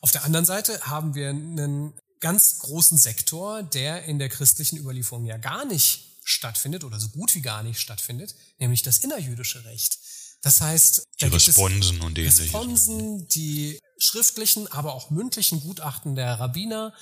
Auf 0.00 0.10
der 0.12 0.24
anderen 0.24 0.46
Seite 0.46 0.80
haben 0.82 1.14
wir 1.14 1.30
einen 1.30 1.94
ganz 2.20 2.58
großen 2.60 2.98
Sektor, 2.98 3.62
der 3.62 4.04
in 4.04 4.18
der 4.18 4.28
christlichen 4.28 4.78
Überlieferung 4.78 5.26
ja 5.26 5.36
gar 5.36 5.64
nicht 5.64 6.18
stattfindet 6.24 6.84
oder 6.84 6.98
so 6.98 7.08
gut 7.10 7.34
wie 7.34 7.42
gar 7.42 7.62
nicht 7.62 7.80
stattfindet, 7.80 8.34
nämlich 8.58 8.82
das 8.82 8.98
innerjüdische 8.98 9.64
Recht. 9.64 9.98
Das 10.42 10.60
heißt, 10.60 11.06
die 11.20 11.26
Responsen 11.26 12.00
und 12.02 12.18
ähnliches. 12.18 12.40
Responsen, 12.40 13.26
die 13.28 13.80
schriftlichen, 13.98 14.66
aber 14.68 14.94
auch 14.94 15.10
mündlichen 15.10 15.60
Gutachten 15.60 16.14
der 16.14 16.38
Rabbiner, 16.38 16.92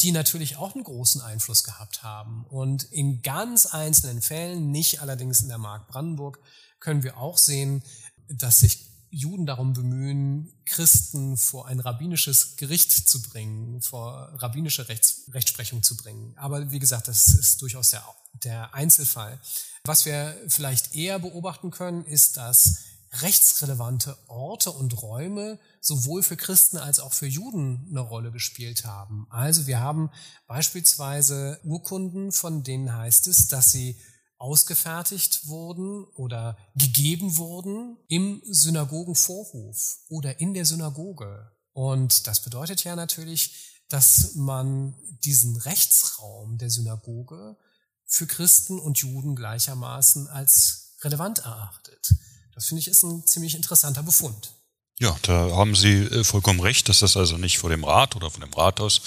die 0.00 0.12
natürlich 0.12 0.56
auch 0.56 0.74
einen 0.74 0.84
großen 0.84 1.20
Einfluss 1.20 1.64
gehabt 1.64 2.02
haben. 2.02 2.44
Und 2.46 2.84
in 2.84 3.22
ganz 3.22 3.66
einzelnen 3.66 4.20
Fällen, 4.20 4.70
nicht 4.70 5.00
allerdings 5.00 5.40
in 5.40 5.48
der 5.48 5.58
Mark 5.58 5.88
Brandenburg, 5.88 6.38
können 6.80 7.02
wir 7.02 7.16
auch 7.16 7.38
sehen, 7.38 7.82
dass 8.28 8.60
sich 8.60 8.91
Juden 9.14 9.44
darum 9.44 9.74
bemühen, 9.74 10.50
Christen 10.64 11.36
vor 11.36 11.68
ein 11.68 11.80
rabbinisches 11.80 12.56
Gericht 12.56 12.90
zu 12.90 13.20
bringen, 13.20 13.82
vor 13.82 14.32
rabbinische 14.36 14.88
Rechts, 14.88 15.24
Rechtsprechung 15.30 15.82
zu 15.82 15.98
bringen. 15.98 16.32
Aber 16.36 16.72
wie 16.72 16.78
gesagt, 16.78 17.08
das 17.08 17.28
ist 17.28 17.60
durchaus 17.60 17.90
der, 17.90 18.02
der 18.42 18.74
Einzelfall. 18.74 19.38
Was 19.84 20.06
wir 20.06 20.34
vielleicht 20.48 20.94
eher 20.94 21.18
beobachten 21.18 21.70
können, 21.70 22.06
ist, 22.06 22.38
dass 22.38 22.78
rechtsrelevante 23.20 24.16
Orte 24.28 24.70
und 24.70 25.02
Räume 25.02 25.58
sowohl 25.80 26.22
für 26.22 26.38
Christen 26.38 26.78
als 26.78 26.98
auch 26.98 27.12
für 27.12 27.26
Juden 27.26 27.86
eine 27.90 28.00
Rolle 28.00 28.32
gespielt 28.32 28.86
haben. 28.86 29.26
Also 29.28 29.66
wir 29.66 29.80
haben 29.80 30.10
beispielsweise 30.46 31.60
Urkunden, 31.64 32.32
von 32.32 32.62
denen 32.62 32.96
heißt 32.96 33.26
es, 33.26 33.48
dass 33.48 33.72
sie 33.72 33.98
ausgefertigt 34.42 35.46
wurden 35.46 36.04
oder 36.16 36.58
gegeben 36.74 37.36
wurden 37.36 37.96
im 38.08 38.42
Synagogenvorhof 38.44 39.98
oder 40.08 40.40
in 40.40 40.52
der 40.52 40.66
Synagoge. 40.66 41.52
Und 41.72 42.26
das 42.26 42.42
bedeutet 42.42 42.82
ja 42.82 42.96
natürlich, 42.96 43.52
dass 43.88 44.34
man 44.34 44.96
diesen 45.24 45.56
Rechtsraum 45.56 46.58
der 46.58 46.70
Synagoge 46.70 47.56
für 48.04 48.26
Christen 48.26 48.80
und 48.80 48.98
Juden 48.98 49.36
gleichermaßen 49.36 50.26
als 50.26 50.96
relevant 51.02 51.38
erachtet. 51.38 52.12
Das 52.52 52.66
finde 52.66 52.80
ich 52.80 52.88
ist 52.88 53.04
ein 53.04 53.24
ziemlich 53.24 53.54
interessanter 53.54 54.02
Befund. 54.02 54.54
Ja, 54.98 55.16
da 55.22 55.52
haben 55.56 55.74
Sie 55.74 56.02
äh, 56.02 56.24
vollkommen 56.24 56.60
recht, 56.60 56.88
dass 56.88 56.98
das 56.98 57.16
also 57.16 57.38
nicht 57.38 57.58
vor 57.58 57.70
dem 57.70 57.84
Rat 57.84 58.16
oder 58.16 58.30
von 58.30 58.40
dem 58.40 58.52
Rathaus 58.52 59.00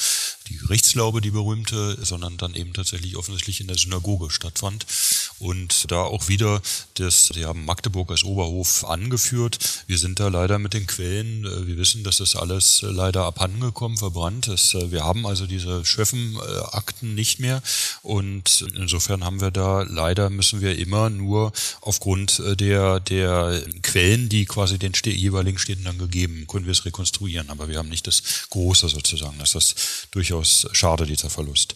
die 0.48 0.58
Gerichtslaube, 0.58 1.22
die 1.22 1.32
berühmte, 1.32 1.98
sondern 2.04 2.38
dann 2.38 2.54
eben 2.54 2.74
tatsächlich 2.74 3.16
offensichtlich 3.18 3.62
in 3.62 3.68
der 3.68 3.78
Synagoge 3.78 4.30
stattfand. 4.30 4.86
Und 5.40 5.92
da 5.92 6.02
auch 6.04 6.28
wieder, 6.28 6.62
das, 6.94 7.28
Sie 7.28 7.46
haben 7.46 7.66
Magdeburg 7.66 8.12
als 8.12 8.24
Oberhof 8.24 8.86
angeführt. 8.86 9.58
Wir 9.88 9.98
sind 9.98 10.20
da 10.20 10.30
leider 10.30 10.60
mit 10.60 10.74
den 10.74 10.88
Quellen, 10.88 11.46
äh, 11.46 11.68
wir 11.68 11.78
wissen, 11.78 12.04
dass 12.04 12.18
das 12.18 12.36
alles 12.36 12.84
äh, 12.84 12.88
leider 12.88 13.26
abhandengekommen, 13.26 13.98
verbrannt 13.98 14.48
ist. 14.48 14.74
Äh, 14.76 14.92
wir 14.92 15.04
haben 15.04 15.26
also 15.26 15.46
diese 15.46 15.84
Schöffen-Akten 15.84 17.16
nicht 17.16 17.40
mehr. 17.40 17.62
Und 18.02 18.66
insofern 18.76 19.24
haben 19.24 19.42
wir 19.42 19.52
da 19.52 19.84
leider 19.84 20.30
müssen 20.30 20.62
wir 20.62 20.78
immer 20.78 21.10
nur 21.10 21.52
aufgrund 21.82 22.42
der, 22.60 23.00
der 23.00 23.62
Quellen, 23.82 24.30
die 24.30 24.46
quasi 24.46 24.78
den 24.80 24.94
jeweiligen 25.04 25.58
Städten 25.58 25.84
dann 25.84 25.98
gegeben, 25.98 26.48
können 26.48 26.66
wir 26.66 26.72
es 26.72 26.86
rekonstruieren. 26.86 27.50
Aber 27.50 27.68
wir 27.68 27.78
haben 27.78 27.90
nicht 27.90 28.08
das 28.08 28.24
Große 28.50 28.90
sozusagen. 28.90 29.38
Das 29.40 29.56
ist 29.56 30.08
durchaus 30.12 30.35
durchaus 30.36 30.68
schade, 30.74 31.06
dieser 31.06 31.30
Verlust. 31.30 31.76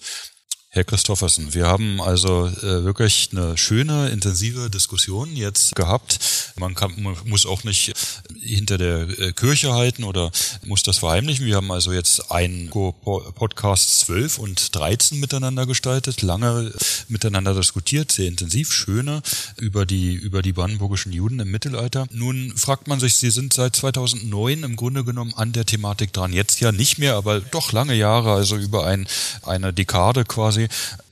Herr 0.71 0.83
Christoffersen, 0.83 1.55
wir 1.55 1.65
haben 1.65 1.99
also 1.99 2.45
äh, 2.45 2.83
wirklich 2.83 3.29
eine 3.31 3.57
schöne, 3.57 4.09
intensive 4.09 4.69
Diskussion 4.69 5.35
jetzt 5.35 5.75
gehabt. 5.75 6.19
Man, 6.59 6.75
kann, 6.75 6.93
man 7.01 7.15
muss 7.25 7.47
auch 7.47 7.63
nicht 7.63 7.91
hinter 8.39 8.77
der 8.77 9.09
äh, 9.19 9.33
Kirche 9.33 9.73
halten 9.73 10.03
oder 10.03 10.31
muss 10.63 10.83
das 10.83 10.99
verheimlichen. 10.99 11.47
Wir 11.47 11.55
haben 11.55 11.71
also 11.71 11.91
jetzt 11.91 12.31
ein 12.31 12.69
Podcast 12.69 14.01
12 14.01 14.37
und 14.37 14.75
13 14.75 15.19
miteinander 15.19 15.65
gestaltet, 15.65 16.21
lange 16.21 16.71
miteinander 17.07 17.55
diskutiert, 17.55 18.11
sehr 18.11 18.27
intensiv, 18.27 18.71
schöne 18.71 19.23
über 19.57 19.87
die, 19.87 20.13
über 20.13 20.43
die 20.43 20.53
brandenburgischen 20.53 21.11
Juden 21.11 21.39
im 21.39 21.49
Mittelalter. 21.49 22.05
Nun 22.11 22.55
fragt 22.55 22.87
man 22.87 22.99
sich, 22.99 23.15
Sie 23.15 23.31
sind 23.31 23.53
seit 23.53 23.75
2009 23.75 24.61
im 24.61 24.75
Grunde 24.75 25.03
genommen 25.03 25.33
an 25.35 25.51
der 25.51 25.65
Thematik 25.65 26.13
dran. 26.13 26.31
Jetzt 26.31 26.59
ja 26.59 26.71
nicht 26.71 26.99
mehr, 26.99 27.15
aber 27.15 27.39
doch 27.39 27.71
lange 27.71 27.95
Jahre, 27.95 28.33
also 28.33 28.55
über 28.55 28.85
ein, 28.85 29.07
eine 29.41 29.73
Dekade 29.73 30.25
quasi 30.25 30.58
quasi. 30.67 30.67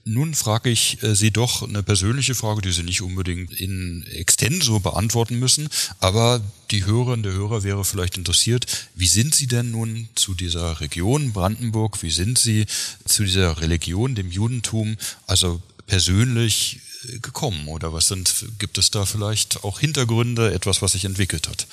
Nun 0.06 0.34
frage 0.36 0.70
ich 0.70 1.04
äh, 1.04 1.16
Sie 1.16 1.32
doch 1.32 1.64
eine 1.64 1.84
persönliche 1.84 2.34
Frage, 2.34 2.62
die 2.62 2.72
Sie 2.72 2.84
nicht 2.84 3.02
unbedingt 3.02 3.52
in 3.60 4.06
extenso 4.08 4.80
beantworten 4.80 5.38
müssen, 5.38 5.70
aber 6.00 6.42
die 6.72 6.86
Hörerin, 6.86 7.24
der 7.24 7.34
Hörer 7.34 7.64
wäre 7.64 7.84
vielleicht 7.84 8.18
interessiert, 8.18 8.66
wie 8.96 9.08
sind 9.08 9.36
Sie 9.36 9.48
denn 9.48 9.72
nun 9.72 10.08
zu 10.16 10.34
dieser 10.34 10.80
Region 10.80 11.34
Brandenburg, 11.34 12.02
wie 12.04 12.12
sind 12.12 12.40
Sie 12.40 12.66
zu 13.06 13.24
dieser 13.24 13.60
Religion, 13.62 14.16
dem 14.16 14.32
Judentum, 14.32 14.98
also 15.26 15.62
persönlich 15.88 16.80
äh, 17.10 17.20
gekommen 17.20 17.68
oder 17.68 17.92
was 17.92 18.08
sind, 18.08 18.46
gibt 18.60 18.78
es 18.78 18.92
da 18.92 19.06
vielleicht 19.06 19.64
auch 19.66 19.80
Hintergründe, 19.80 20.54
etwas, 20.54 20.82
was 20.82 20.94
sich 20.94 21.04
entwickelt 21.04 21.50
hat? 21.50 21.68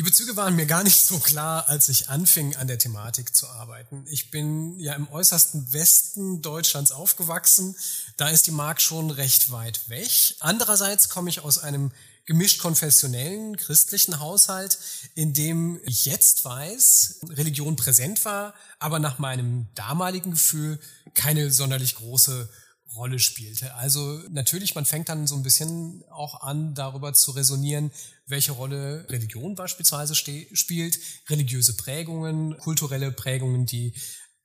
Die 0.00 0.04
Bezüge 0.04 0.34
waren 0.34 0.56
mir 0.56 0.64
gar 0.64 0.82
nicht 0.82 1.04
so 1.04 1.18
klar, 1.18 1.68
als 1.68 1.90
ich 1.90 2.08
anfing, 2.08 2.56
an 2.56 2.66
der 2.66 2.78
Thematik 2.78 3.36
zu 3.36 3.46
arbeiten. 3.46 4.06
Ich 4.08 4.30
bin 4.30 4.80
ja 4.80 4.94
im 4.94 5.06
äußersten 5.12 5.74
Westen 5.74 6.40
Deutschlands 6.40 6.90
aufgewachsen. 6.90 7.76
Da 8.16 8.30
ist 8.30 8.46
die 8.46 8.50
Mark 8.50 8.80
schon 8.80 9.10
recht 9.10 9.50
weit 9.52 9.90
weg. 9.90 10.36
Andererseits 10.40 11.10
komme 11.10 11.28
ich 11.28 11.40
aus 11.40 11.58
einem 11.58 11.92
gemischt 12.24 12.62
konfessionellen 12.62 13.58
christlichen 13.58 14.20
Haushalt, 14.20 14.78
in 15.16 15.34
dem 15.34 15.78
ich 15.84 16.06
jetzt 16.06 16.46
weiß, 16.46 17.16
Religion 17.28 17.76
präsent 17.76 18.24
war, 18.24 18.54
aber 18.78 19.00
nach 19.00 19.18
meinem 19.18 19.66
damaligen 19.74 20.30
Gefühl 20.30 20.80
keine 21.12 21.50
sonderlich 21.50 21.96
große 21.96 22.48
Rolle 22.94 23.18
spielte. 23.18 23.74
Also 23.74 24.20
natürlich, 24.30 24.74
man 24.74 24.84
fängt 24.84 25.08
dann 25.08 25.26
so 25.26 25.36
ein 25.36 25.42
bisschen 25.42 26.02
auch 26.10 26.42
an, 26.42 26.74
darüber 26.74 27.12
zu 27.12 27.30
resonieren, 27.30 27.90
welche 28.26 28.52
Rolle 28.52 29.06
Religion 29.08 29.54
beispielsweise 29.54 30.14
spielt, 30.14 30.98
religiöse 31.28 31.76
Prägungen, 31.76 32.58
kulturelle 32.58 33.12
Prägungen, 33.12 33.66
die 33.66 33.94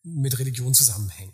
mit 0.04 0.38
Religion 0.38 0.74
zusammenhängen. 0.74 1.34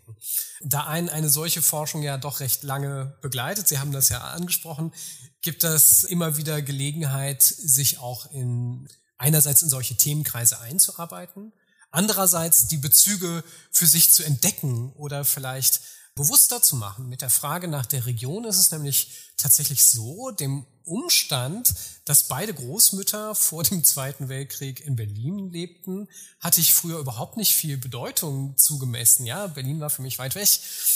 Da 0.62 0.86
einen 0.86 1.10
eine 1.10 1.30
solche 1.30 1.62
Forschung 1.62 2.04
ja 2.04 2.18
doch 2.18 2.40
recht 2.40 2.64
lange 2.64 3.18
begleitet, 3.22 3.68
Sie 3.68 3.80
haben 3.80 3.92
das 3.92 4.10
ja 4.10 4.22
angesprochen, 4.22 4.94
gibt 5.42 5.64
es 5.66 6.04
immer 6.06 6.38
wieder 6.38 6.62
Gelegenheit, 6.62 7.44
sich 7.44 8.00
auch 8.00 8.32
in 8.32 8.88
einerseits 9.18 9.62
in 9.62 9.70
solche 9.70 9.98
Themenkreise 9.98 10.62
einzuarbeiten, 10.62 11.52
andererseits 11.92 12.68
die 12.68 12.78
Bezüge 12.78 13.44
für 13.72 13.86
sich 13.86 14.12
zu 14.12 14.24
entdecken 14.24 14.94
oder 14.94 15.26
vielleicht 15.26 15.82
bewusster 16.16 16.62
zu 16.62 16.76
machen. 16.76 17.08
Mit 17.08 17.22
der 17.22 17.30
Frage 17.30 17.68
nach 17.68 17.86
der 17.86 18.06
Region 18.06 18.46
ist 18.46 18.58
es 18.58 18.72
nämlich 18.72 19.32
tatsächlich 19.38 19.86
so, 19.86 20.32
dem 20.32 20.66
Umstand, 20.84 21.74
dass 22.06 22.24
beide 22.24 22.54
Großmütter 22.54 23.36
vor 23.36 23.64
dem 23.64 23.84
Zweiten 23.84 24.30
Weltkrieg 24.30 24.82
in 24.82 24.96
Berlin 24.96 25.50
lebten, 25.52 26.10
hatte 26.40 26.60
ich 26.60 26.74
früher 26.74 27.00
überhaupt 27.00 27.38
nicht 27.38 27.56
viel 27.56 27.78
Bedeutung 27.78 28.58
zugemessen. 28.58 29.26
Ja, 29.26 29.48
Berlin 29.48 29.80
war 29.80 29.90
für 29.90 30.02
mich 30.02 30.20
weit 30.20 30.36
weg. 30.36 30.50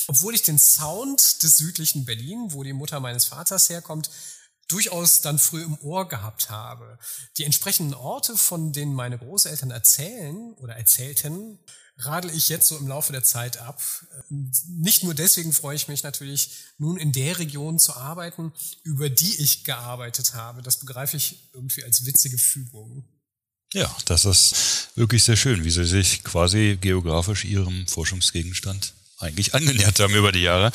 Obwohl 0.08 0.36
ich 0.36 0.42
den 0.42 0.60
Sound 0.60 1.44
des 1.44 1.58
südlichen 1.58 2.06
Berlin, 2.06 2.48
wo 2.50 2.64
die 2.64 2.74
Mutter 2.74 3.00
meines 3.00 3.26
Vaters 3.26 3.70
herkommt, 3.70 4.10
durchaus 4.68 5.22
dann 5.22 5.40
früh 5.40 5.64
im 5.64 5.78
Ohr 5.80 6.10
gehabt 6.10 6.50
habe. 6.50 6.98
Die 7.38 7.44
entsprechenden 7.44 7.94
Orte, 7.94 8.36
von 8.36 8.74
denen 8.74 8.96
meine 8.96 9.18
Großeltern 9.18 9.72
erzählen 9.72 10.54
oder 10.56 10.76
erzählten, 10.76 11.60
radel 11.98 12.32
ich 12.36 12.50
jetzt 12.50 12.68
so 12.68 12.78
im 12.78 12.88
Laufe 12.88 13.12
der 13.12 13.24
Zeit 13.24 13.58
ab. 13.58 13.82
Nicht 14.30 15.04
nur 15.04 15.14
deswegen 15.14 15.54
freue 15.54 15.76
ich 15.76 15.88
mich 15.88 16.04
natürlich, 16.04 16.52
nun 16.78 16.98
in 16.98 17.12
der 17.12 17.40
Region 17.40 17.80
zu 17.80 17.96
arbeiten, 17.96 18.52
über 18.84 19.10
die 19.10 19.42
ich 19.42 19.64
gearbeitet 19.64 20.34
habe. 20.34 20.62
Das 20.62 20.78
begreife 20.78 21.18
ich 21.18 21.50
irgendwie 21.54 21.84
als 21.84 22.06
witzige 22.06 22.38
Fügung. 22.38 23.06
Ja, 23.74 23.94
das 24.06 24.26
ist 24.26 24.90
wirklich 24.96 25.24
sehr 25.24 25.36
schön, 25.36 25.64
wie 25.64 25.72
Sie 25.72 25.86
sich 25.86 26.24
quasi 26.24 26.78
geografisch 26.80 27.46
Ihrem 27.46 27.88
Forschungsgegenstand 27.88 28.94
eigentlich 29.20 29.54
angenähert 29.54 30.00
haben 30.00 30.14
über 30.14 30.32
die 30.32 30.42
Jahre. 30.42 30.72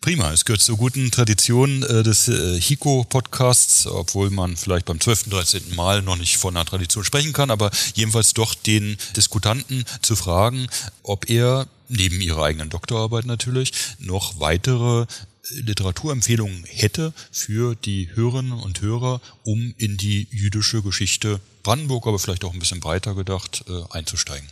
Prima, 0.00 0.30
es 0.32 0.44
gehört 0.44 0.60
zur 0.60 0.76
guten 0.76 1.10
Tradition 1.10 1.82
äh, 1.82 2.02
des 2.02 2.28
äh, 2.28 2.60
HICO-Podcasts, 2.60 3.86
obwohl 3.86 4.28
man 4.28 4.54
vielleicht 4.54 4.84
beim 4.84 5.00
12., 5.00 5.30
13. 5.30 5.74
Mal 5.74 6.02
noch 6.02 6.16
nicht 6.16 6.36
von 6.36 6.54
einer 6.54 6.66
Tradition 6.66 7.04
sprechen 7.04 7.32
kann, 7.32 7.50
aber 7.50 7.70
jedenfalls 7.94 8.34
doch 8.34 8.54
den 8.54 8.98
Diskutanten 9.16 9.86
zu 10.02 10.14
fragen, 10.14 10.66
ob 11.02 11.30
er 11.30 11.66
neben 11.88 12.20
ihrer 12.20 12.44
eigenen 12.44 12.68
Doktorarbeit 12.68 13.24
natürlich 13.24 13.72
noch 13.98 14.40
weitere 14.40 15.02
äh, 15.02 15.06
Literaturempfehlungen 15.54 16.64
hätte 16.64 17.14
für 17.32 17.74
die 17.74 18.10
Hörerinnen 18.12 18.52
und 18.52 18.82
Hörer, 18.82 19.22
um 19.42 19.74
in 19.78 19.96
die 19.96 20.28
jüdische 20.30 20.82
Geschichte 20.82 21.40
Brandenburg, 21.62 22.06
aber 22.06 22.18
vielleicht 22.18 22.44
auch 22.44 22.52
ein 22.52 22.58
bisschen 22.58 22.80
breiter 22.80 23.14
gedacht, 23.14 23.64
äh, 23.70 23.96
einzusteigen. 23.96 24.50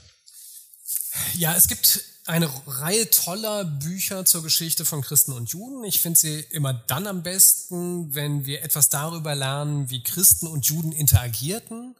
Ja, 1.34 1.54
es 1.54 1.68
gibt 1.68 2.00
eine 2.26 2.48
Reihe 2.66 3.10
toller 3.10 3.64
Bücher 3.64 4.24
zur 4.24 4.42
Geschichte 4.42 4.84
von 4.84 5.02
Christen 5.02 5.32
und 5.32 5.50
Juden. 5.50 5.82
Ich 5.84 6.00
finde 6.00 6.18
sie 6.18 6.40
immer 6.50 6.72
dann 6.72 7.06
am 7.06 7.22
besten, 7.22 8.14
wenn 8.14 8.46
wir 8.46 8.62
etwas 8.62 8.88
darüber 8.88 9.34
lernen, 9.34 9.90
wie 9.90 10.02
Christen 10.02 10.46
und 10.46 10.66
Juden 10.66 10.92
interagierten, 10.92 11.96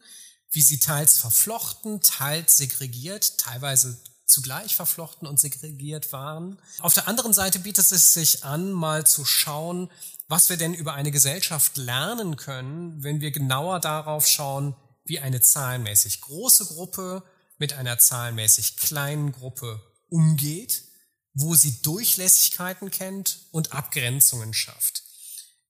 wie 0.51 0.61
sie 0.61 0.79
teils 0.79 1.17
verflochten, 1.17 1.99
teils 2.01 2.57
segregiert, 2.57 3.37
teilweise 3.37 3.97
zugleich 4.25 4.75
verflochten 4.75 5.27
und 5.27 5.39
segregiert 5.39 6.13
waren. 6.13 6.57
Auf 6.79 6.93
der 6.93 7.07
anderen 7.07 7.33
Seite 7.33 7.59
bietet 7.59 7.91
es 7.91 8.13
sich 8.13 8.45
an, 8.45 8.71
mal 8.71 9.05
zu 9.05 9.25
schauen, 9.25 9.91
was 10.29 10.47
wir 10.49 10.55
denn 10.55 10.73
über 10.73 10.93
eine 10.93 11.11
Gesellschaft 11.11 11.75
lernen 11.75 12.37
können, 12.37 13.03
wenn 13.03 13.19
wir 13.19 13.31
genauer 13.31 13.81
darauf 13.81 14.25
schauen, 14.25 14.75
wie 15.03 15.19
eine 15.19 15.41
zahlenmäßig 15.41 16.21
große 16.21 16.67
Gruppe 16.67 17.23
mit 17.57 17.73
einer 17.73 17.99
zahlenmäßig 17.99 18.77
kleinen 18.77 19.33
Gruppe 19.33 19.81
umgeht, 20.13 20.83
wo 21.33 21.55
sie 21.55 21.81
Durchlässigkeiten 21.81 22.91
kennt 22.91 23.39
und 23.51 23.73
Abgrenzungen 23.73 24.53
schafft. 24.53 25.01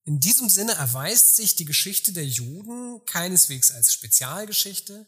In 0.03 0.19
diesem 0.19 0.49
Sinne 0.49 0.73
erweist 0.73 1.37
sich 1.37 1.55
die 1.55 1.63
Geschichte 1.63 2.11
der 2.11 2.25
Juden 2.25 2.99
keineswegs 3.05 3.71
als 3.71 3.93
Spezialgeschichte, 3.93 5.05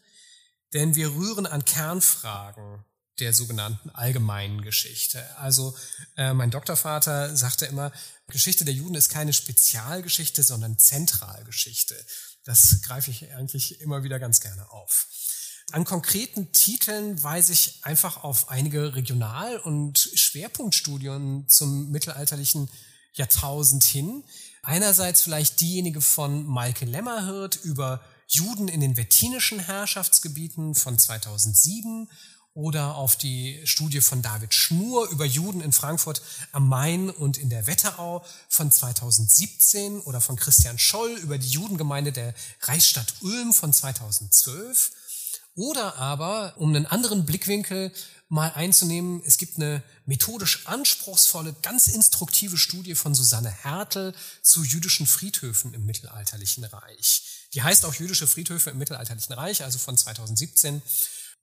denn 0.74 0.96
wir 0.96 1.14
rühren 1.14 1.46
an 1.46 1.66
Kernfragen 1.66 2.86
der 3.20 3.34
sogenannten 3.34 3.90
allgemeinen 3.90 4.62
Geschichte. 4.62 5.38
Also 5.38 5.76
äh, 6.16 6.34
mein 6.34 6.52
Doktorvater 6.52 7.36
sagte 7.36 7.66
immer, 7.66 7.92
Geschichte 8.28 8.64
der 8.64 8.74
Juden 8.74 8.96
ist 8.96 9.10
keine 9.10 9.34
Spezialgeschichte, 9.34 10.44
sondern 10.44 10.80
Zentralgeschichte. 10.80 11.96
Das 12.46 12.82
greife 12.84 13.12
ich 13.12 13.34
eigentlich 13.34 13.82
immer 13.82 14.04
wieder 14.04 14.20
ganz 14.20 14.40
gerne 14.40 14.70
auf. 14.72 15.08
An 15.72 15.84
konkreten 15.84 16.52
Titeln 16.52 17.22
weise 17.24 17.52
ich 17.52 17.80
einfach 17.82 18.24
auf 18.24 18.50
einige 18.50 18.96
Regional- 18.96 19.58
und 19.58 19.98
Schwerpunktstudien 19.98 21.50
zum 21.50 21.90
mittelalterlichen 21.92 22.70
Jahrtausend 23.14 23.84
hin. 23.84 24.24
Einerseits 24.62 25.22
vielleicht 25.22 25.60
diejenige 25.60 26.02
von 26.02 26.46
Maike 26.46 26.86
Lämmerhirt 26.86 27.56
über 27.64 28.02
Juden 28.28 28.68
in 28.68 28.80
den 28.80 28.96
wettinischen 28.96 29.60
Herrschaftsgebieten 29.60 30.76
von 30.76 30.98
2007 30.98 32.10
oder 32.54 32.96
auf 32.96 33.16
die 33.16 33.60
Studie 33.66 34.02
von 34.02 34.22
David 34.22 34.54
Schnur 34.54 35.10
über 35.10 35.26
Juden 35.26 35.62
in 35.62 35.74
Frankfurt 35.74 36.22
am 36.54 36.70
Main 36.70 37.10
und 37.10 37.38
in 37.38 37.50
der 37.50 37.68
Wetterau 37.68 38.24
von 38.48 38.72
2017 38.72 40.00
oder 40.02 40.22
von 40.22 40.38
Christian 40.38 40.80
Scholl 40.80 41.12
über 41.18 41.38
die 41.38 41.50
Judengemeinde 41.50 42.14
der 42.14 42.34
Reichsstadt 42.62 43.14
Ulm 43.22 43.54
von 43.54 43.74
2012 43.74 44.92
oder 45.56 45.96
aber, 45.96 46.54
um 46.58 46.70
einen 46.70 46.86
anderen 46.86 47.26
Blickwinkel 47.26 47.92
mal 48.28 48.52
einzunehmen, 48.54 49.22
es 49.26 49.38
gibt 49.38 49.58
eine 49.58 49.82
methodisch 50.06 50.66
anspruchsvolle, 50.68 51.56
ganz 51.62 51.88
instruktive 51.88 52.58
Studie 52.58 52.96
von 52.96 53.16
Susanne 53.16 53.50
Hertel 53.50 54.14
zu 54.42 54.64
jüdischen 54.64 55.08
Friedhöfen 55.08 55.74
im 55.74 55.86
mittelalterlichen 55.86 56.64
Reich. 56.66 57.48
Die 57.54 57.64
heißt 57.64 57.86
auch 57.86 57.94
Jüdische 57.94 58.28
Friedhöfe 58.28 58.72
im 58.72 58.78
mittelalterlichen 58.78 59.34
Reich, 59.34 59.64
also 59.64 59.80
von 59.80 59.98
2017. 59.98 60.82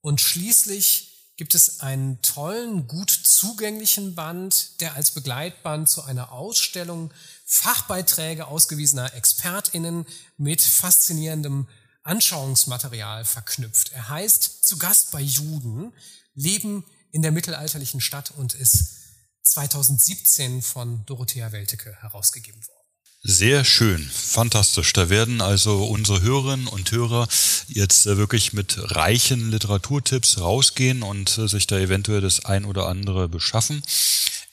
Und 0.02 0.20
schließlich 0.20 1.12
gibt 1.36 1.54
es 1.54 1.80
einen 1.80 2.20
tollen, 2.20 2.86
gut 2.86 3.10
zugänglichen 3.10 4.14
Band, 4.14 4.80
der 4.80 4.94
als 4.94 5.12
Begleitband 5.12 5.88
zu 5.88 6.02
einer 6.02 6.32
Ausstellung 6.32 7.10
Fachbeiträge 7.46 8.46
ausgewiesener 8.46 9.14
ExpertInnen 9.14 10.06
mit 10.36 10.60
faszinierendem 10.60 11.66
Anschauungsmaterial 12.02 13.24
verknüpft. 13.24 13.92
Er 13.92 14.08
heißt 14.08 14.64
Zu 14.64 14.78
Gast 14.78 15.12
bei 15.12 15.20
Juden, 15.20 15.92
Leben 16.34 16.84
in 17.12 17.22
der 17.22 17.32
mittelalterlichen 17.32 18.00
Stadt 18.00 18.30
und 18.32 18.54
ist 18.54 18.96
2017 19.42 20.62
von 20.62 21.04
Dorothea 21.06 21.52
Weltecke 21.52 21.94
herausgegeben 22.00 22.60
worden. 22.66 22.82
Sehr 23.24 23.64
schön, 23.64 24.10
fantastisch. 24.12 24.92
Da 24.94 25.08
werden 25.08 25.40
also 25.40 25.84
unsere 25.84 26.22
Hörerinnen 26.22 26.66
und 26.66 26.90
Hörer 26.90 27.28
jetzt 27.68 28.06
äh, 28.06 28.16
wirklich 28.16 28.52
mit 28.52 28.76
reichen 28.78 29.52
Literaturtipps 29.52 30.40
rausgehen 30.40 31.04
und 31.04 31.38
äh, 31.38 31.46
sich 31.46 31.68
da 31.68 31.78
eventuell 31.78 32.20
das 32.20 32.44
ein 32.44 32.64
oder 32.64 32.88
andere 32.88 33.28
beschaffen. 33.28 33.80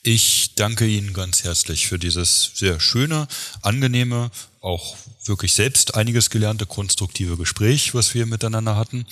Ich 0.02 0.54
danke 0.54 0.86
Ihnen 0.86 1.12
ganz 1.12 1.44
herzlich 1.44 1.86
für 1.86 1.98
dieses 1.98 2.52
sehr 2.54 2.80
schöne, 2.80 3.28
angenehme, 3.60 4.30
auch 4.62 4.96
wirklich 5.26 5.52
selbst 5.52 5.94
einiges 5.94 6.30
gelernte, 6.30 6.64
konstruktive 6.64 7.36
Gespräch, 7.36 7.92
was 7.92 8.14
wir 8.14 8.24
miteinander 8.24 8.76
hatten. 8.76 9.04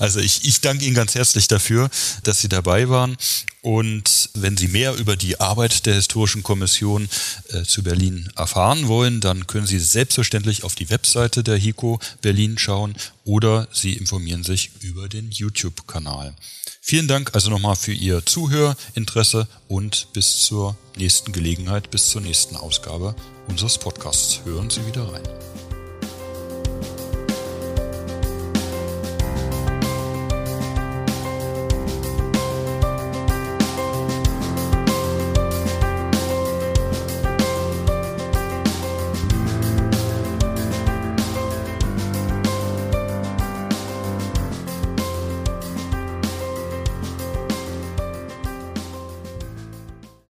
Also 0.00 0.18
ich, 0.18 0.44
ich 0.44 0.62
danke 0.62 0.84
Ihnen 0.84 0.94
ganz 0.94 1.14
herzlich 1.14 1.46
dafür, 1.46 1.90
dass 2.22 2.40
Sie 2.40 2.48
dabei 2.48 2.88
waren. 2.88 3.16
Und 3.60 4.30
wenn 4.32 4.56
Sie 4.56 4.68
mehr 4.68 4.94
über 4.94 5.14
die 5.14 5.38
Arbeit 5.38 5.84
der 5.84 5.94
Historischen 5.94 6.42
Kommission 6.42 7.08
äh, 7.50 7.62
zu 7.64 7.82
Berlin 7.82 8.30
erfahren 8.34 8.88
wollen, 8.88 9.20
dann 9.20 9.46
können 9.46 9.66
Sie 9.66 9.78
selbstverständlich 9.78 10.64
auf 10.64 10.74
die 10.74 10.88
Webseite 10.88 11.44
der 11.44 11.58
HICO 11.58 12.00
Berlin 12.22 12.56
schauen 12.56 12.96
oder 13.24 13.68
Sie 13.72 13.92
informieren 13.92 14.42
sich 14.42 14.70
über 14.80 15.08
den 15.08 15.30
YouTube-Kanal. 15.30 16.34
Vielen 16.80 17.06
Dank 17.06 17.34
also 17.34 17.50
nochmal 17.50 17.76
für 17.76 17.92
Ihr 17.92 18.24
Zuhörinteresse 18.24 19.46
und 19.68 20.08
bis 20.14 20.38
zur 20.38 20.78
nächsten 20.96 21.32
Gelegenheit, 21.32 21.90
bis 21.90 22.08
zur 22.08 22.22
nächsten 22.22 22.56
Ausgabe 22.56 23.14
unseres 23.48 23.76
Podcasts. 23.76 24.40
Hören 24.46 24.70
Sie 24.70 24.86
wieder 24.86 25.12
rein. 25.12 25.22